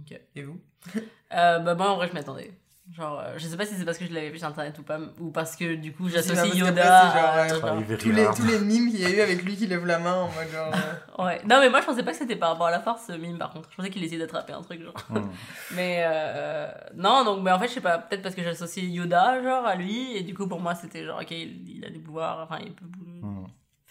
[0.00, 0.20] Ok.
[0.36, 0.60] Et vous?
[1.34, 2.52] Euh, bah, moi, en vrai, je m'attendais.
[2.92, 4.84] Genre, euh, je sais pas si c'est parce que je l'avais vu sur internet ou
[4.84, 7.48] pas, ou parce que du coup j'associe Yoda.
[7.48, 8.36] genre, genre- tous les, Hard.
[8.36, 10.48] tous les mimes qu'il y a eu avec lui qui lève la main en mode,
[10.52, 10.72] genre.
[10.72, 11.40] euh, Ouais.
[11.48, 13.38] Non, mais moi je pensais pas que c'était par rapport à la force, ce mime
[13.38, 13.68] par contre.
[13.72, 14.94] Je pensais qu'il essayait d'attraper un truc, genre.
[15.10, 15.28] Hmm.
[15.74, 19.42] Mais euh, non, donc mais en fait, je sais pas, peut-être parce que j'associe Yoda,
[19.42, 21.98] genre, à lui, et du coup pour moi c'était genre, ok, il, il a des
[21.98, 22.84] pouvoirs, enfin, il peut
[23.20, 23.46] Hmm.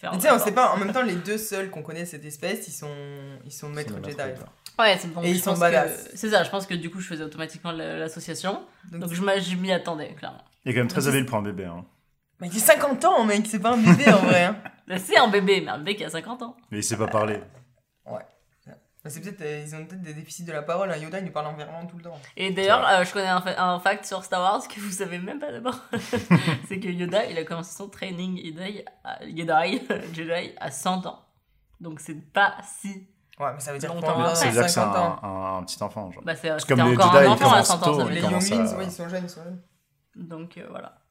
[0.06, 0.12] Faire.
[0.14, 2.06] Mais tu sais, on sait pas, en même temps, les deux seuls qu'on connaît de
[2.08, 2.89] cette espèce, ils sont,
[3.45, 4.18] ils sont maîtres Jedi.
[4.78, 5.22] Ouais, c'est bon.
[5.24, 6.10] Et ils sont badass.
[6.16, 8.62] C'est ça, je pense que du coup je faisais automatiquement la- l'association.
[8.91, 10.43] Donc, Donc je m'y attendais, clairement.
[10.66, 11.66] Il est quand même très habile pour un bébé.
[11.66, 11.86] Hein.
[12.41, 14.43] Mais il a 50 ans, mec, c'est pas un bébé en vrai.
[14.43, 14.58] Hein.
[14.97, 16.56] C'est un bébé, mais un bébé qui a 50 ans.
[16.70, 17.39] Mais il sait pas parler.
[18.06, 18.20] Bah,
[19.10, 20.91] c'est peut-être, euh, ils ont peut-être des déficits de la parole.
[20.91, 20.97] Hein.
[20.97, 22.20] Yoda, il nous parle en verlan tout le temps.
[22.38, 25.20] Et d'ailleurs, euh, je connais un, fa- un fact sur Star Wars que vous savez
[25.20, 25.80] même pas d'abord.
[26.68, 29.82] c'est que Yoda, il a commencé son training Jedi à, Jedi,
[30.14, 31.20] Jedi à 100 ans.
[31.80, 33.08] Donc c'est pas si.
[33.39, 34.36] Ouais, mais ça veut dire Longtemps combien après.
[34.39, 35.20] Ça veut dire que c'est 50 ans.
[35.22, 36.10] un, un- un petit enfant.
[36.12, 36.24] Genre.
[36.24, 37.76] Bah, c'est Parce c'était que comme les encore Jedi, un ils enfant à commencent 100
[37.76, 37.80] ans.
[37.97, 39.62] tôt, Les Younglings, à- ouais, ils sont jeunes, ils sont jeunes.
[40.16, 41.01] Donc euh, voilà.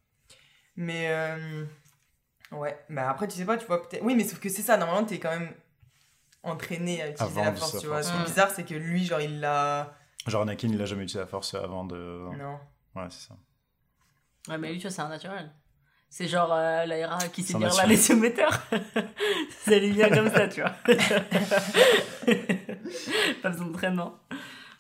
[0.77, 1.65] Mais euh,
[2.53, 4.03] ouais, bah après tu sais pas, tu vois peut-être.
[4.03, 4.77] Oui, mais sauf que c'est ça.
[4.77, 5.53] Normalement, t'es quand même
[6.45, 8.03] entraîné à utiliser Avant la de force, tu vois.
[8.03, 8.09] force.
[8.09, 9.95] Ce qui est bizarre, c'est que lui, genre, il l'a.
[10.27, 11.97] Genre Anakin, il a jamais utilisé la force avant de.
[12.39, 12.59] Non.
[12.95, 13.35] Ouais, c'est ça.
[14.49, 15.53] Ouais, mais lui, tu vois, c'est un naturel.
[16.11, 17.89] C'est genre euh, la qui sait lire la naturel.
[17.91, 18.51] lésiométeur.
[19.65, 20.71] ça lui vient comme ça, tu vois.
[23.43, 24.15] Pas besoin d'entraînement.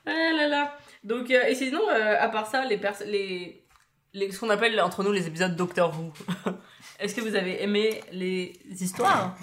[0.07, 0.79] Ah là là.
[1.03, 3.65] Donc, euh, et sinon, euh, à part ça, les, pers- les,
[4.12, 6.12] les ce qu'on appelle entre nous les épisodes Doctor Who.
[7.01, 9.37] Est-ce que vous avez aimé les histoires?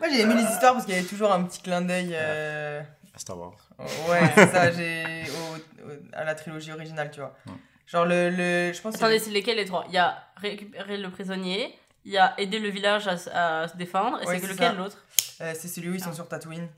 [0.00, 2.10] Moi j'ai aimé les histoires parce qu'il y avait toujours un petit clin d'œil.
[2.12, 2.80] euh,
[3.14, 3.56] À Star Wars.
[4.08, 5.24] Ouais, c'est ça, j'ai.
[5.30, 7.34] au- au- à la trilogie originale, tu vois.
[7.46, 7.52] Ouais.
[7.86, 8.30] Genre le.
[8.30, 9.84] le je pense que Attendez, c'est lesquels les trois?
[9.88, 11.74] Il y a récupérer le prisonnier,
[12.04, 13.16] il y a aider le village à,
[13.68, 15.04] se défendre, et Ouais, c'est lequel l'autre?
[15.40, 16.14] Euh, c'est celui où ils sont Ah.
[16.14, 16.68] sur Tatooine.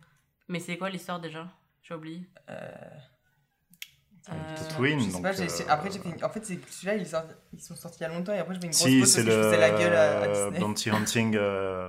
[0.48, 1.46] Mais c'est quoi l'histoire déjà?
[1.82, 2.22] J'ai oublié.
[2.50, 2.70] Euh,
[4.30, 6.08] Euh, Tatooine, je sais donc, euh, après j'ai fait.
[6.10, 7.06] une- En fait, c'est celui-là, ils,
[7.54, 9.08] ils sont sortis il y a longtemps et après je fais une grosse Si, pause
[9.10, 10.58] c'est parce que le je faisais la gueule à, à Disney.
[10.60, 11.36] Bounty Hunting.
[11.36, 11.88] euh,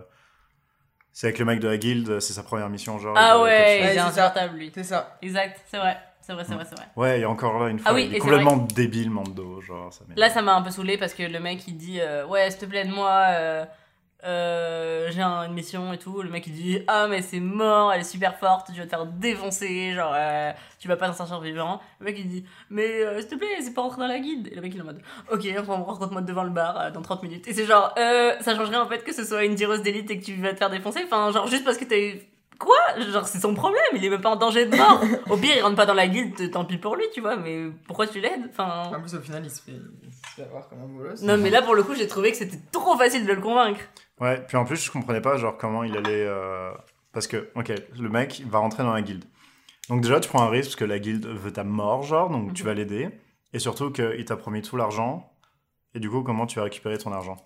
[1.19, 3.13] C'est avec le mec de la guilde, c'est sa première mission, genre.
[3.17, 4.71] Ah ouais, il est insupportable lui.
[4.73, 5.17] C'est ça.
[5.21, 5.97] Exact, c'est vrai.
[6.21, 6.85] C'est vrai, c'est vrai, c'est vrai.
[6.95, 9.91] Ouais, et encore là, une fois, Ah oui, il est complètement débile, Mando, genre.
[9.91, 10.05] Ça.
[10.15, 12.61] Là, ça m'a un peu saoulé parce que le mec il dit euh, Ouais, s'il
[12.61, 13.65] te plaît, aide-moi, euh,
[14.25, 16.21] euh, j'ai un- une mission et tout.
[16.21, 18.89] Le mec il dit Ah, mais c'est mort, elle est super forte, tu vas te
[18.89, 21.79] faire défoncer, genre euh, tu vas pas t'en sortir vivant.
[21.99, 24.47] Le mec il dit Mais euh, s'il te plaît, c'est pas rentrer dans la guide.
[24.51, 25.01] Et le mec il est en mode
[25.31, 27.47] Ok, rencontre-moi devant le bar euh, dans 30 minutes.
[27.47, 30.19] Et c'est genre euh, Ça changerait en fait que ce soit une tireuse d'élite et
[30.19, 30.99] que tu vas te faire défoncer.
[31.05, 32.27] Enfin, genre juste parce que t'es.
[32.59, 32.75] Quoi?
[33.13, 35.01] Genre, c'est son problème, il est même pas en danger de mort.
[35.29, 37.67] Au pire, il rentre pas dans la guilde, tant pis pour lui, tu vois, mais
[37.87, 38.49] pourquoi tu l'aides?
[38.51, 38.91] Enfin.
[38.93, 41.21] En plus, au final, il se fait, il se fait avoir comme un bolos.
[41.23, 43.79] Non, mais là, pour le coup, j'ai trouvé que c'était trop facile de le convaincre.
[44.19, 46.25] Ouais, puis en plus, je comprenais pas, genre, comment il allait.
[46.27, 46.71] euh,
[47.11, 49.25] Parce que, ok, le mec va rentrer dans la guilde.
[49.89, 52.53] Donc, déjà, tu prends un risque parce que la guilde veut ta mort, genre, donc
[52.53, 52.67] tu Mhm.
[52.69, 53.09] vas l'aider.
[53.53, 55.31] Et surtout qu'il t'a promis tout l'argent.
[55.95, 57.37] Et du coup, comment tu vas récupérer ton argent?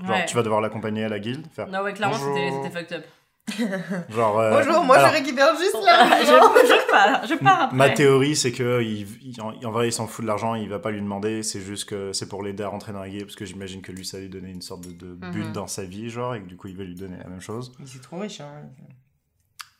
[0.00, 0.26] Genre, Ouais.
[0.26, 1.66] tu vas devoir l'accompagner à la guilde faire.
[1.66, 2.32] Non, ouais, clairement, Bonjour.
[2.36, 3.04] c'était c'était fucked up.
[4.08, 4.38] Genre.
[4.38, 6.22] euh, Bonjour, moi alors, je récupère juste je, là.
[6.24, 7.76] je pars, je pars après.
[7.76, 10.68] Ma théorie, c'est que il, il- en, en vrai, il s'en fout de l'argent, il
[10.68, 11.42] va pas lui demander.
[11.42, 13.92] C'est juste que c'est pour l'aider à rentrer dans la guilde, parce que j'imagine que
[13.92, 15.52] lui, ça lui donner une sorte de, de but Mhm.
[15.52, 17.72] dans sa vie, genre, et que du coup, il va lui donner la même chose.
[17.78, 18.62] Il est trop riche, hein.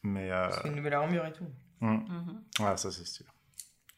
[0.02, 1.44] Mais euh, une nouvelle armure et tout.
[1.80, 1.94] hmm.
[1.94, 2.42] Mhm.
[2.66, 3.28] Ouais, ça c'est stylé.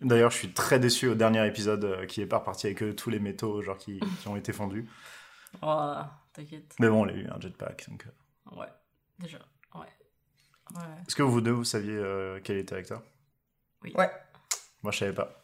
[0.01, 2.95] D'ailleurs, je suis très déçu au dernier épisode euh, qui est pas reparti avec euh,
[2.95, 4.89] tous les métaux genre qui, qui ont été fondus.
[5.63, 5.93] Oh,
[6.33, 6.75] t'inquiète.
[6.81, 7.87] Mais bon, on a eu un jetpack.
[7.91, 8.59] Donc, euh.
[8.59, 8.67] Ouais,
[9.19, 9.39] déjà.
[10.75, 10.83] Ouais.
[11.07, 13.03] Est-ce que vous deux, vous saviez euh, quel était l'acteur?
[13.83, 13.93] Oui.
[13.97, 14.11] Ouais.
[14.83, 15.43] Moi, je savais pas.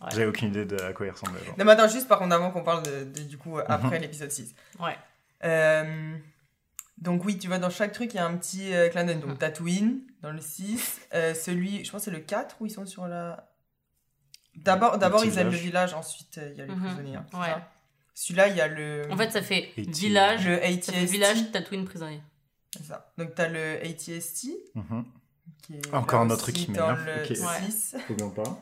[0.00, 0.08] Ouais.
[0.12, 1.44] J'avais aucune idée de à quoi il ressemblait.
[1.44, 1.54] Genre.
[1.58, 3.98] Non, mais attends, juste par contre, avant qu'on parle de, de- du coup, euh, après
[3.98, 4.54] l'épisode 6.
[4.78, 4.96] Ouais.
[5.44, 6.16] Euh,
[6.98, 9.16] donc, oui, tu vois, dans chaque truc, il y a un petit euh, clin d'œil.
[9.16, 9.22] Mhm.
[9.22, 11.00] Donc, Tatooine, dans le 6.
[11.14, 13.48] euh, celui, je pense que c'est le 4 où ils sont sur la.
[14.56, 15.94] D'abord, Le d'abord petit ils aiment le village.
[15.94, 16.84] ensuite euh, il y a les Mhm.
[16.84, 17.16] prisonniers.
[17.16, 17.46] hein, c'est Ouais.
[17.46, 17.68] ça?
[18.14, 19.02] Celui-là, il y a le.
[19.10, 20.46] En fait, ça fait village.
[20.48, 22.20] le Ça fait village Tatooine prisonnier.
[22.76, 23.12] C'est ça.
[23.16, 24.48] Donc, t'as le ATST.
[24.74, 25.04] Mhm.
[25.62, 27.08] Qui est Encore un autre qui dans m'énerve.
[27.24, 27.30] Ok.
[27.30, 27.70] Ouais.
[27.70, 27.96] 6.
[28.34, 28.60] pas.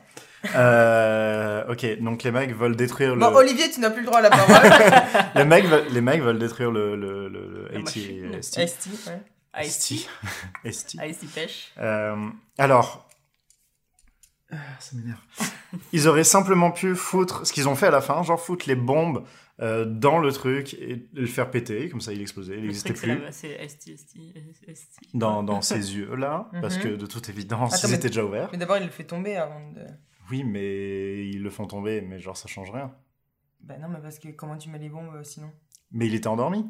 [0.55, 3.19] Euh, ok, donc les mecs veulent détruire le.
[3.19, 5.31] Bon, Olivier, tu n'as plus le droit à la parole.
[5.35, 8.41] les, mecs veulent, les mecs veulent détruire le, le, le, le AT.
[8.41, 8.67] ST.
[8.67, 9.65] ST, ouais.
[9.65, 10.07] Ice
[10.71, 10.97] ST.
[11.03, 11.73] Ice pêche.
[11.79, 12.15] Euh,
[12.57, 13.07] alors,
[14.51, 15.19] ah, ça m'énerve.
[15.91, 18.75] Ils auraient simplement pu foutre ce qu'ils ont fait à la fin, genre foutre les
[18.75, 19.23] bombes
[19.59, 23.19] euh, dans le truc et le faire péter, comme ça il explosait, il n'existait plus
[23.31, 24.17] C'est ST, ST,
[24.75, 24.99] ST.
[25.13, 26.83] dans, dans ses yeux là, parce Mhm.
[26.83, 28.49] que de toute évidence Attends, ils étaient déjà ouverts.
[28.51, 29.81] Mais d'abord, il le fait tomber avant de.
[30.29, 32.93] Oui, mais ils le font tomber, mais genre ça change rien.
[33.61, 35.51] Bah non, mais parce que comment tu mets les bombes euh, sinon?
[35.91, 36.65] Mais il était endormi.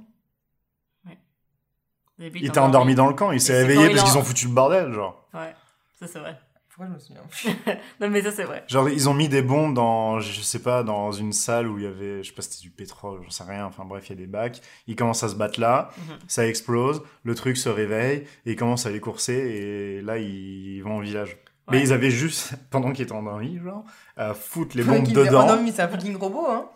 [2.18, 4.54] Puis, Il était endormi dans le camp, il s'est réveillé parce qu'ils ont foutu le
[4.54, 5.30] bordel, genre.
[5.36, 5.54] Ouais,
[6.00, 6.40] ça c'est vrai.
[6.78, 8.64] Pourquoi je me souviens Non, mais ça c'est vrai.
[8.68, 11.86] Genre, ils ont mis des bombes dans, je sais pas, dans une salle où il
[11.86, 14.10] y avait, je sais pas si c'était du pétrole, j'en sais rien, enfin bref, il
[14.12, 14.62] y a des bacs.
[14.86, 16.18] Ils commencent à se battre là, Mhm.
[16.28, 20.82] ça explose, le truc se réveille, et ils commencent à les courser, et là, ils
[20.84, 21.38] vont au village.
[21.72, 23.84] Mais ils avaient juste, pendant qu'ils étaient endormis, genre,
[24.16, 25.46] à foutre les bombes dedans.
[25.50, 26.70] Oh non, mais c'est un fucking robot, hein.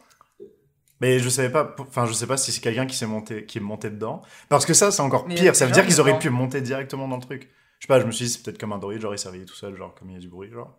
[0.99, 3.60] Mais je savais pas, enfin, je sais pas si c'est quelqu'un qui s'est monté, qui
[3.60, 4.22] est monté dedans.
[4.49, 5.56] Parce que ça, c'est encore Mais pire.
[5.56, 7.49] Ça veut dire qu'ils auraient pu monter directement dans le truc.
[7.82, 9.28] Je sais pas, je me suis dit, c'est peut-être comme un droïde, genre, il s'est
[9.28, 10.78] réveillé tout seul, genre, comme il y a du bruit, genre.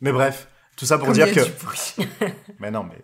[0.00, 1.48] Mais bref, tout ça pour Comme dire il y a que.
[1.48, 2.34] du bruit.
[2.58, 2.96] Mais non, mais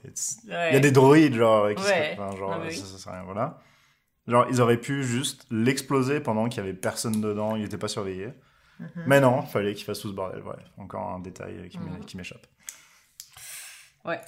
[0.52, 0.70] Ouais.
[0.70, 2.14] il y a des droïdes, genre, qui Ouais.
[2.16, 2.20] se...
[2.20, 2.74] enfin, genre, Ah, oui.
[2.74, 3.60] ça, ça sert à rien, voilà.
[4.26, 7.86] Genre, ils auraient pu juste l'exploser pendant qu'il y avait personne dedans, il était pas
[7.86, 8.32] surveillé.
[8.80, 8.88] Mhm.
[9.06, 10.56] Mais non, il fallait qu'il fasse tout ce bordel, ouais.
[10.76, 12.00] Encore un détail qui Mhm.
[12.16, 12.46] m'échappe.
[14.04, 14.20] Ouais.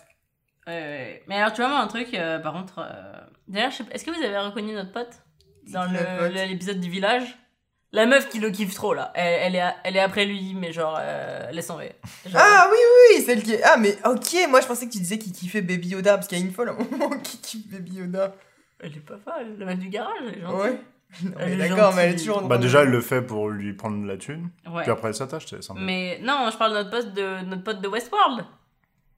[0.67, 2.79] Mais alors, tu vois, moi, un truc, euh, par contre.
[2.79, 3.13] euh,
[3.49, 5.23] D'ailleurs, est-ce que vous avez reconnu notre pote
[5.69, 7.37] Dans le- l'épisode du village?
[7.93, 9.13] La meuf qui le kiffe trop, là.
[9.15, 11.93] Elle, elle est, elle est après lui, mais genre, euh, laisse tomber.
[12.27, 13.63] Genre- Ah oui, oui, oui, celle qui est.
[13.63, 16.39] Ah, mais ok, moi je pensais que tu disais qu'il kiffait Baby Yoda, parce qu'il
[16.39, 18.35] y a une folle à un moment qui kiffe Baby Yoda.
[18.81, 20.61] Elle est pas folle, la meuf du garage, elle est gentille.
[20.61, 20.81] Ouais.
[21.25, 22.43] Non, mais d'accord, mais elle est toujours.
[22.43, 24.83] Bah, déjà, elle le fait pour lui prendre la thune, Ouais.
[24.83, 25.81] puis après, elle s'attache, c'est sympa.
[25.83, 28.45] Mais non, je parle de notre pote de, notre pote de Westworld.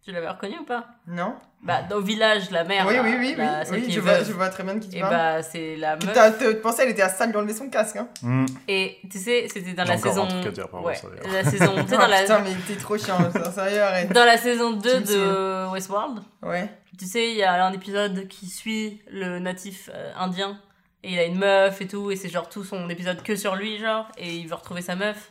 [0.05, 0.87] Tu l'avais reconnu ou pas?
[1.07, 2.87] Non Bah, au village, la mère.
[2.87, 4.79] Oui, là, oui, oui, oui, celle oui, qui je, vois, je vois très bien de
[4.81, 5.15] qui tu Et parles.
[5.15, 6.07] bah, c'est la meuf.
[6.07, 8.47] Putain, tu pensais, elle était à salle d'enlever son casque, hein Hmm.
[8.67, 10.25] Et tu sais, c'était dans la saison.
[10.25, 11.75] un truc à dire par rapport ouais, la saison.
[11.83, 12.21] Tu sais, Ah, dans la.
[12.23, 14.11] Putain, mais t'es trop chiant, ça, sérieux, arrête.
[14.13, 16.71] Dans la saison 2 Tu me de Westworld, Ouais.
[16.99, 20.59] tu sais, il y a un épisode qui suit le natif euh, indien.
[21.03, 23.55] Et il a une meuf et tout, et c'est genre tout son épisode que sur
[23.57, 25.30] lui, genre, et il veut retrouver sa meuf.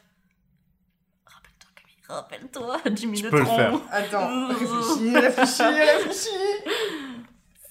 [2.10, 3.38] Rappelle-toi, Jimmy Tu Neutron.
[3.38, 3.74] peux le faire.
[3.92, 6.30] Attends, réfléchis, réfléchis, réfléchis.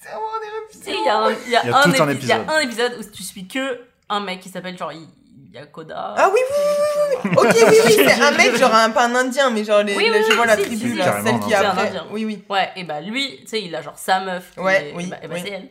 [0.01, 1.83] C'est vraiment des sais, il y a un, il y a Il y a un
[1.83, 2.45] tout un épi- il y a épisode.
[2.49, 5.09] un épisode où tu suis que un mec qui s'appelle genre Y-
[5.53, 6.15] Yakoda.
[6.17, 7.37] Ah oui, oui, oui, oui, oui.
[7.37, 10.05] Ok, oui, oui, c'est un mec, genre un, pas un indien, mais genre, les, Oui,
[10.05, 11.89] les- oui, je vois oui, la si, tribu, si, là, carrément, celle qui un après.
[11.89, 12.07] indien.
[12.11, 12.45] Oui, oui.
[12.49, 14.53] Ouais, et bah lui, tu sais, il a genre sa meuf.
[14.57, 15.41] Ouais, est- oui, Et bah, et bah, oui.
[15.45, 15.69] c'est elle.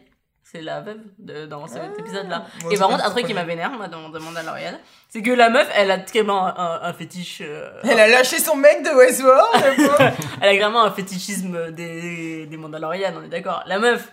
[0.58, 2.00] C'est la veuve de, dans cet Ah.
[2.00, 2.46] épisode-là.
[2.72, 4.74] Et par contre, un truc qui m'a vénère, moi, dans, dans Mandalorian,
[5.10, 7.42] c'est que la meuf, elle a carrément un, un- fétiche.
[7.46, 12.58] euh, Elle a lâché son mec de Westworld, elle a vraiment un fétichisme des, des
[12.58, 13.62] Mandalorian, on est d'accord.
[13.68, 14.12] La meuf,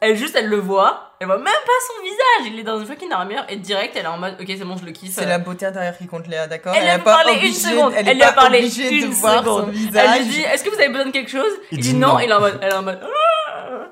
[0.00, 2.86] elle juste, elle le voit, elle voit même pas son visage, il est dans une
[2.86, 5.12] fucking armure, et direct, elle est en mode, ok, c'est bon, je le kiffe.
[5.14, 6.74] C'est la beauté intérieure qui compte Léa, d'accord?
[6.74, 8.58] Elle lui est a pas parlé une seconde, Elle, elle est lui a pas parlé
[8.58, 9.70] obligée de une voir son seconde.
[9.70, 10.08] visage.
[10.16, 11.52] Elle lui dit, est-ce que vous avez besoin de quelque chose?
[11.70, 12.18] Il Il dit non, non.
[12.18, 13.06] il est en mode, elle est en mode, Ah,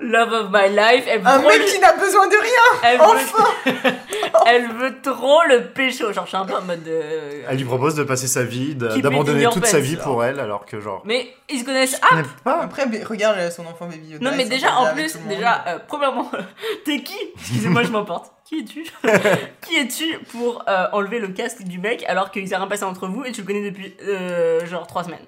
[0.00, 3.00] love of my life, elle veut Un mec le- qui n'a besoin de rien elle
[3.00, 3.72] Enfin veut...
[4.46, 7.00] elle veut trop le pécho, genre je suis un peu en mode de...
[7.48, 10.04] Elle lui propose de passer sa vie, d'abandonner toute sa vie genre.
[10.04, 11.02] pour elle, alors que genre.
[11.04, 12.60] Mais ils se connaissent ah connais pas.
[12.62, 14.30] Après, mais regarde euh, son enfant Baby Yoda.
[14.30, 16.30] Non mais déjà en plus, déjà, euh, premièrement,
[16.84, 17.16] t'es qui?
[17.36, 18.32] Excusez-moi je m'emporte.
[18.44, 18.84] Qui es-tu?
[19.60, 23.06] Qui es-tu pour euh, enlever le casque du mec alors qu'il s'est rien passé entre
[23.06, 25.24] vous et tu le connais depuis euh, genre trois semaines?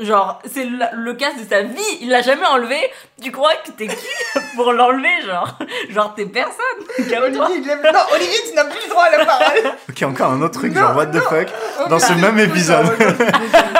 [0.00, 2.76] Genre, c'est le, le casque de sa vie, il l'a jamais enlevé.
[3.22, 4.06] Tu crois que t'es qui
[4.56, 5.58] pour l'enlever, genre?
[5.90, 7.08] Genre, t'es personne.
[7.10, 7.46] Calme-toi.
[7.46, 10.32] Olivier, il lève- Non, Olivier, tu n'as plus le droit à la parole Ok, encore
[10.32, 11.48] un autre truc, Non, genre what the fuck?
[11.88, 12.86] Dans ce même épisode.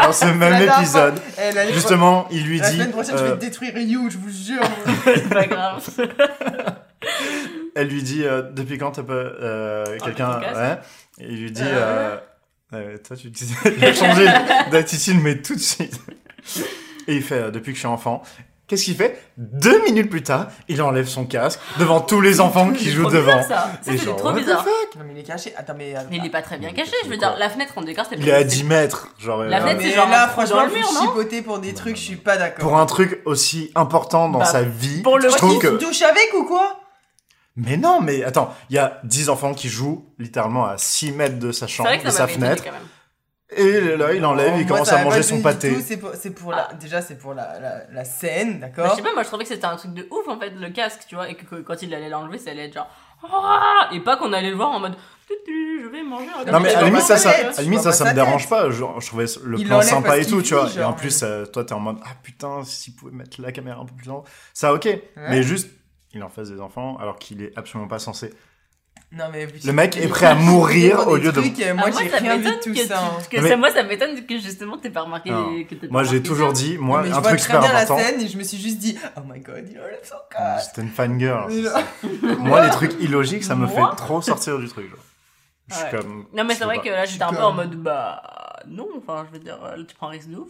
[0.02, 2.76] Dans ce même dernière épisode, fois- Eh, l'année justement, il lui La dit.
[2.76, 4.62] semaine prochaine, je euh, vais détruire You, je vous jure.
[5.04, 5.84] C'est pas grave.
[7.74, 10.78] Elle lui dit euh, depuis quand t'as pas euh, quelqu'un ton casque ouais
[11.20, 11.76] et il lui dit Euh.
[11.76, 12.16] euh,
[12.74, 14.26] euh, toi tu dis il a changé
[14.70, 16.00] d'attitude mais tout de suite
[17.06, 18.22] et il fait euh, depuis que je suis enfant
[18.66, 19.18] qu'est-ce qu'il fait?
[19.38, 23.04] Deux minutes plus tard il enlève son casque devant tous les enfants qui C'est jouent
[23.04, 23.80] trop devant bizarre, ça.
[23.82, 24.66] Ça, Et c'est genre, trop bizarre.
[24.98, 25.54] Non, mais il est caché.
[25.56, 25.96] Attends, mais.
[25.96, 27.82] euh, Mais il est pas très bien caché, c'est je veux dire, la fenêtre en
[27.82, 30.56] décor, c'était il est à 10 mètres genre La euh, fenêtre, c'est genre là, franchement,
[30.56, 32.62] dans le mur, non chipoter pour des trucs, je suis pas d'accord.
[32.68, 35.68] pour un truc aussi important dans Bah, sa vie pour le je trouve il que
[35.78, 36.77] se douche avec ou quoi?
[37.58, 41.38] Mais non mais attends il y a 10 enfants qui jouent littéralement à 6 mètres
[41.38, 42.82] de sa chambre de sa fenêtre quand même.
[43.66, 46.10] et là il enlève Oh, il moi, commence à m'a manger son pâté C'est pour,
[46.14, 49.12] c'est pour la, déjà, c'est pour la, la, la scène, Bah, d'accord je sais pas,
[49.12, 51.28] moi je trouvais que c'était un truc de ouf en fait, le casque, tu vois,
[51.28, 52.88] et que, que quand il allait l'enlever, ça allait être genre.
[53.22, 54.94] Ah et pas qu'on allait le voir en mode.
[55.28, 56.26] Je vais manger.
[56.50, 58.70] Non mais à la limite ça, ça, à limite, ça, me dérange pas.
[58.70, 60.64] Je trouvais le Il plan sympa et tout, tu vois.
[60.64, 60.96] Et en genre.
[60.96, 63.94] plus, euh, toi, t'es en mode ah putain, s'il pouvait mettre la caméra un peu
[63.94, 64.22] plus loin,
[64.54, 64.88] ça ok.
[65.16, 65.68] Mais juste,
[66.14, 68.32] il en face des enfants alors qu'il est absolument pas censé.
[69.12, 69.46] Non, mais.
[69.64, 71.40] Le mec est prêt à mourir au lieu de.
[71.40, 72.98] Trucs, euh, Ah, moi, j'ai ça rien vu de m'étonne tout que, ça.
[73.00, 73.10] hein.
[73.22, 76.04] tu- que mais- ça- moi ça m'étonne que justement t'aies pas remarqué les- que Moi,
[76.04, 77.96] j'ai toujours dit, Non, moi, mais je un vois truc très super bien important.
[77.96, 80.68] la scène et je me suis juste dit, oh my god, il enlève son casque.
[80.70, 81.50] C'était une fangirl.
[82.38, 84.90] Moi, les trucs illogiques, ça me Moi fait trop sortir du truc.
[84.90, 84.98] Genre.
[85.68, 85.90] Je suis Ouais.
[85.90, 86.26] comme.
[86.34, 86.82] Non mais c'est vrai pas.
[86.82, 88.22] que là j'étais un peu en mode bah
[88.66, 90.48] non, enfin je veux dire, là, tu prends un risque de ouf.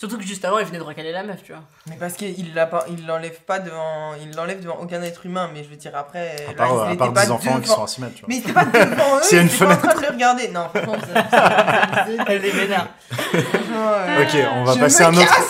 [0.00, 1.62] Surtout que juste avant il venait de recaler la meuf, tu vois.
[1.90, 5.50] Mais parce qu'il l'a pas, il l'enlève pas devant, il l'enlève devant aucun être humain,
[5.52, 6.36] mais je veux dire après.
[6.48, 8.14] À là, part, il à était part pas des enfants qui sont à 6 mètres,
[8.14, 8.28] tu vois.
[8.28, 10.48] Mais il était pas devant eux, il une pas en train de les regarder.
[10.50, 12.86] Non, franchement, c'est- c'est- Elle est vénère.
[13.10, 15.44] franchement, Ok, on va je passer un autre.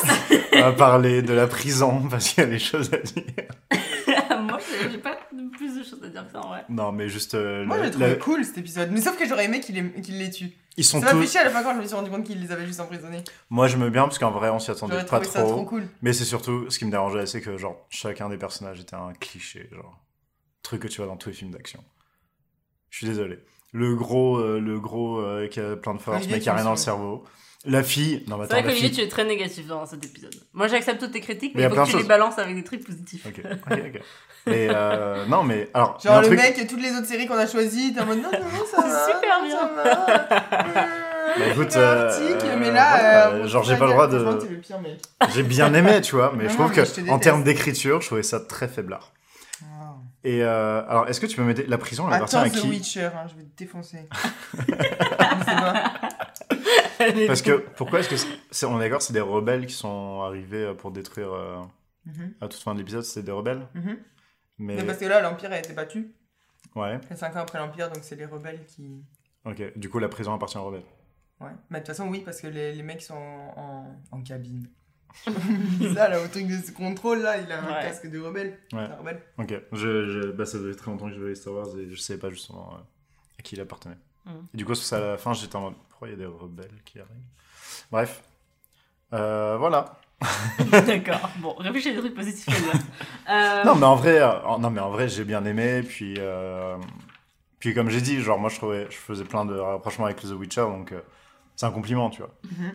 [0.55, 3.24] On va parler de la prison parce qu'il y a des choses à dire.
[4.80, 5.18] moi j'ai pas
[5.56, 6.64] plus de choses à dire que ça en vrai.
[6.68, 7.34] Non, mais juste.
[7.34, 8.90] euh, Moi, j'ai trouvé la- cool cet épisode.
[8.92, 10.50] Mais sauf que j'aurais aimé qu'il les, qu'il les tue.
[10.76, 11.30] Ils sont Ça m'a fait tous.
[11.32, 13.24] chier à la fin quand je me suis rendu compte qu'ils les avaient juste emprisonnés.
[13.50, 15.64] Moi, je me bien parce qu'en vrai, on s'y attendait pas ça trop.
[15.64, 15.88] cool.
[16.02, 19.12] Mais c'est surtout ce qui me dérangeait, c'est que genre chacun des personnages était un
[19.14, 19.98] cliché, genre
[20.62, 21.82] truc que tu vois dans tous les films d'action.
[22.90, 23.38] Je suis désolé.
[23.72, 26.64] Le gros, euh, le gros euh, qui a plein de force mais qui a rien
[26.64, 27.24] dans le cerveau.
[27.70, 28.96] La fille, non mais C'est vrai la qu'Olivier fille.
[28.98, 30.34] tu es très négatif dans cet épisode.
[30.54, 31.96] Moi j'accepte toutes tes critiques Mais mais y a il faut plein que de tu
[31.96, 32.08] les choses.
[32.08, 33.26] balances avec des trucs positifs.
[33.26, 34.00] Ok, ok, ok.
[34.46, 35.98] Mais euh, non mais alors.
[36.02, 37.92] il y a Genre un le truc- mec, toutes les autres séries qu'on a choisies,
[37.94, 39.06] t'es en mode non, non, non, ça C'est va.
[39.06, 39.82] super ça bien.
[39.84, 40.86] va.
[41.38, 44.08] Bah, écoute, C'est euh, arctique, euh, mais là, voilà, euh, genre j'ai pas le droit
[44.08, 44.40] franchement, de.
[44.40, 44.98] t'es le pire mec.
[45.34, 47.04] J'ai bien aimé, tu vois, mais Non, je non, trouve mais je te que en
[47.04, 47.22] déteste.
[47.22, 49.12] termes d'écriture, je trouvais ça très faiblard.
[50.24, 51.64] Et euh, alors, est-ce que tu peux m'aider?
[51.66, 54.08] La prison, elle appartient Attends, The qui Witcher, hein, je vais te défoncer.
[54.58, 55.92] Je sais pas.
[57.26, 60.22] Parce que pourquoi est-ce que c'est- c'est- on est d'accord, c'est des rebelles qui sont
[60.22, 61.58] arrivés euh, pour détruire euh,
[62.06, 63.66] Mhm, à toute fin de l'épisode, c'était des rebelles?
[63.74, 63.98] mhm.
[64.58, 66.12] Mais Mais parce que là, l'Empire a été battu.
[66.74, 69.04] ouais, 5 ans après l'Empire, donc c'est les rebelles qui.
[69.44, 69.78] ok.
[69.78, 70.82] Du coup, la prison appartient aux rebelles.
[71.40, 71.50] Ouais.
[71.70, 74.66] Mais de toute façon, oui, parce que les, les mecs sont en, en cabine.
[75.94, 77.82] ça, là, au truc de ce contrôle, là, il a un Ouais.
[77.82, 78.59] casque de rebelle.
[78.72, 78.80] Ouais.
[78.80, 79.20] Un rebelle.
[79.38, 81.96] Ok, je, je, bah, ça faisait très longtemps que je voyais Star Wars et je
[82.00, 82.80] savais pas justement euh,
[83.38, 83.96] à qui il appartenait.
[84.26, 84.30] Mm.
[84.54, 86.26] Et du coup, c'est à la fin, j'étais en mode pourquoi il y a des
[86.26, 87.16] rebelles qui arrivent?
[87.90, 88.22] Bref.
[89.12, 89.96] Euh, voilà.
[90.86, 91.30] D'accord.
[91.38, 92.46] Bon, réfléchis à des trucs positifs.
[93.30, 95.82] Euh, Non, mais en vrai, euh, non, mais en vrai j'ai bien aimé.
[95.82, 96.78] Puis, euh,
[97.59, 100.30] puis comme j'ai dit, genre, moi je, trouvais, je faisais plein de rapprochements avec The
[100.30, 101.02] Witcher, donc euh,
[101.54, 102.30] c'est un compliment, tu vois.
[102.50, 102.72] Mhm.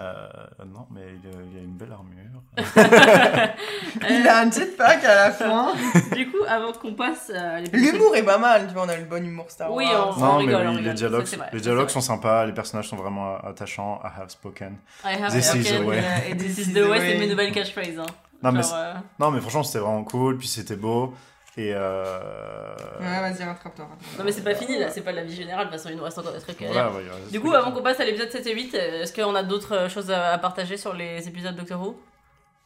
[0.00, 0.26] Euh,
[0.66, 2.42] non, mais il, y a- il a une belle armure.
[4.10, 5.72] Il a un jetpack à la fin.
[6.16, 8.96] Du coup, avant qu'on passe à l'épisode- L'humour est pas mal, tu vois, on a
[8.96, 10.16] le bon humour Star Oui, Wars.
[10.16, 10.84] on- non, rigole, mais on oui, rigole.
[10.84, 14.00] les dialogues, Ça, les dialogues sont sympas, les personnages sont vraiment attachants.
[14.04, 14.76] I have spoken.
[15.04, 15.98] I have This is spoken, the way.
[15.98, 17.98] euh, Et This is the way, c'est mes nouvelles catchphrases.
[17.98, 18.06] Hein.
[18.42, 21.14] Non, mais Genre, euh, Non, mais franchement, c'était vraiment cool, puis c'était beau.
[21.56, 21.72] Et.
[21.74, 22.74] Euh...
[23.00, 23.84] Ouais, vas-y, rattrape-toi.
[23.84, 24.18] rattrape-toi.
[24.18, 25.96] Non, mais c'est pas fini là, c'est pas la vie générale, de toute façon, il
[25.96, 26.92] nous reste encore des trucs à dire.
[26.94, 29.42] Ouais, Du coup, avant qu'on passe à l'épisode 7 et 8, euh, est-ce qu'on a
[29.42, 32.00] d'autres choses à à partager sur les épisodes Doctor Who?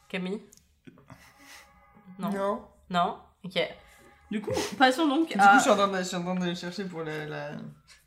[0.07, 0.41] Camille?
[2.19, 2.29] Non.
[2.29, 2.61] Non.
[2.89, 3.17] Non?
[3.43, 3.59] Ok.
[4.31, 5.57] Du coup, passons donc Du coup, à...
[5.57, 7.51] je suis en train de, je suis en train de chercher pour la, la,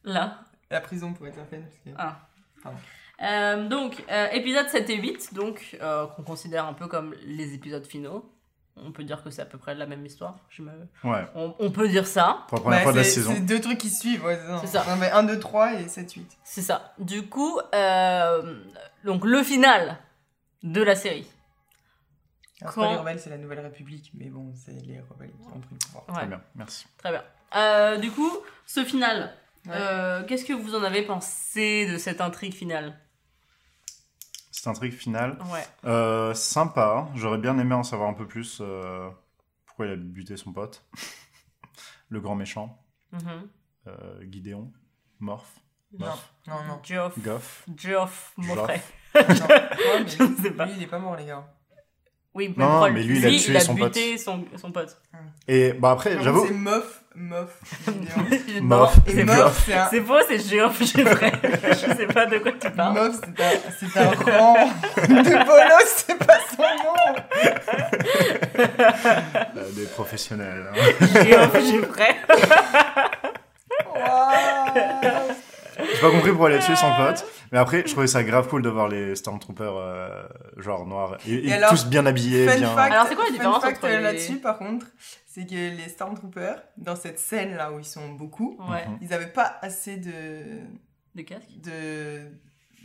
[0.05, 0.39] Là.
[0.71, 1.27] la prison pour.
[1.27, 1.91] Parce que...
[1.97, 2.17] Ah.
[2.63, 2.79] Pardon.
[3.23, 7.55] Euh, donc, euh, épisode 7 et 8, donc, euh, qu'on considère un peu comme les
[7.55, 8.33] épisodes finaux.
[8.85, 10.39] On peut dire que c'est à peu près la même histoire.
[10.49, 10.71] Je me...
[11.05, 12.45] Ouais, on, on peut dire ça.
[12.49, 13.33] pour la première Ouais, fois de la c'est- saison.
[13.35, 14.85] C'est deux trucs qui suivent, ouais, C'est ça.
[14.89, 16.39] On avait 1, 2, 3 et 7, 8.
[16.45, 16.95] C'est ça.
[16.99, 18.59] Du coup, euh,
[19.05, 19.99] donc le final
[20.63, 21.27] de la série.
[22.63, 25.31] Alors, Quand- c'est pas les rebelles, c'est la Nouvelle République, mais bon, c'est les rebelles
[25.31, 26.05] qui ont pris le pouvoir.
[26.09, 26.87] Ouais, Très bien, merci.
[26.99, 27.23] très bien.
[27.57, 28.31] Euh, du coup,
[28.67, 29.33] ce final,
[29.67, 29.73] Ouais.
[29.75, 32.95] euh, qu'est-ce que vous en avez pensé de cette intrigue finale?
[34.51, 35.39] C'est un truc final.
[35.53, 35.65] Ouais.
[35.85, 39.09] Euh, sympa, j'aurais bien aimé en savoir un peu plus euh,
[39.67, 40.85] pourquoi il a buté son pote.
[42.09, 42.77] Le grand méchant,
[43.13, 43.49] Mhm.
[43.87, 44.73] euh, Gideon,
[45.21, 45.49] Morph,
[45.93, 46.81] Non, Morph, non, non.
[46.83, 47.19] Geoff.
[47.21, 47.65] Goff.
[47.77, 48.83] Geoff Moffrey.
[49.15, 49.21] non.
[49.21, 50.67] Ouais, mais Je ne sais pas.
[50.67, 51.53] Lui, il est pas mort, les gars.
[52.35, 53.93] Oui, Non, Paul, mais lui, il a tué son pote.
[53.95, 55.01] buté son, son pote.
[55.49, 57.49] Et bah après, Non, j'avoue, C'est Moff, Moff.
[57.87, 58.63] Gideon.
[58.63, 58.97] Moff.
[59.07, 59.89] Et C'est Moff, c'est un.
[59.91, 61.33] C'est c'est Geoff Geoffrey.
[61.43, 62.95] Je sais pas de quoi tu parles.
[62.95, 64.55] Moff, c'est un, c'est un rang
[65.09, 67.17] de bolos, c'est pas son nom.
[69.57, 70.67] euh, des professionnels.
[70.71, 70.75] hein.
[71.25, 72.17] Geoff Geoffrey.
[73.95, 75.35] Waouh.
[75.95, 78.49] J'ai pas compris pourquoi il a tué son pote, mais après, je trouvais ça grave
[78.49, 80.23] cool de voir les Stormtroopers euh,
[80.57, 82.75] genre noirs et, et Et alors, tous bien habillés, Fun bien.
[82.75, 84.87] fact, Alors, c'est quoi la différence fact, entre les- là-dessus, par contre,
[85.27, 88.87] c'est que les Stormtroopers, dans cette scène là où ils sont beaucoup, Ouais.
[88.87, 88.99] Mhm.
[89.03, 90.43] ils avaient pas assez de
[91.15, 91.45] Des casques.
[91.65, 92.21] de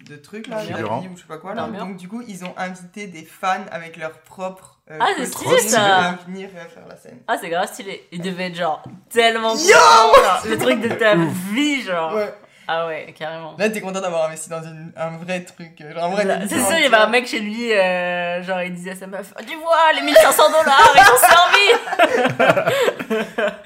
[0.10, 1.68] de trucs là, d'habits ou je sais pas quoi là.
[1.68, 5.58] Donc du coup, ils ont invité des fans avec leurs propres euh, Ah, c'est stylé,
[5.60, 6.20] ça.
[6.28, 7.20] venir euh, faire la scène.
[7.28, 8.06] Ah, c'est grave stylé.
[8.12, 12.14] Il devait être genre tellement Yo genre, Le truc de ta vie, genre.
[12.14, 12.34] Ouais.
[12.68, 13.55] Ah ouais, carrément.
[13.57, 16.47] Là, t'es content d'avoir investi dans une, un vrai truc, euh, genre un vrai.
[16.47, 19.07] C'est sûr, il y avait un mec chez lui, euh, genre il disait à sa
[19.07, 23.16] meuf Tu vois, les 1500 dollars, ils ont servi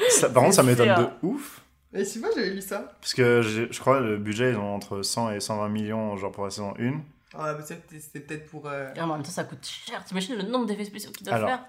[0.10, 1.62] Ça- par contre, ça m'étonne de ouf.
[1.94, 2.92] Et sais pas, j'avais lu ça?
[3.02, 6.44] Parce que je crois le budget, ils ont entre 100 et 120 millions, genre pour
[6.46, 7.02] la saison 1.
[7.34, 8.68] Ah, bah, c'était c'était peut-être pour.
[8.68, 10.04] euh, Et en même temps, ça coûte cher.
[10.06, 11.50] T'imagines le nombre d'effets spéciaux qu'ils doivent Alors.
[11.50, 11.64] faire?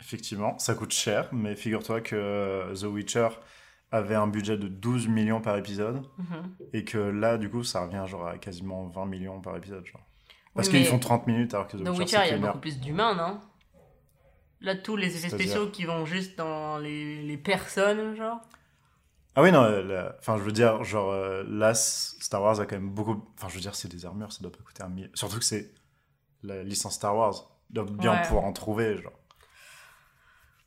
[0.00, 3.28] Effectivement, ça coûte cher, mais figure-toi que euh, The Witcher
[3.92, 6.54] avait un budget de 12 millions par épisode, Mhm.
[6.72, 9.84] et que là, du coup, ça revient genre à quasiment 20 millions par épisode.
[9.86, 10.00] Genre.
[10.54, 12.40] Parce Oui, qu'ils mais font 30 minutes alors que The Dans Witcher, Witcher, c'est il
[12.40, 13.40] y a beaucoup plus d'humains, non?
[14.62, 18.40] Là, tous les effets spéciaux qui vont juste dans les, les personnes, genre.
[19.34, 22.76] Ah oui, non, la- enfin, je veux dire, genre, euh, là, Star Wars a quand
[22.76, 23.22] même beaucoup.
[23.36, 25.10] Enfin, je veux dire, c'est des armures, ça doit pas coûter un million.
[25.12, 25.74] Surtout que c'est
[26.42, 27.34] la licence Star Wars.
[27.68, 28.22] Doivent bien Ouais.
[28.22, 29.12] pouvoir en trouver, genre.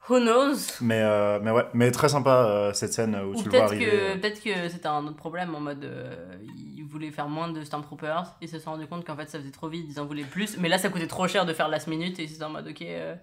[0.09, 0.57] Who knows?
[0.81, 3.67] Mais, euh, mais ouais, mais très sympa euh, cette scène où Ou tu le vois
[3.67, 3.85] peut-être arriver.
[3.85, 6.35] que, peut-être que c'était un autre problème en mode euh,
[6.75, 9.51] ils voulaient faire moins de Stormtroopers, ils se sont rendu compte qu'en fait ça faisait
[9.51, 11.85] trop vite, ils en voulaient plus, mais là ça coûtait trop cher de faire last
[11.87, 12.81] minute et ils étaient en mode ok.
[12.81, 13.15] euh,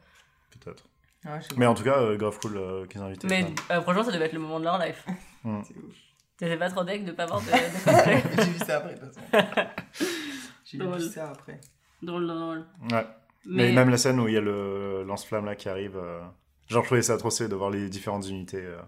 [0.61, 0.85] Peut-être.
[1.25, 3.27] Ouais, Mais en tout cas, euh, grave cool euh, qu'ils ont invité.
[3.27, 5.05] Mais euh, franchement ça devait être le moment de leur life.
[5.07, 5.95] pas, c'est ouf.
[6.39, 9.01] T'étais pas trop deck de pas avoir de, de cosplay J'ai vu ça après, de
[9.01, 9.69] toute façon.
[10.65, 10.99] J'ai Drôle.
[11.01, 11.61] vu ça après.
[12.03, 12.65] Drôle, drôle, drôle.
[12.93, 13.07] Ouais.
[13.47, 13.69] Mais...
[13.69, 15.99] Mais, même la scène où il y a le lance-flamme là qui arrive.
[16.69, 18.63] Genre, je trouvais ça trop stylé de voir les différentes unités.
[18.63, 18.81] euh,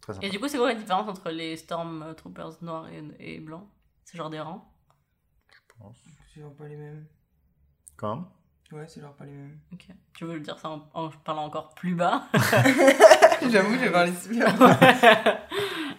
[0.00, 0.26] Très sympa.
[0.26, 3.02] Et du coup c'est quoi la différence entre les Stormtroopers noirs et,
[3.36, 3.66] et blancs?
[4.04, 4.66] C'est genre des rangs?
[6.34, 7.06] C'est genre pas les mêmes.
[7.96, 8.24] Quand même.
[8.72, 9.58] Ouais, c'est genre pas les mêmes.
[9.72, 9.86] Ok.
[10.14, 12.24] Tu veux le dire ça en, en parlant encore plus bas?
[13.50, 14.54] J'avoue, je vais parler super.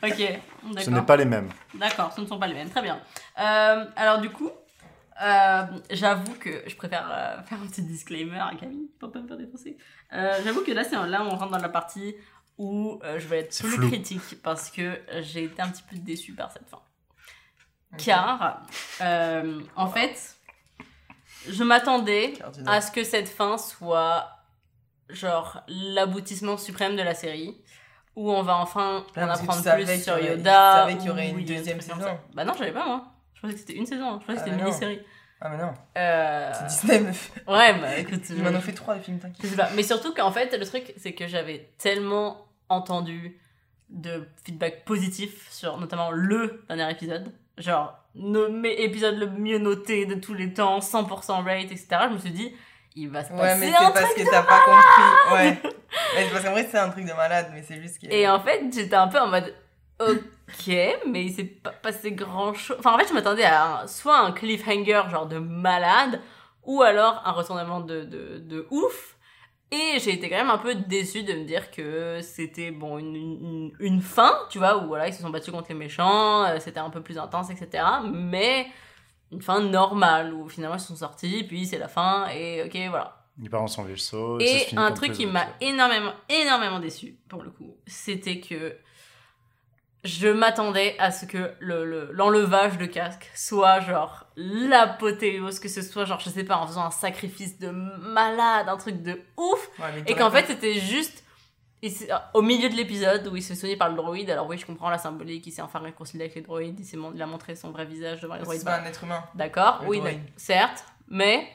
[0.04, 0.94] Ok, Ce d'accord.
[0.94, 1.50] n'est pas les mêmes.
[1.76, 2.70] D'accord, ce ne sont pas les mêmes.
[2.72, 3.00] Très bien.
[3.40, 4.50] Euh, alors du coup,
[5.22, 9.28] euh, j'avoue que je préfère euh, faire un petit disclaimer à Camille pour pas me
[9.28, 9.78] faire défoncer.
[10.14, 12.16] Euh, j'avoue que là, c'est là où on rentre dans la partie
[12.58, 13.88] où euh, je vais être plus flou.
[13.88, 16.80] critique parce que j'ai été un petit peu déçue par cette fin.
[17.98, 18.62] Car,
[19.02, 20.38] euh, en fait,
[21.50, 22.34] je m'attendais
[22.66, 24.30] à ce que cette fin soit
[25.10, 27.62] genre l'aboutissement suprême de la série
[28.16, 30.38] où on va enfin Ah, en apprendre plus sur Yoda.
[30.38, 32.18] tu savais qu'il y aurait une deuxième saison.
[32.34, 33.08] Bah non, je savais pas moi.
[33.34, 34.20] Je pensais que c'était une saison.
[34.22, 35.02] Je pensais que Ah, c'était une mini-série.
[35.42, 35.74] Ah, mais non.
[35.98, 36.52] Euh...
[36.54, 37.32] C'est Disney, meuf.
[37.48, 38.22] Ouais, bah écoute.
[38.30, 39.42] Ils m'en ont fait trois, les films, t'inquiète.
[39.44, 39.70] Je sais pas.
[39.76, 43.40] Mais surtout qu'en fait, le truc, c'est que j'avais tellement entendu
[43.90, 47.32] de feedback positif sur notamment le dernier épisode.
[47.58, 51.88] Genre, nommé épisode le mieux noté de tous les temps, 100% rate, etc.
[52.10, 52.54] Je me suis dit,
[52.96, 55.34] il va se Ouais, passer mais un c'est parce que t'as pas compris.
[55.34, 55.62] Ouais.
[56.16, 58.08] Mais parce qu'en vrai, c'est un truc de malade, mais c'est juste que.
[58.10, 59.54] Et en fait, j'étais un peu en mode
[60.00, 60.20] ok,
[61.08, 62.76] mais il s'est pas passé grand chose.
[62.80, 66.22] Enfin, en fait, je m'attendais à un- soit un cliffhanger genre de malade,
[66.64, 69.18] ou alors un retournement de, de, de ouf.
[69.72, 73.16] Et j'ai été quand même un peu déçue de me dire que c'était bon une,
[73.16, 76.58] une, une fin, tu vois, où voilà, ils se sont battus contre les méchants, euh,
[76.60, 77.82] c'était un peu plus intense, etc.
[78.12, 78.68] Mais
[79.32, 83.18] une fin normale, où finalement ils sont sortis, puis c'est la fin, et ok, voilà.
[83.42, 84.40] Il part dans son vaisseau.
[84.42, 88.76] Et finit un truc qui m'a énormément, énormément déçu, pour le coup, c'était que
[90.04, 95.82] je m'attendais à ce que le, le- l'enlevage de casque soit genre l'apothéose, que ce
[95.82, 99.70] soit genre, je sais pas, en faisant un sacrifice de malade, un truc de ouf,
[99.80, 101.24] Ouais, et qu'en fait c'était juste
[101.84, 104.66] s'est- au milieu de l'épisode où il se soigner par le droïde, alors oui, je
[104.66, 107.28] comprends la symbolique, il s'est enfin réconcilié avec les droïdes, il, s'est mon- il a
[107.28, 108.60] montré son vrai visage devant les droïdes.
[108.62, 109.24] C'est pas un être humain.
[109.36, 110.02] D'accord, Le oui,
[110.38, 111.48] certes, mais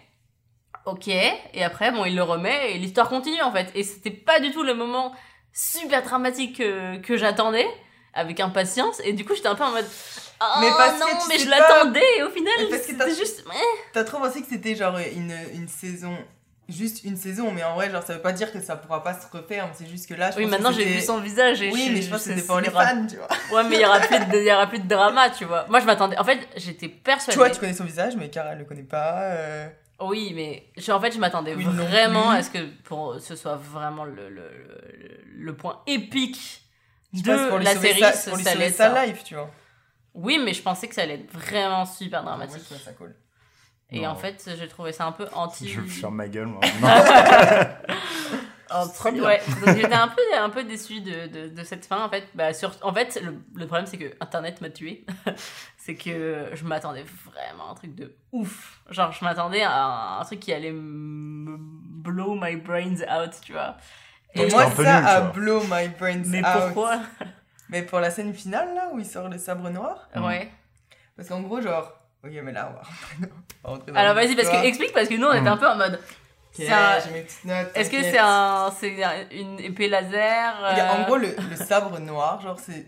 [0.84, 1.08] ok.
[1.08, 3.70] Et après, bon, il le remet et l'histoire continue en fait.
[3.74, 5.12] Et c'était pas du tout le moment
[5.52, 7.66] super dramatique que, que j'attendais
[8.16, 9.00] avec impatience.
[9.04, 9.86] Et du coup, j'étais un peu en mode.
[10.40, 12.86] Oh Mais parce que non, tu mais je pas- l'attendais et au final, parce que
[12.88, 13.44] c'était juste.
[13.92, 16.16] T'as trop pensé que c'était genre une, une saison.
[16.68, 19.14] Juste une saison, mais en vrai, genre, ça veut pas dire que ça pourra pas
[19.14, 19.70] se refaire.
[19.72, 21.90] C'est juste que là, je Oui, pense maintenant que j'ai vu son visage et Oui,
[21.94, 23.28] mais je pense que c'était pour les fans, tu vois.
[23.52, 25.64] Ouais, mais il y aura plus de, y aura plus de drama, tu vois.
[25.68, 26.18] Moi, je m'attendais.
[26.18, 27.34] En fait, j'étais persuadée.
[27.34, 29.20] Tu vois, tu connais son visage, mais Cara, elle le connaît pas.
[29.26, 29.68] euh,
[30.00, 33.54] Oui, mais je- en fait, je m'attendais Oui, vraiment à ce que pour ce soit
[33.54, 36.62] vraiment le, le, le, le point épique
[37.16, 38.02] Je de pense pour lui la série.
[38.14, 39.06] ce- pour lui ça sauver allait être sa ça.
[39.06, 39.50] life, tu vois.
[40.14, 42.58] Oui, mais je pensais que ça allait être vraiment super Moi, dramatique.
[42.60, 43.14] je trouvais ça cool.
[43.90, 44.08] Et Non.
[44.08, 45.68] en fait, j'ai trouvé ça un peu anti.
[45.68, 46.60] Je ferme ma gueule, moi.
[48.70, 49.24] anti- Très bien.
[49.24, 52.04] Ouais, donc j'étais un peu, un peu déçue de, de, de cette fin.
[52.04, 52.72] En fait, bah, sur...
[52.82, 55.04] en fait le, le problème, c'est que Internet m'a tué.
[55.76, 58.80] c'est que je m'attendais vraiment à un truc de ouf.
[58.90, 63.52] Genre, je m'attendais à un, un truc qui allait me blow my brains out, tu
[63.52, 63.76] vois.
[64.42, 66.46] Et moi, ça nul, a blow my brains Mais out.
[66.74, 67.00] pourquoi
[67.68, 70.08] Mais pour la scène finale, là, où il sort le sabre noir.
[70.14, 70.24] Mm.
[70.24, 70.50] Ouais.
[71.16, 71.92] Parce qu'en gros, genre.
[72.24, 72.82] Ok, mais là, on va
[73.64, 75.46] rentrer dans- Alors vas-y, parce que explique, parce que nous, on était Mm.
[75.48, 75.94] un peu en mode.
[75.94, 79.88] Ok, c'est un- j'ai mes petites notes, Est-ce que c'est un, c'est un- une épée
[79.88, 82.86] laser Regarde, euh, En gros, le, le sabre noir, genre, c'est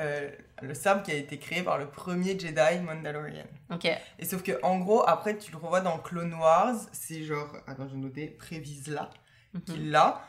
[0.00, 0.28] euh,
[0.62, 3.44] le sabre qui a été créé par le premier Jedi Mandalorian.
[3.72, 3.84] Ok.
[4.18, 7.48] Et sauf que, en gros, après, tu le revois dans Clone Wars, c'est genre.
[7.66, 8.26] Attends, je vais noter.
[8.28, 9.10] Prévisla,
[9.52, 9.60] Mhm.
[9.62, 10.20] qui l'a.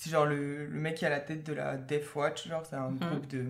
[0.00, 2.76] C'est genre le, le mec qui a la tête de la Death Watch, genre, c'est
[2.76, 2.98] un Mhm.
[2.98, 3.44] groupe de.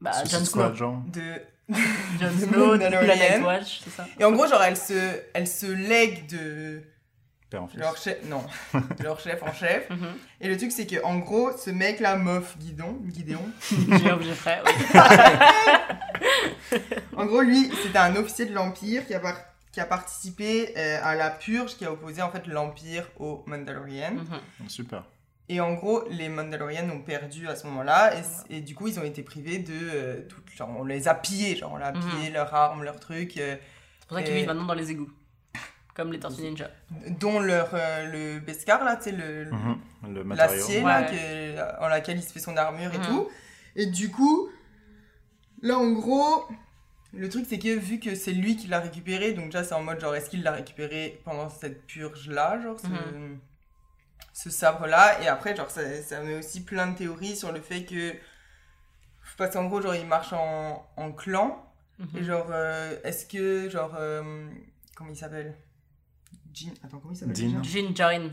[0.00, 0.74] Bah, Jon Squad, Snow.
[0.74, 1.02] genre.
[1.08, 1.20] de
[1.68, 3.04] Jon de Snow, de Mandalorian.
[3.16, 4.94] Planet Watch, c'est ça Et en gros, genre, elle se,
[5.34, 6.80] elle se lègue de
[7.50, 7.78] Père en fils.
[7.80, 8.24] leur chef.
[8.30, 8.42] Non,
[8.72, 9.90] de leur chef en chef.
[9.90, 10.06] Mhm.
[10.40, 13.44] Et le truc, c'est que en gros, ce mec-là, Moff Guidon, Guidéon,
[14.22, 14.64] J'ai frère.
[14.66, 14.72] oui.
[17.16, 19.40] en gros, lui, c'était un officier de l'Empire qui a, par-
[19.72, 24.14] qui a participé euh, à la purge qui a opposé en fait l'Empire aux Mandalorians.
[24.14, 24.68] Mhm.
[24.68, 25.04] Super.
[25.52, 28.12] Et en gros, les Mandalorians ont perdu à ce moment-là,
[28.50, 30.40] et, du coup, ils ont été privés de euh, tout.
[30.54, 32.00] Genre, on les a pillés, genre, on a Mhm.
[32.08, 33.56] pillé leurs armes, leurs trucs, euh,
[34.00, 35.10] C'est pour ça qu'ils vivent maintenant dans les égouts.
[35.96, 36.70] Comme les Tortues Ninja.
[37.18, 40.32] dont leur, euh, le Beskar, là, tu sais, le, le- Mhm.
[40.34, 41.58] L'acier, là, Ouais.
[41.80, 43.04] en laquelle il se fait son armure et Mhm.
[43.06, 43.28] tout.
[43.74, 44.48] Et du coup,
[45.62, 46.44] là, en gros,
[47.12, 49.82] le truc, c'est que vu que c'est lui qui l'a récupéré, donc déjà, c'est en
[49.82, 53.38] mode, genre, est-ce qu'il l'a récupéré pendant cette purge-là, genre, ce, Mhm.
[54.32, 57.84] Ce sabre-là Et après, genre, ça, ça met aussi plein de théories sur le fait
[57.84, 58.14] que...
[59.38, 61.64] Parce qu'en gros, genre, il marche en, en clan.
[61.98, 62.08] Mhm.
[62.16, 64.48] Et genre, euh, est-ce que, genre, euh,
[64.96, 65.54] comment il s'appelle?
[66.52, 66.70] Jean...
[66.84, 68.28] Attends, comment il s'appelle Din j'ai- Djarin.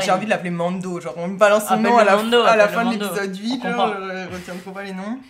[0.00, 2.56] j'ai envie de l'appeler Mando, genre on me balance son nom à la, Mando, à
[2.56, 5.20] la fin de l'épisode 8, On genre, je retiens trop pas les noms.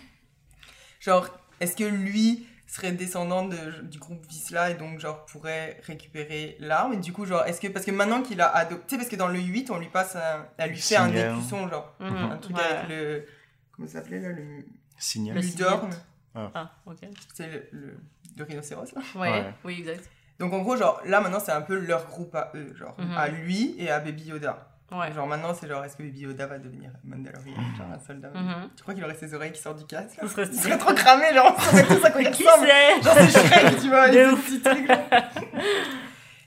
[0.99, 1.27] Genre,
[1.59, 6.93] est-ce que lui serait descendant de, du groupe Visla et donc genre pourrait récupérer l'arme
[6.93, 9.09] et du coup genre est-ce que parce que maintenant qu'il a adopté tu sais parce
[9.09, 12.15] que dans le 8 on lui passe un, elle lui fait un écusson genre Mhm.
[12.31, 12.63] un truc Ouais.
[12.63, 13.25] avec le
[13.71, 14.65] comment ça s'appelait là le
[14.99, 15.35] Signal.
[15.35, 15.89] Le Ludorn
[16.35, 16.97] Ah, ok.
[17.33, 17.97] c'est le, le,
[18.37, 19.53] le rhinocéros là Ouais, Ouais.
[19.63, 20.09] oui, exact.
[20.39, 23.17] donc en gros genre là maintenant c'est un peu leur groupe à eux genre Mhm.
[23.17, 25.11] à lui et à Baby Yoda Ouais.
[25.11, 28.29] Genre maintenant, c'est genre, est-ce que Baby Yoda va devenir Mandalorian Genre un soldat.
[28.33, 28.69] Mhm.
[28.75, 31.33] Tu crois qu'il aurait ses oreilles qui sortent du casque Ce serait serait trop cramé,
[31.33, 32.67] genre, on saurait tous à quoi il ressemble.
[33.03, 34.45] Genre, c'est Shrek, tu vois, De avec ouf.
[34.47, 35.03] ce petit truc là.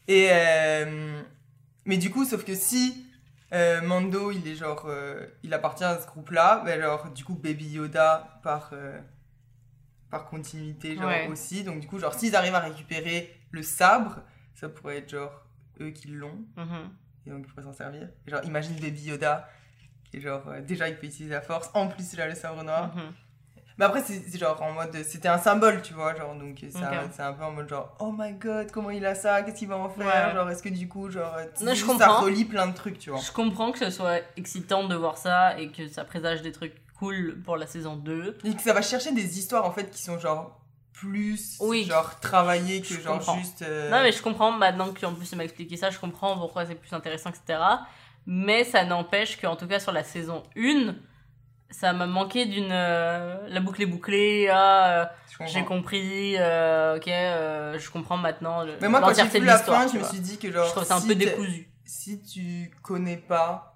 [0.09, 1.23] Et euh,
[1.85, 3.07] mais du coup, sauf que si
[3.53, 7.35] euh, Mando, il est genre, euh, il appartient à ce groupe-là, ben alors du coup
[7.35, 8.99] Baby Yoda par euh,
[10.11, 11.29] par continuité genre Ouais.
[11.29, 11.63] aussi.
[11.63, 14.21] Donc du coup, genre s'ils arrivent à récupérer le sabre,
[14.55, 15.45] ça pourrait être genre
[15.81, 16.91] eux qui l'ont Mhm.
[17.27, 18.09] Et donc ils pourraient s'en servir.
[18.27, 19.49] Et genre imagine Baby Yoda
[20.11, 22.35] qui est genre euh, déjà il peut utiliser la force, en plus il a le
[22.35, 22.95] sabre noir.
[22.95, 23.13] Mhm.
[23.81, 24.95] Mais après, c'est genre en mode.
[25.05, 28.35] C'était un symbole, tu vois, genre, donc c'est un, peu en mode genre, oh my
[28.35, 30.35] god, comment il a ça, qu'est-ce qu'il va en faire, Ouais.
[30.35, 33.09] genre, est-ce que du coup, genre, c'est Non, je ça relie plein de trucs, tu
[33.09, 33.21] vois.
[33.21, 36.75] Je comprends que ce soit excitant de voir ça et que ça présage des trucs
[36.99, 38.37] cool pour la saison 2.
[38.45, 40.60] Et que ça va chercher des histoires, en fait, qui sont genre
[41.01, 41.85] plus, Oui.
[41.85, 43.39] genre, travaillées que Je genre comprends.
[43.39, 43.63] juste.
[43.63, 46.67] euh, Non, mais je comprends maintenant qu'en plus, tu m'as expliqué ça, je comprends pourquoi
[46.67, 47.59] c'est plus intéressant, etc.
[48.27, 50.95] Mais ça n'empêche qu'en tout cas, sur la saison 1,
[51.71, 52.71] ça m'a manqué d'une.
[52.71, 58.77] euh, la boucle est bouclée, ah, euh, j'ai compris, euh, ok, je comprends maintenant le-
[58.81, 60.67] Mais moi, quand j'ai vu la fin, je me suis dit que genre.
[60.67, 61.69] Je trouve ça un si peu décousu.
[61.85, 63.70] Si tu connais pas.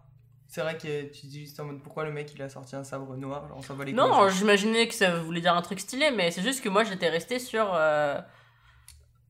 [0.54, 2.84] C'est vrai que tu dis juste en mode pourquoi le mec il a sorti un
[2.84, 5.80] sabre noir, genre on s'en va les Non, j'imaginais que ça voulait dire un truc
[5.80, 8.20] stylé, mais c'est juste que moi j'étais restée sur euh,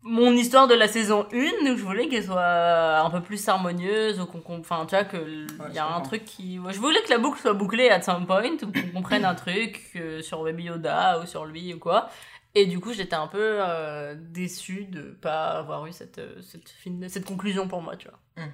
[0.02, 1.36] mon histoire de la saison 1
[1.72, 5.16] où je voulais qu'elle soit un peu plus harmonieuse, ou qu'on enfin tu vois que
[5.16, 7.55] l- Ouais, il y a un truc qui ouais, je voulais que la boucle soit
[7.55, 11.46] bouclée at some point ou qu'on comprenne un truc euh, sur Baby Yoda ou sur
[11.46, 12.10] lui ou quoi.
[12.55, 16.68] Et du coup, j'étais un peu euh, déçue de pas avoir eu cette euh, cette,
[16.68, 18.18] fin- cette conclusion pour moi, tu vois.
[18.44, 18.52] Mhm.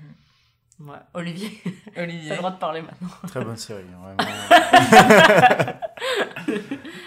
[0.80, 0.96] Ouais.
[1.14, 1.60] Olivier,
[1.94, 2.30] t'as Olivier.
[2.30, 3.08] le droit de parler maintenant.
[3.28, 4.16] Très bonne série, vraiment.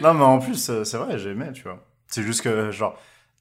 [0.02, 1.84] non, mais en plus, euh, c'est vrai, j'ai aimé, tu vois.
[2.08, 2.96] C'est juste que, genre,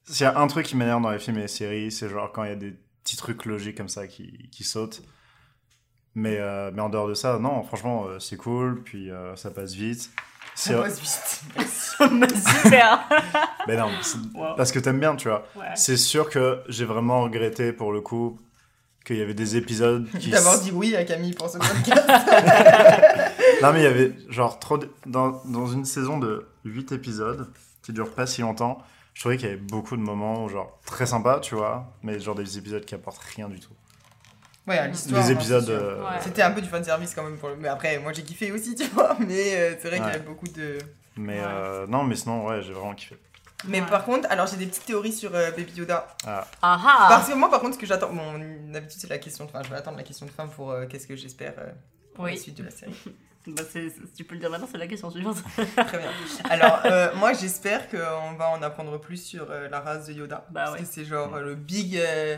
[0.05, 2.31] s'il y a un truc qui m'énerve dans les films et les séries, c'est genre
[2.31, 5.03] quand il y a des petits trucs logiques comme ça qui, qui sautent.
[6.15, 9.49] Mais, euh, mais en dehors de ça, non, franchement, euh, c'est cool, puis euh, ça
[9.51, 10.11] passe vite.
[10.55, 11.41] Ça passe vite.
[12.63, 13.07] Super.
[13.67, 13.89] Mais non,
[14.35, 14.55] Wow.
[14.55, 15.45] parce que t'aimes bien, tu vois.
[15.55, 15.65] Ouais.
[15.75, 18.39] C'est sûr que j'ai vraiment regretté pour le coup
[19.05, 20.29] qu'il y avait des épisodes qui.
[20.29, 22.03] D'avoir dit oui à Camille pour ce podcast.
[23.61, 24.77] Non, mais il y avait genre trop.
[24.77, 27.47] de- Dans, dans une saison de 8 épisodes
[27.81, 28.81] qui dure pas si longtemps,
[29.13, 32.35] je trouvais qu'il y avait beaucoup de moments, genre très sympas, tu vois, mais genre
[32.35, 33.71] des épisodes qui apportent rien du tout.
[34.67, 35.21] Ouais, à l'histoire.
[35.23, 35.69] Des hein, épisodes.
[35.69, 36.17] euh, Ouais.
[36.21, 37.37] C'était un peu du fanservice quand même.
[37.37, 37.55] Pour le...
[37.57, 39.15] Mais après, moi j'ai kiffé aussi, tu vois.
[39.27, 40.77] Mais euh, c'est vrai qu'il y avait beaucoup de.
[41.15, 41.45] Mais Ouais.
[41.45, 43.15] euh, non, mais sinon, ouais, j'ai vraiment kiffé.
[43.65, 43.87] Mais Ouais.
[43.87, 46.07] par contre, alors j'ai des petites théories sur euh, Baby Yoda.
[46.25, 47.05] Ah, Ah ah.
[47.09, 48.11] Parce que moi, par contre, ce que j'attends.
[48.11, 48.33] Bon,
[48.71, 49.63] d'habitude, c'est la question de fin.
[49.63, 51.71] Je vais attendre la question de fin pour euh, qu'est-ce que j'espère euh,
[52.13, 52.93] pour la suite de la série.
[53.45, 53.61] Bah,
[54.15, 55.35] tu peux le dire maintenant, c'est la question suivante.
[55.75, 56.09] Très bien.
[56.49, 60.45] Alors, euh, moi, j'espère qu'on va en apprendre plus sur euh, la race de Yoda.
[60.49, 60.79] Bah parce ouais.
[60.79, 62.37] que c'est genre euh, le big, euh,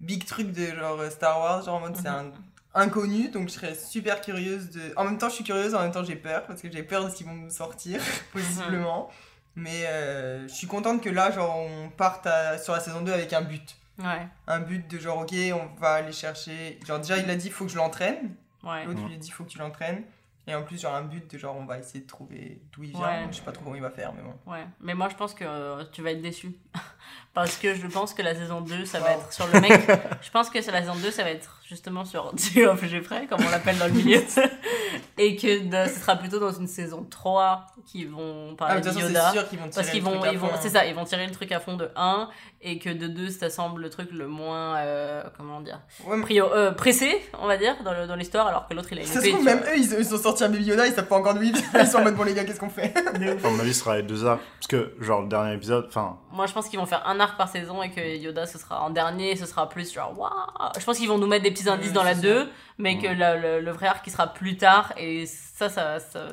[0.00, 1.62] big truc de genre Star Wars.
[1.64, 2.32] Genre en mode, c'est un
[2.74, 3.30] inconnu.
[3.30, 4.82] Donc, je serais super curieuse de.
[4.96, 6.44] En même temps, je suis curieuse, en même temps, j'ai peur.
[6.44, 8.02] Parce que j'ai peur de ce qu'ils vont me sortir,
[8.34, 9.10] possiblement.
[9.56, 13.12] Mais euh, je suis contente que là, genre, on parte à- sur la saison 2
[13.12, 13.76] avec un but.
[13.98, 16.78] Ouais, Un but de genre, ok, on va aller chercher.
[16.86, 18.34] Genre, déjà, il a dit, faut que je l'entraîne.
[18.62, 18.84] ouais.
[18.84, 20.02] L'autre lui a dit, faut que tu l'entraînes.
[20.46, 22.90] Et en plus, genre, un but de genre, on va essayer de trouver d'où il
[22.90, 23.00] vient.
[23.00, 23.26] Ouais.
[23.30, 24.52] Je sais pas trop comment il va faire, mais bon.
[24.52, 26.52] Ouais, mais moi je pense que euh, tu vas être déçu.
[27.34, 29.20] Parce que je pense que la saison 2, ça va Wow.
[29.20, 29.72] être sur le mec.
[30.22, 33.40] je pense que la saison 2, ça va être justement sur Dieu of Jeffrey, comme
[33.46, 34.22] on l'appelle dans le milieu.
[35.18, 38.80] Et que de- ce sera plutôt dans une saison 3 qu'ils vont Ah, parler mais
[38.80, 39.32] de de façon, Yoda.
[39.32, 41.32] sûr qu'ils vont tirer Parce qu'ils vont, ils vont, c'est ça, ils vont tirer le
[41.32, 42.28] truc à fond de 1
[42.62, 46.40] et que de 2, ça semble le truc le moins, euh, comment dire, Ouais, mais
[46.40, 49.06] euh, pressé, on va dire, dans le- dans l'histoire, alors que l'autre il a une
[49.06, 49.30] ça se épée.
[49.32, 51.52] trouve, même eux, ils, ils sont sortis un Baby Yoda, ils savent pas encore il
[51.52, 51.62] vient.
[51.80, 52.92] Ils sont en mode, bon, les gars, qu'est-ce qu'on fait?
[52.96, 54.40] À mon avis, ce sera les deux arcs.
[54.60, 57.36] Parce que, genre, le dernier épisode, enfin, Moi, je pense qu'ils vont faire un arc
[57.36, 60.30] par saison et que Yoda, ce sera en dernier, ce sera plus genre waouh.
[60.78, 62.48] Je pense qu'ils vont nous mettre des petits indices Oui, dans la c'est 2,
[62.78, 64.92] mais que le, le- le vrai arc qui sera plus tard.
[64.96, 66.28] Et ça, ça, ça-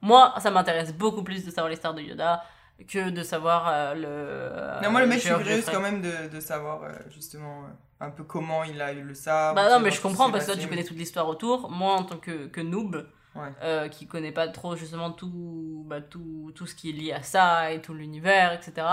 [0.00, 2.42] moi, ça m'intéresse beaucoup plus de savoir l'histoire de Yoda
[2.86, 4.82] que de savoir euh, le.
[4.84, 8.06] Non, moi, le mec, je suis curieuse quand même de, de savoir, euh, justement, euh,
[8.06, 9.56] un peu comment il a eu le sabre.
[9.56, 10.66] Bah non, mais je comprends parce que toi, passé.
[10.66, 11.68] tu connais toute l'histoire autour.
[11.70, 13.52] Moi, en tant que, que noob, Ouais.
[13.62, 17.22] euh, qui connaît pas trop justement tout, bah, tout, tout ce qui est lié à
[17.22, 18.84] ça et tout l'univers, etc.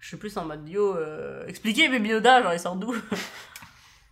[0.00, 2.94] Je suis plus en mode yo, euh, expliquez Baby Yoda, genre il sort d'où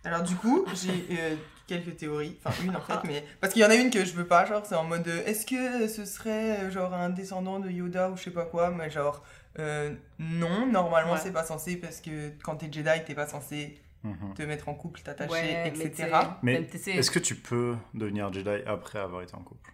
[0.03, 1.35] Alors, du coup, j'ai euh,
[1.67, 2.37] quelques théories.
[2.43, 3.25] Enfin, une en fait, mais.
[3.41, 5.25] Parce qu'il y en a une que je veux pas, genre, c'est en mode, euh,
[5.25, 8.89] est-ce que ce serait, genre, un descendant de Yoda ou je sais pas quoi Mais
[8.89, 9.23] genre,
[9.59, 11.19] euh, non, normalement, Ouais.
[11.21, 14.33] c'est pas censé parce que quand t'es Jedi, t'es pas censé mhm.
[14.33, 16.09] te mettre en couple, t'attacher, Ouais, mais etc.
[16.41, 16.91] Mais NTC.
[16.91, 19.71] est-ce que tu peux devenir Jedi après avoir été en couple?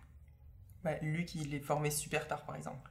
[0.83, 2.89] Bah, Luke, il est formé super tard, par exemple.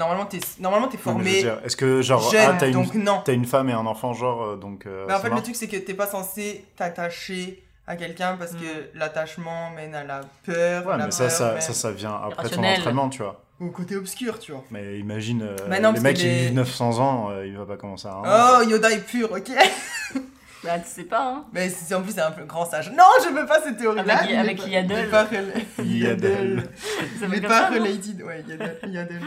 [0.00, 3.44] Normalement, t'es normalement, t'es mais formé Est-ce que, genre, jeune, ah, t'as une, t'as une
[3.44, 4.86] femme et un enfant, genre, euh, donc.
[4.86, 8.52] euh, Mais en fait, le truc, c'est que t'es pas censé t'attacher à quelqu'un parce
[8.52, 10.86] que l'attachement mène à la peur.
[10.86, 13.42] Ouais, la mais ça, peur ça, ça, ça vient après ton entraînement, tu vois.
[13.60, 14.64] Au côté obscur, tu vois.
[14.70, 17.46] Mais imagine, euh, Bah non, les parce mecs que qui les- vivent 900 ans, euh,
[17.46, 18.58] il va pas commencer à.
[18.60, 19.50] Oh, Yoda est pur, ok
[20.64, 21.44] Bah, tu sais pas, hein.
[21.52, 22.90] Mais en plus, c'est un peu grand sage.
[22.92, 24.18] Non, je veux pas cette théorie-là.
[24.18, 24.94] Avec- avec pas- Yaddle.
[25.10, 26.62] rela- Yaddle.
[27.20, 28.22] Ça pas related.
[28.22, 28.78] Ouais, Yaddle.
[28.88, 29.20] Yaddle.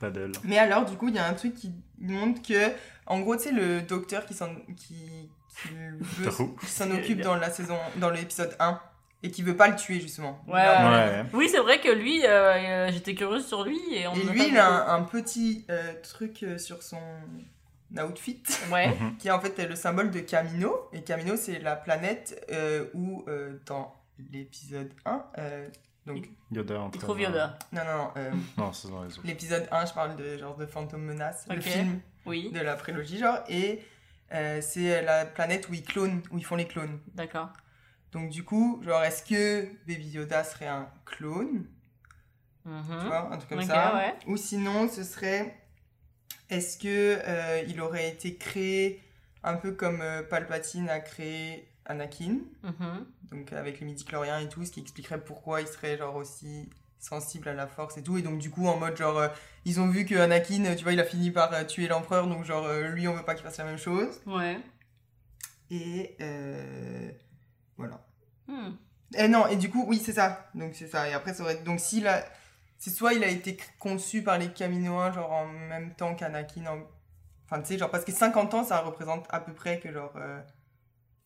[0.00, 0.32] Paddle.
[0.44, 2.72] Mais alors, du coup, il y a un truc qui montre que,
[3.06, 5.30] en gros, tu sais, le docteur qui s'en qui,
[5.62, 6.56] qui veut- Doctor Who.
[6.60, 8.80] qui s'en occupe dans la saison, dans l'épisode 1
[9.22, 10.42] et qui veut pas le tuer justement.
[10.48, 11.24] Ouais.
[11.34, 12.28] Oui, c'est vrai que lui, euh,
[12.88, 15.92] euh, j'étais curieuse sur lui et on Et lui, il a un, un petit euh,
[16.02, 16.96] truc sur son
[18.02, 18.88] outfit Ouais.
[18.88, 19.16] Mhm.
[19.18, 20.88] qui est en fait le symbole de Camino.
[20.94, 23.94] Et Camino, c'est la planète euh, où, euh, dans
[24.32, 25.68] l'épisode 1, euh,
[26.14, 27.58] donc, Yoda en train trouve de- Yoda.
[27.72, 29.26] non, non, non, euh, Non, c'est dans les autres.
[29.26, 31.62] l'épisode 1, je parle de genre de Phantom Menace, le Ok.
[31.62, 33.82] film Oui, de la prélogie, genre, et
[34.32, 36.98] euh, c'est la planète où ils clonent, où ils font les clones.
[37.14, 37.50] d'accord.
[38.12, 41.66] Donc, du coup, genre, est-ce que Baby Yoda serait un clone?
[42.64, 42.82] Mhm.
[43.00, 43.94] tu vois, un truc comme Ok, ça.
[43.96, 44.14] ouais.
[44.26, 45.56] Ou sinon, ce serait,
[46.50, 49.02] est-ce que euh, il aurait été créé
[49.42, 53.06] un peu comme euh, Palpatine a créé Anakin, Mhm.
[53.30, 57.48] Donc avec les midi-chloriens et tout, ce qui expliquerait pourquoi il serait genre aussi sensible
[57.48, 58.18] à la force et tout.
[58.18, 59.28] Et donc du coup, en mode genre, euh,
[59.64, 62.44] ils ont vu que Anakin, tu vois, il a fini par euh, tuer l'empereur, donc
[62.44, 64.20] genre, euh, lui, on veut pas qu'il fasse la même chose.
[64.26, 64.58] Ouais.
[65.70, 67.10] Et euh,
[67.76, 68.04] voilà.
[68.48, 68.72] Hmm.
[69.14, 70.50] Et non, et du coup, oui, c'est ça.
[70.54, 71.08] Donc, c'est ça.
[71.08, 71.62] Et après, ça aurait...
[71.62, 72.24] Donc, s'il a...
[72.78, 76.66] C'est soit il a été conçu par les Caminoins, genre en même temps qu'Anakin.
[76.66, 76.78] En...
[77.44, 80.12] Enfin, tu sais, genre, parce que 50 ans, ça représente à peu près que, genre,
[80.16, 80.40] euh,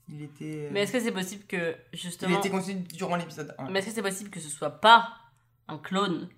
[0.08, 0.66] il était...
[0.66, 2.34] euh, Mais est-ce que c'est possible que, Il justement...
[2.36, 3.70] a été conçu durant l'épisode 1.
[3.70, 5.12] Mais est-ce que c'est possible que ce soit pas
[5.68, 6.28] un clone,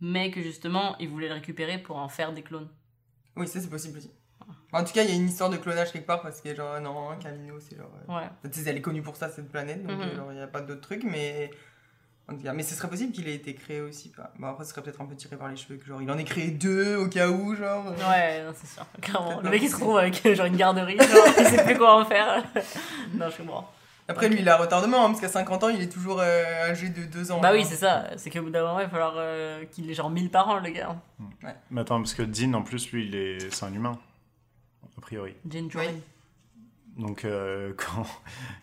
[0.00, 2.68] mais que justement, il voulait le récupérer pour en faire des clones?
[3.36, 4.10] Oui, ça, c'est possible aussi.
[4.72, 6.80] En tout cas, il y a une histoire de clonage quelque part, parce que, genre,
[6.80, 7.90] non, Camino, c'est genre...
[8.08, 8.50] euh, Ouais.
[8.50, 10.02] Tu sais, elle est connue pour ça, cette planète, donc Mhm.
[10.02, 11.50] euh, genre, il n'y a pas d'autres trucs, mais...
[12.26, 14.08] En tout cas, mais ce serait possible qu'il ait été créé aussi.
[14.08, 14.32] Pas...
[14.38, 16.16] Bon, après, ce serait peut-être un peu tiré par les cheveux, que genre, il en
[16.16, 17.84] ait créé deux au cas où, genre...
[17.86, 18.86] Ouais, non, c'est sûr.
[19.02, 19.40] Clairement.
[19.42, 22.04] Le mec, il se trouve avec genre une garderie, genre, il sait plus quoi en
[22.06, 22.42] faire.
[23.14, 23.70] non, je comprends.
[24.08, 26.88] Après, lui, il a retardement, hein, parce qu'à 50 ans, il est toujours euh, âgé
[26.88, 27.40] de 2 ans.
[27.40, 27.52] Bah hein.
[27.54, 28.10] oui, c'est ça.
[28.16, 30.60] C'est qu'au bout d'un moment, il va falloir euh, qu'il ait genre 1000 par an,
[30.60, 30.96] le gars.
[31.70, 33.52] Mais attends, parce que Dean, en plus, lui, il est...
[33.52, 33.98] c'est un humain.
[34.96, 35.34] A priori.
[35.48, 35.86] Jane Oui.
[36.96, 38.06] Donc, euh, quand,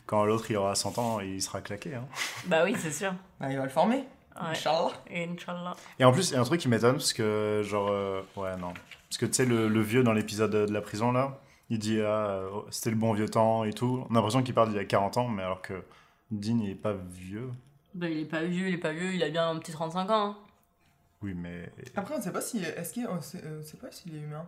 [0.06, 1.96] quand l'autre, il aura 100 ans, il sera claqué.
[1.96, 2.06] Hein.
[2.48, 3.14] Bah oui, c'est sûr.
[3.40, 3.98] Bah, il va le former.
[3.98, 4.48] Ouais.
[4.52, 4.92] Inch'Allah.
[5.10, 5.76] Et Inch'Allah.
[6.00, 7.90] Et en plus, il y a un truc qui m'étonne, parce que, genre...
[7.92, 8.74] euh, Ouais, non.
[9.10, 11.40] Parce que, tu sais, le, le vieux dans l'épisode de la prison, là,
[11.70, 14.06] il dit, ah, euh, c'était le bon vieux temps et tout.
[14.10, 15.84] On a l'impression qu'il parle d'il y a 40 ans, mais alors que
[16.32, 17.50] Dean, il est pas vieux.
[17.94, 20.10] Bah il est pas vieux, il est pas vieux, il a bien un petit 35
[20.10, 20.14] ans.
[20.28, 20.38] hein.
[21.22, 21.70] Oui, mais...
[21.96, 22.64] Après, on sait pas si.
[22.64, 23.06] Est-ce qu'il.
[23.08, 24.46] On sait, euh, on sait pas s'il est humain.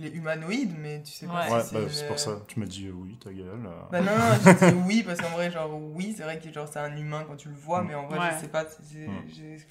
[0.00, 1.46] Il est humanoïde, mais tu sais pas Ouais.
[1.48, 1.74] si Ouais, c'est.
[1.74, 2.30] bah, c'est pour ça.
[2.48, 3.66] Tu m'as dit euh, oui, ta gueule.
[3.66, 3.82] euh.
[3.92, 6.66] Bah non, non, j'ai dit oui, parce qu'en vrai, genre, oui, c'est vrai que genre,
[6.66, 7.86] c'est un humain quand tu le vois, Mm.
[7.88, 8.30] mais en vrai, Ouais.
[8.34, 8.64] je sais pas.
[8.64, 9.22] c'est- Mm.
[9.28, 9.66] je sais-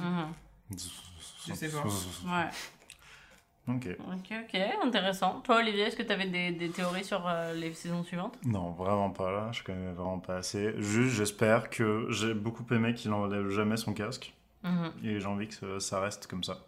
[0.00, 0.32] Mhm.
[1.46, 1.82] Je sais pas.
[1.84, 2.50] Ouais.
[3.66, 3.86] Ok.
[3.98, 5.40] Ok, ok, intéressant.
[5.40, 8.36] Toi, Olivier, est-ce que t'avais des, des théories sur euh, les saisons suivantes?
[8.44, 9.50] Non, vraiment pas là.
[9.52, 10.74] Je connais vraiment pas assez.
[10.78, 14.34] Juste, j'espère que j'ai beaucoup aimé qu'il enlève jamais son casque.
[14.64, 14.92] Mhm.
[15.04, 16.58] Et j'ai envie que ça reste comme ça.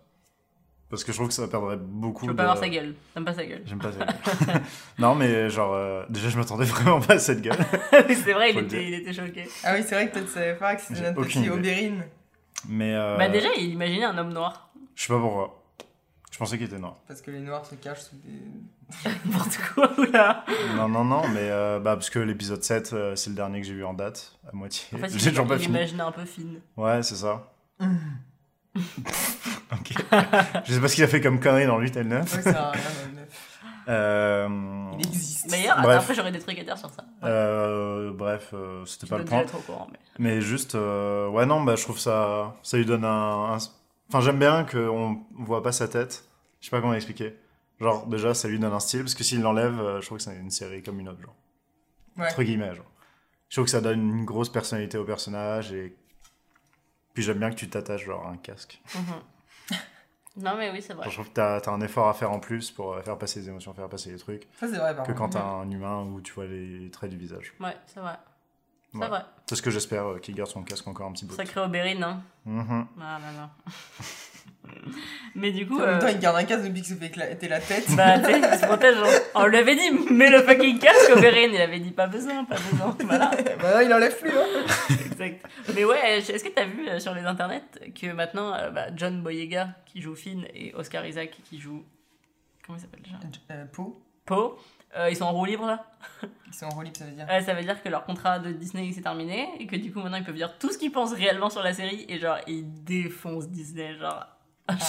[0.88, 2.36] Parce que je trouve que ça perdrait beaucoup Tu veux de...
[2.36, 4.60] pas voir sa gueule T'aimes pas sa gueule J'aime pas sa gueule.
[4.98, 7.58] non, mais genre, euh, déjà, je m'attendais vraiment pas à cette gueule.
[8.08, 8.88] C'est vrai, il était, dire.
[8.88, 9.48] il était choqué.
[9.64, 11.50] Ah oui, c'est vrai que toi, tu savais pas que c'était notre aucune petit idée.
[11.50, 12.04] Oberyn.
[12.68, 14.70] Mais euh, Bah déjà, il imaginait un homme noir.
[14.94, 15.62] je sais pas pourquoi.
[16.30, 16.96] Je pensais qu'il était noir.
[17.08, 19.08] Parce que les noirs se cachent sous des.
[19.24, 20.44] N'importe quoi, oula
[20.76, 23.66] non, non, non, mais euh, bah, parce que l'épisode 7, euh, c'est le dernier que
[23.66, 24.86] j'ai vu en date, à moitié.
[24.94, 25.74] En fait, j'ai toujours pas fini.
[25.76, 26.60] imaginait un peu fine.
[26.76, 27.52] Ouais, c'est ça.
[29.72, 29.92] Ok.
[30.64, 32.34] je sais pas ce qu'il a fait comme connerie dans 8 et le 9.
[32.36, 33.52] Ouais, ça a rien, le neuf.
[33.88, 34.48] Euh,
[34.98, 35.48] Il existe.
[35.50, 37.02] D'ailleurs, après, j'aurais des trucs à dire sur ça.
[37.22, 37.28] Ouais.
[37.28, 39.44] euh, bref, euh, c'était pas le déjà point.
[39.44, 39.98] être au courant, mais...
[40.18, 42.56] Mais juste, euh, ouais, non, bah, je trouve ça.
[42.62, 43.54] Ça lui donne un.
[43.54, 43.58] un-
[44.08, 46.24] Enfin, j'aime bien qu'on voit pas sa tête.
[46.60, 47.34] Je sais pas comment expliquer.
[47.80, 50.24] Genre, déjà, ça lui donne un style, parce que s'il l'enlève, euh, je trouve que
[50.24, 51.34] c'est une série comme une autre, genre.
[52.16, 52.26] Ouais.
[52.28, 52.90] Entre guillemets, genre.
[53.48, 55.96] Je trouve que ça donne une grosse personnalité au personnage, et.
[57.16, 58.78] Puis j'aime bien que tu t'attaches, genre, à un casque.
[58.94, 59.78] Mhm.
[60.36, 61.08] non, mais oui, c'est vrai.
[61.08, 63.40] Je trouve que t'as as un effort à faire en plus pour euh, faire passer
[63.40, 66.02] les émotions, faire passer les trucs, Ça, c'est vrai, par que quand t'as un humain
[66.02, 67.54] où tu vois les traits du visage.
[67.58, 68.18] Ouais, c'est vrai.
[68.92, 69.08] C'est Ouais.
[69.08, 69.22] vrai.
[69.46, 71.34] C'est ce que j'espère, euh, qu'il garde son casque encore un petit peu.
[71.34, 72.22] Sacré Oberyn, hein.
[72.44, 72.86] Mhm.
[73.00, 73.50] Ah là là.
[75.34, 75.80] mais du coup...
[75.80, 77.84] En même temps, euh, il garde un casque depuis qu'il se fait éclater la tête.
[77.96, 78.96] Bah, tu sais, il se protège.
[78.98, 79.18] hein.
[79.34, 81.50] On lui avait dit, mets le fucking casque, Oberyn.
[81.52, 82.96] Il avait dit, pas besoin, pas besoin.
[83.04, 83.30] Voilà.
[83.60, 84.64] bah non, il enlève plus, hein.
[85.10, 85.44] Exact.
[85.74, 87.62] Mais ouais, est-ce que t'as vu euh, sur les internets
[88.00, 91.84] que maintenant, euh, bah, John Boyega qui joue Finn et Oscar Isaac qui joue.
[92.66, 93.16] Comment il s'appelle déjà
[93.52, 94.56] Euh, Poe, Poe,
[94.98, 95.84] euh, ils sont en roue libre là
[96.48, 97.26] ils sont en roue libre, ça veut dire.
[97.28, 100.00] Ouais, Ça veut dire que leur contrat de Disney s'est terminé et que du coup
[100.00, 102.64] maintenant ils peuvent dire tout ce qu'ils pensent réellement sur la série et genre ils
[102.84, 103.96] défoncent Disney.
[103.98, 104.26] Genre,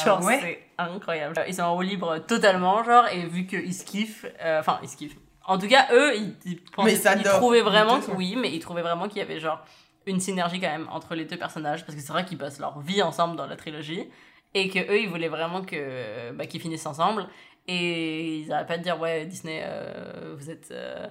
[0.05, 1.35] genre ouais c'est incroyable.
[1.47, 4.89] Ils sont en roue libre totalement, genre, et vu qu'ils se kiffent, euh, enfin ils
[4.89, 5.17] se kiffent.
[5.45, 8.51] En tout cas, eux, ils, ils, pensaient- Mais ça ils trouvaient vraiment que oui, mais
[8.51, 9.63] ils trouvaient vraiment qu'il y avait genre
[10.05, 12.79] une synergie quand même entre les deux personnages parce que c'est vrai qu'ils passent leur
[12.79, 14.07] vie ensemble dans la trilogie
[14.53, 17.27] et que eux ils voulaient vraiment que bah, qu'ils finissent ensemble
[17.67, 21.07] et ils n'arrêtent pas de dire ouais Disney euh, vous êtes euh,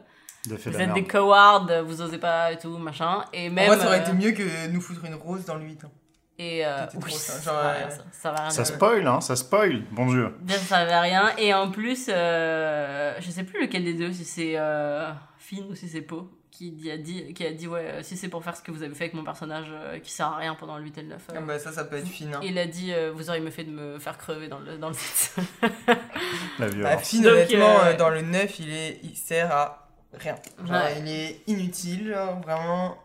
[0.48, 3.68] De fait vous êtes des cowards vous osez pas et tout machin et En même
[3.68, 5.84] vrai, ça aurait euh, été mieux que nous foutre une rose dans le 8.
[5.84, 5.90] hein.
[6.38, 8.74] Et euh, oui, ça, ça, genre, va euh, rien, ça, ça va rien Ça dire.
[8.74, 9.82] spoil, hein, ça spoil.
[9.92, 10.34] Bon Dieu.
[10.40, 11.32] Bien, ça à rien.
[11.38, 15.74] Et en plus, euh, je sais plus lequel des deux, si c'est euh, Finn ou
[15.74, 18.56] si c'est Poe, qui a dit, qui a dit ouais, euh, si c'est pour faire
[18.56, 20.84] ce que vous avez fait avec mon personnage euh, qui sert à rien pendant le
[20.84, 21.22] 8 et le 9.
[21.30, 22.34] euh, Ah bah, ça, ça peut être fine.
[22.34, 22.40] hein.
[22.42, 24.88] Il a dit, euh, vous auriez mieux fait de me faire crever dans le, dans
[24.88, 25.36] le 7.
[26.58, 27.08] La Bah, violence.
[27.08, 30.34] Finn, Donc, honnêtement, dans le 9, il, est, il sert à rien.
[30.64, 30.98] Genre, Ouais.
[31.00, 32.96] Il est inutile, genre, vraiment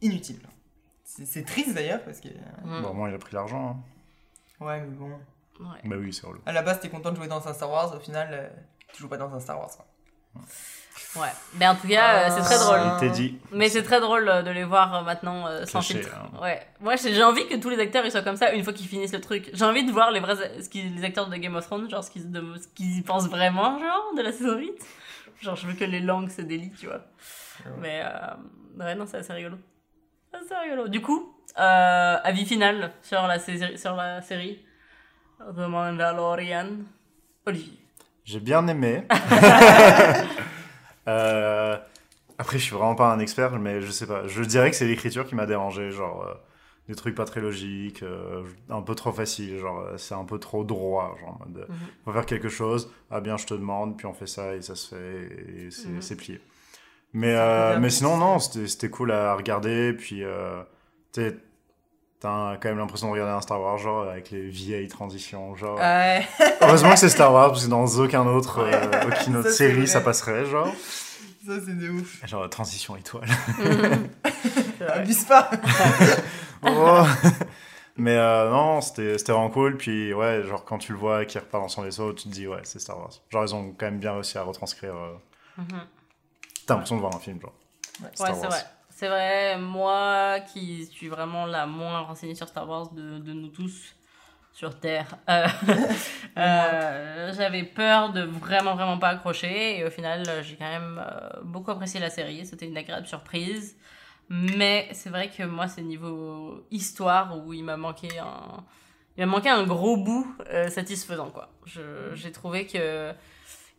[0.00, 0.38] inutile.
[1.24, 2.28] C'est triste d'ailleurs, parce que.
[2.64, 2.82] Mm.
[2.82, 3.76] Bon, au moins, il a pris l'argent.
[4.60, 4.64] hein.
[4.64, 5.10] Ouais, mais bon.
[5.60, 5.78] Ouais.
[5.84, 6.40] Bah oui, c'est relou.
[6.46, 8.48] À la base, t'es content de jouer dans un Star Wars, au final, euh,
[8.92, 9.70] tu joues pas dans un Star Wars.
[9.76, 9.86] quoi.
[11.22, 11.28] ouais.
[11.54, 12.96] Mais en tout cas, euh, c'est très Ah.
[12.98, 13.10] drôle.
[13.12, 13.38] Dit.
[13.52, 16.14] Mais c'est très drôle euh, de les voir euh, maintenant euh, sans Cachés, filtre.
[16.16, 16.40] hein.
[16.42, 16.60] Ouais.
[16.80, 19.12] Moi, j'ai envie que tous les acteurs ils soient comme ça une fois qu'ils finissent
[19.12, 19.50] le truc.
[19.52, 22.10] J'ai envie de voir les vrais ce les acteurs de Game of Thrones, genre ce
[22.10, 24.74] qu'ils de- ce qu'ils y pensent vraiment, genre de la saison 8.
[25.40, 26.96] Genre, je veux que les langues se délient, tu vois.
[27.64, 27.72] Ouais.
[27.80, 29.56] Mais euh, ouais, non, c'est assez rigolo.
[30.48, 30.88] C'est rigolo.
[30.88, 34.64] Du coup, euh, avis final sur la, série, sur la série
[35.40, 36.68] The Mandalorian.
[37.46, 37.78] Olivier.
[38.24, 39.04] J'ai bien aimé.
[41.08, 41.78] Euh,
[42.36, 44.26] Après, je suis vraiment pas un expert, mais je sais pas.
[44.26, 45.90] Je dirais que c'est l'écriture qui m'a dérangé.
[45.90, 46.34] Genre, euh,
[46.86, 48.04] des trucs pas très logiques,
[48.68, 49.56] un peu trop facile.
[49.58, 51.16] Genre, c'est un peu trop droit.
[51.20, 51.74] Genre, euh, Mhm.
[52.04, 52.92] faut faire quelque chose.
[53.10, 55.88] Ah bien, je te demande, puis on fait ça et ça se fait et c'est
[55.88, 56.02] Mhm.
[56.02, 56.40] c'est plié.
[57.12, 59.92] Mais, euh, mais sinon, non, c'était cool à regarder.
[59.94, 60.62] Puis, euh,
[61.12, 65.54] t'as quand même l'impression de regarder un Star Wars, genre, avec les vieilles transitions.
[65.56, 66.26] Genre, Ouais.
[66.60, 69.86] Heureusement que c'est Star Wars, parce que dans aucun autre, euh, aucune autre Ça, série,
[69.88, 70.68] ça passerait, genre.
[71.46, 72.26] Ça, c'est de ouf.
[72.26, 73.28] Genre, transition étoile.
[74.92, 75.50] Abuse pas.
[76.62, 77.02] Oh.
[77.96, 79.76] Mais euh, non, c'était c'était vraiment cool.
[79.76, 82.46] Puis, ouais, genre, quand tu le vois qui repart dans son vaisseau, tu te dis,
[82.46, 83.10] ouais, c'est Star Wars.
[83.30, 84.94] Genre, ils ont quand même bien réussi à retranscrire.
[84.94, 85.14] euh,
[85.58, 85.80] Mhm.
[86.68, 87.54] T'as l'impression de voir un film, genre.
[88.02, 88.64] Ouais, c'est vrai.
[88.90, 93.48] C'est vrai, moi qui suis vraiment la moins renseignée sur Star Wars de, de nous
[93.48, 93.94] tous
[94.52, 95.46] sur Terre, euh,
[96.36, 99.78] euh, j'avais peur de vraiment, vraiment pas accrocher.
[99.78, 102.44] Et au final, j'ai quand même euh, beaucoup apprécié la série.
[102.44, 103.76] C'était une agréable surprise.
[104.28, 108.64] Mais c'est vrai que moi, c'est niveau histoire où il m'a manqué un.
[109.16, 111.48] Il m'a manqué un gros bout euh, satisfaisant, quoi.
[112.12, 113.14] J'ai trouvé que.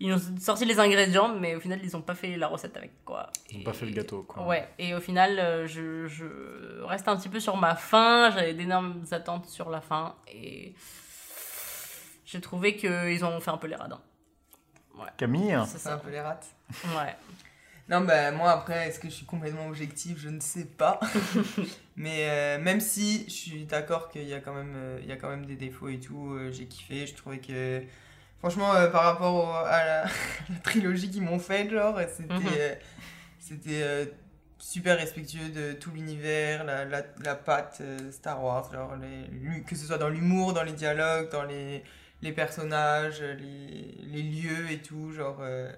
[0.02, 3.04] Ils ont sorti les ingrédients, mais au final, ils ont pas fait la recette avec,
[3.04, 3.32] quoi.
[3.52, 4.48] Ils ont pas fait le gâteau, quoi.
[4.48, 8.32] Ouais, et au final, euh, je, je reste un petit peu sur ma fin.
[8.32, 10.16] J'avais d'énormes attentes sur la fin.
[10.34, 10.74] Et
[12.26, 14.02] j'ai trouvé qu'ils ont fait un peu les radins.
[15.18, 16.40] Camille C'est C'est un peu les rats.
[16.96, 17.16] Ouais.
[17.90, 20.20] Non, bah moi après, est-ce que je suis complètement objectif?
[20.20, 21.00] Je ne sais pas.
[21.96, 25.12] Mais euh, même si je suis d'accord qu'il y, a quand même, euh, il y
[25.12, 27.08] a quand même des défauts et tout, euh, j'ai kiffé.
[27.08, 27.82] Je trouvais que,
[28.40, 30.04] franchement, euh, par rapport au- à la,
[30.50, 32.48] la trilogie qu'ils m'ont faite, genre, c'était Mhm.
[32.58, 32.76] euh,
[33.40, 34.06] c'était euh,
[34.58, 39.76] super respectueux de tout l'univers, la, la, la patte euh, Star Wars, genre, les, que
[39.76, 41.84] ce soit dans l'humour, dans les dialogues, dans les,
[42.22, 45.38] les personnages, les, les lieux et tout, genre.
[45.42, 45.72] euh,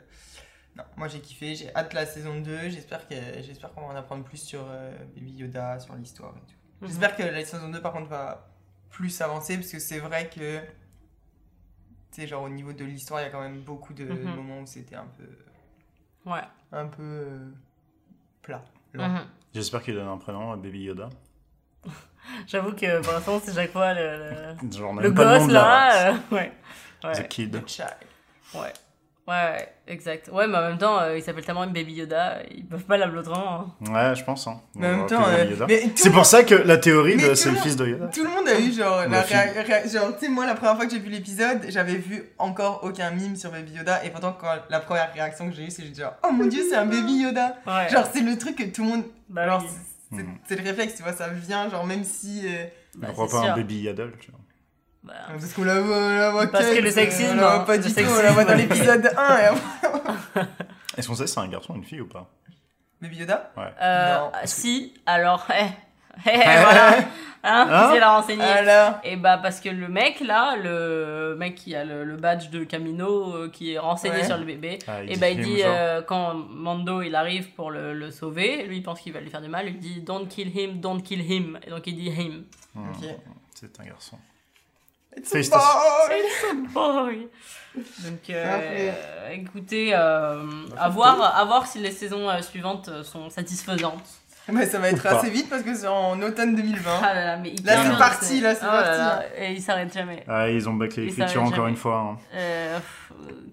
[0.75, 3.95] non, moi j'ai kiffé, j'ai hâte la saison 2, j'espère que j'espère qu'on va en
[3.97, 6.55] apprendre plus sur euh, Baby Yoda, sur l'histoire et tout.
[6.81, 6.87] Mhm.
[6.87, 8.47] J'espère que la saison 2 par contre va
[8.89, 10.59] plus avancer parce que c'est vrai que
[12.11, 14.35] tu sais genre au niveau de l'histoire, il y a quand même beaucoup de Mhm.
[14.35, 16.41] moments où c'était un peu Ouais.
[16.71, 17.49] un peu euh,
[18.41, 18.63] plat.
[18.93, 19.25] Mhm.
[19.53, 21.09] J'espère qu'il donne un prénom à Baby Yoda.
[22.47, 26.11] J'avoue que pour l'instant, c'est chaque fois le, le, Genre, le gosse là.
[26.13, 26.51] euh, ouais.
[27.01, 27.27] The Ouais.
[27.29, 27.51] Kid.
[27.63, 27.95] The Child.
[28.55, 28.73] ouais.
[29.27, 30.29] Ouais, exact.
[30.33, 32.97] Ouais, mais en même temps, euh, il s'appelle tellement une Baby Yoda, ils peuvent pas
[32.97, 33.67] l'appeler autrement.
[33.87, 33.91] hein.
[34.09, 34.47] Ouais, je pense.
[34.47, 34.59] Hein.
[34.75, 35.45] Mais en même temps, euh,
[35.95, 38.07] C'est pour ça que la théorie de c'est le fils de Yoda.
[38.07, 39.23] Tout le monde a eu genre, la
[39.87, 43.11] genre tu sais moi la première fois que j'ai vu l'épisode j'avais vu encore aucun
[43.11, 46.13] mime sur Baby Yoda et pourtant quand la première réaction que j'ai eue c'est genre
[46.27, 47.89] oh mon dieu c'est un Baby Yoda Ouais.
[47.89, 49.69] genre c'est le truc que tout le monde bah, genre oui.
[50.17, 52.65] c'est- c'est le réflexe tu vois ça vient genre même si euh,
[52.97, 53.55] Bah, pas un sûr.
[53.55, 54.39] Baby Yaddle, tu vois.
[55.03, 57.83] Bah, parce qu'on la la voit Parce que le sexisme, on la voit pas du
[57.85, 58.21] tout on sexisme.
[58.21, 60.47] la voit dans l'épisode 1 et après...
[60.97, 62.29] Est-ce qu'on sait si c'est un garçon ou une fille ou pas
[63.01, 63.63] Baby Yoda Ouais.
[63.81, 65.65] Euh, Non, parce que- si, alors, eh,
[66.29, 67.03] eh, voilà, hein,
[67.43, 68.43] Hein qui s'est la renseigné.
[68.43, 72.49] alors Et bah parce que le mec là, le mec qui a le, le badge
[72.51, 74.23] de Camino, euh, qui est renseigné Ouais.
[74.25, 77.95] sur le bébé, Ah, et bah il dit euh, quand Mando il arrive pour le,
[77.95, 80.55] le sauver, lui il pense qu'il va lui faire du mal, il dit don't kill
[80.55, 82.43] him, don't kill him, et donc il dit him.
[82.75, 83.09] Hmm, Ok.
[83.55, 84.17] C'est un garçon.
[85.17, 86.21] It's a boy.
[86.75, 87.27] Oh oui.
[87.75, 88.91] Donc, euh,
[89.31, 90.43] écoutez, euh,
[90.77, 94.03] à, voir, à voir si les saisons euh, suivantes euh, sont satisfaisantes.
[94.51, 95.17] Ouais, ça va être Ou pas.
[95.19, 96.91] assez vite parce que c'est en automne 2020.
[97.03, 98.97] Ah là là, mais il Là, c'est parti, là, c'est Oh parti.
[98.97, 100.25] là, Et il s'arrête jamais.
[100.27, 101.69] Ah, ils ont bâclé l'écriture encore jamais.
[101.69, 101.97] une fois.
[101.97, 102.17] hein.
[102.35, 102.79] Euh,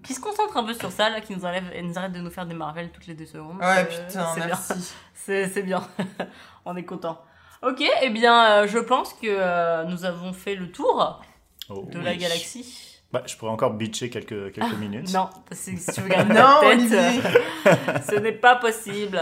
[0.03, 2.19] qui se concentre un peu sur ça, là, qui nous, enlève, et nous arrête de
[2.19, 3.57] nous faire des Marvel toutes les deux secondes.
[3.61, 4.47] Ouais, Euh, putain, c'est bien.
[4.47, 4.93] merci.
[5.13, 5.85] C'est c'est bien.
[6.65, 7.21] On est content.
[7.61, 11.21] Ok, eh bien, euh, je pense que euh, nous avons fait le tour
[11.69, 12.85] Oh, de la galaxie.
[13.11, 15.11] Bah, je pourrais encore bitcher quelques, quelques minutes.
[15.11, 17.21] Non, si tu regardes Non, ma tête, Olivier.
[18.07, 19.19] ce n'est pas possible.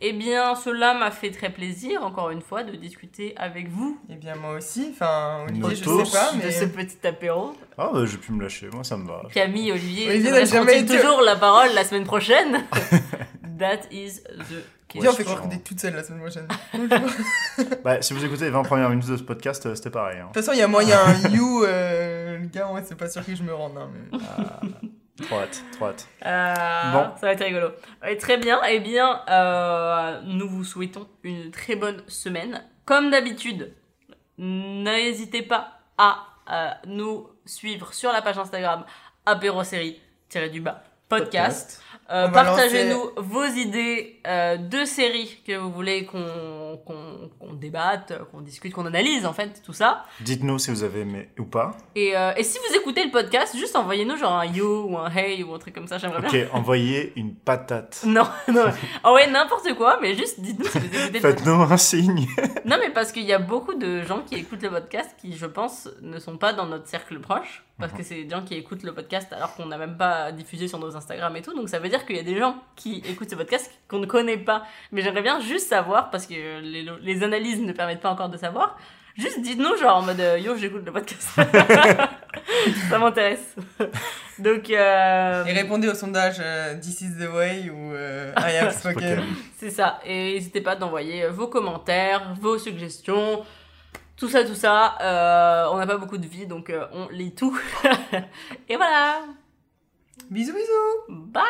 [0.00, 4.16] Eh bien, cela m'a fait très plaisir, encore une fois, de discuter avec vous Eh
[4.16, 4.88] bien, moi aussi.
[4.92, 6.04] Enfin, Olivier, je tous.
[6.04, 6.50] sais pas, de mais.
[6.50, 7.52] ce petit apéro.
[7.76, 9.22] Ah, bah, j'ai pu me lâcher, moi ça me va.
[9.32, 12.64] Camille, Olivier, Olivier n'a jamais été- toujours la parole la semaine prochaine
[13.58, 14.64] That is the
[14.94, 16.48] Viens, on fait Ouais, croire toute seule la semaine prochaine.
[17.84, 20.18] Bah, si vous écoutez les 20 premières minutes de ce podcast, euh, c'était pareil.
[20.18, 20.28] hein.
[20.28, 23.08] De toute façon, il y a moyen, un you, euh, le gars, ouais, c'est pas
[23.08, 23.76] sûr que je me rende.
[23.78, 24.18] hein, mais...
[25.26, 26.06] Trop hâte, trop hâte.
[26.24, 26.54] Euh,
[26.92, 27.10] Bon.
[27.16, 27.68] Ça va être rigolo.
[28.02, 28.60] Ouais, très bien.
[28.68, 32.62] Eh bien, euh, nous vous souhaitons une très bonne semaine.
[32.84, 33.74] Comme d'habitude,
[34.38, 36.18] n'hésitez pas à
[36.50, 38.84] euh, nous suivre sur la page Instagram
[39.26, 41.82] apérosérie-du-bas podcast.
[42.10, 48.86] Euh, Partagez-nous vos idées euh, de séries que vous voulez qu'on débatte, qu'on discute, qu'on
[48.86, 50.04] analyse en fait, tout ça.
[50.20, 51.76] Dites-nous si vous avez aimé ou pas.
[51.94, 55.10] Et, euh, et si vous écoutez le podcast, juste envoyez-nous genre un yo ou un
[55.10, 56.44] hey ou un truc comme ça, j'aimerais bien.
[56.46, 58.00] Ok, envoyez une patate.
[58.06, 58.72] Non, non.
[59.12, 61.38] Ouais, n'importe quoi, mais juste dites-nous si vous écoutez le podcast.
[61.38, 62.26] Faites-nous un signe.
[62.64, 65.46] Non, mais parce qu'il y a beaucoup de gens qui écoutent le podcast qui, je
[65.46, 67.64] pense, ne sont pas dans notre cercle proche.
[67.78, 70.66] Parce que c'est des gens qui écoutent le podcast alors qu'on n'a même pas diffusé
[70.66, 71.54] sur nos Instagram et tout.
[71.54, 74.06] Donc ça veut dire qu'il y a des gens qui écoutent ce podcast qu'on ne
[74.06, 74.64] connaît pas.
[74.90, 78.36] Mais j'aimerais bien juste savoir, parce que les, les analyses ne permettent pas encore de
[78.36, 78.76] savoir.
[79.16, 81.28] Juste dites-nous, genre en mode euh, yo, j'écoute le podcast.
[82.90, 83.54] ça m'intéresse.
[84.38, 84.70] Donc.
[84.70, 89.18] euh, Et répondez au sondage euh, This is the way ou euh, I have spoken.
[89.18, 89.24] Ok.
[89.56, 89.98] C'est ça.
[90.04, 93.44] Et n'hésitez pas d'envoyer vos commentaires, vos suggestions,
[94.18, 94.98] tout ça, tout ça.
[95.00, 97.58] Euh, on n'a pas beaucoup de vie, donc euh, on lit tout.
[98.68, 99.22] Et voilà.
[100.30, 101.06] Bisous, bisous.
[101.08, 101.42] Bye.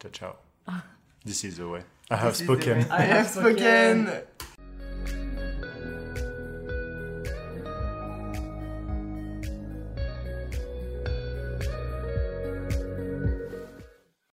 [0.00, 0.32] Ciao, ciao.
[1.24, 1.82] This is the way.
[2.10, 2.86] I have spoken.
[2.90, 4.08] I have spoken.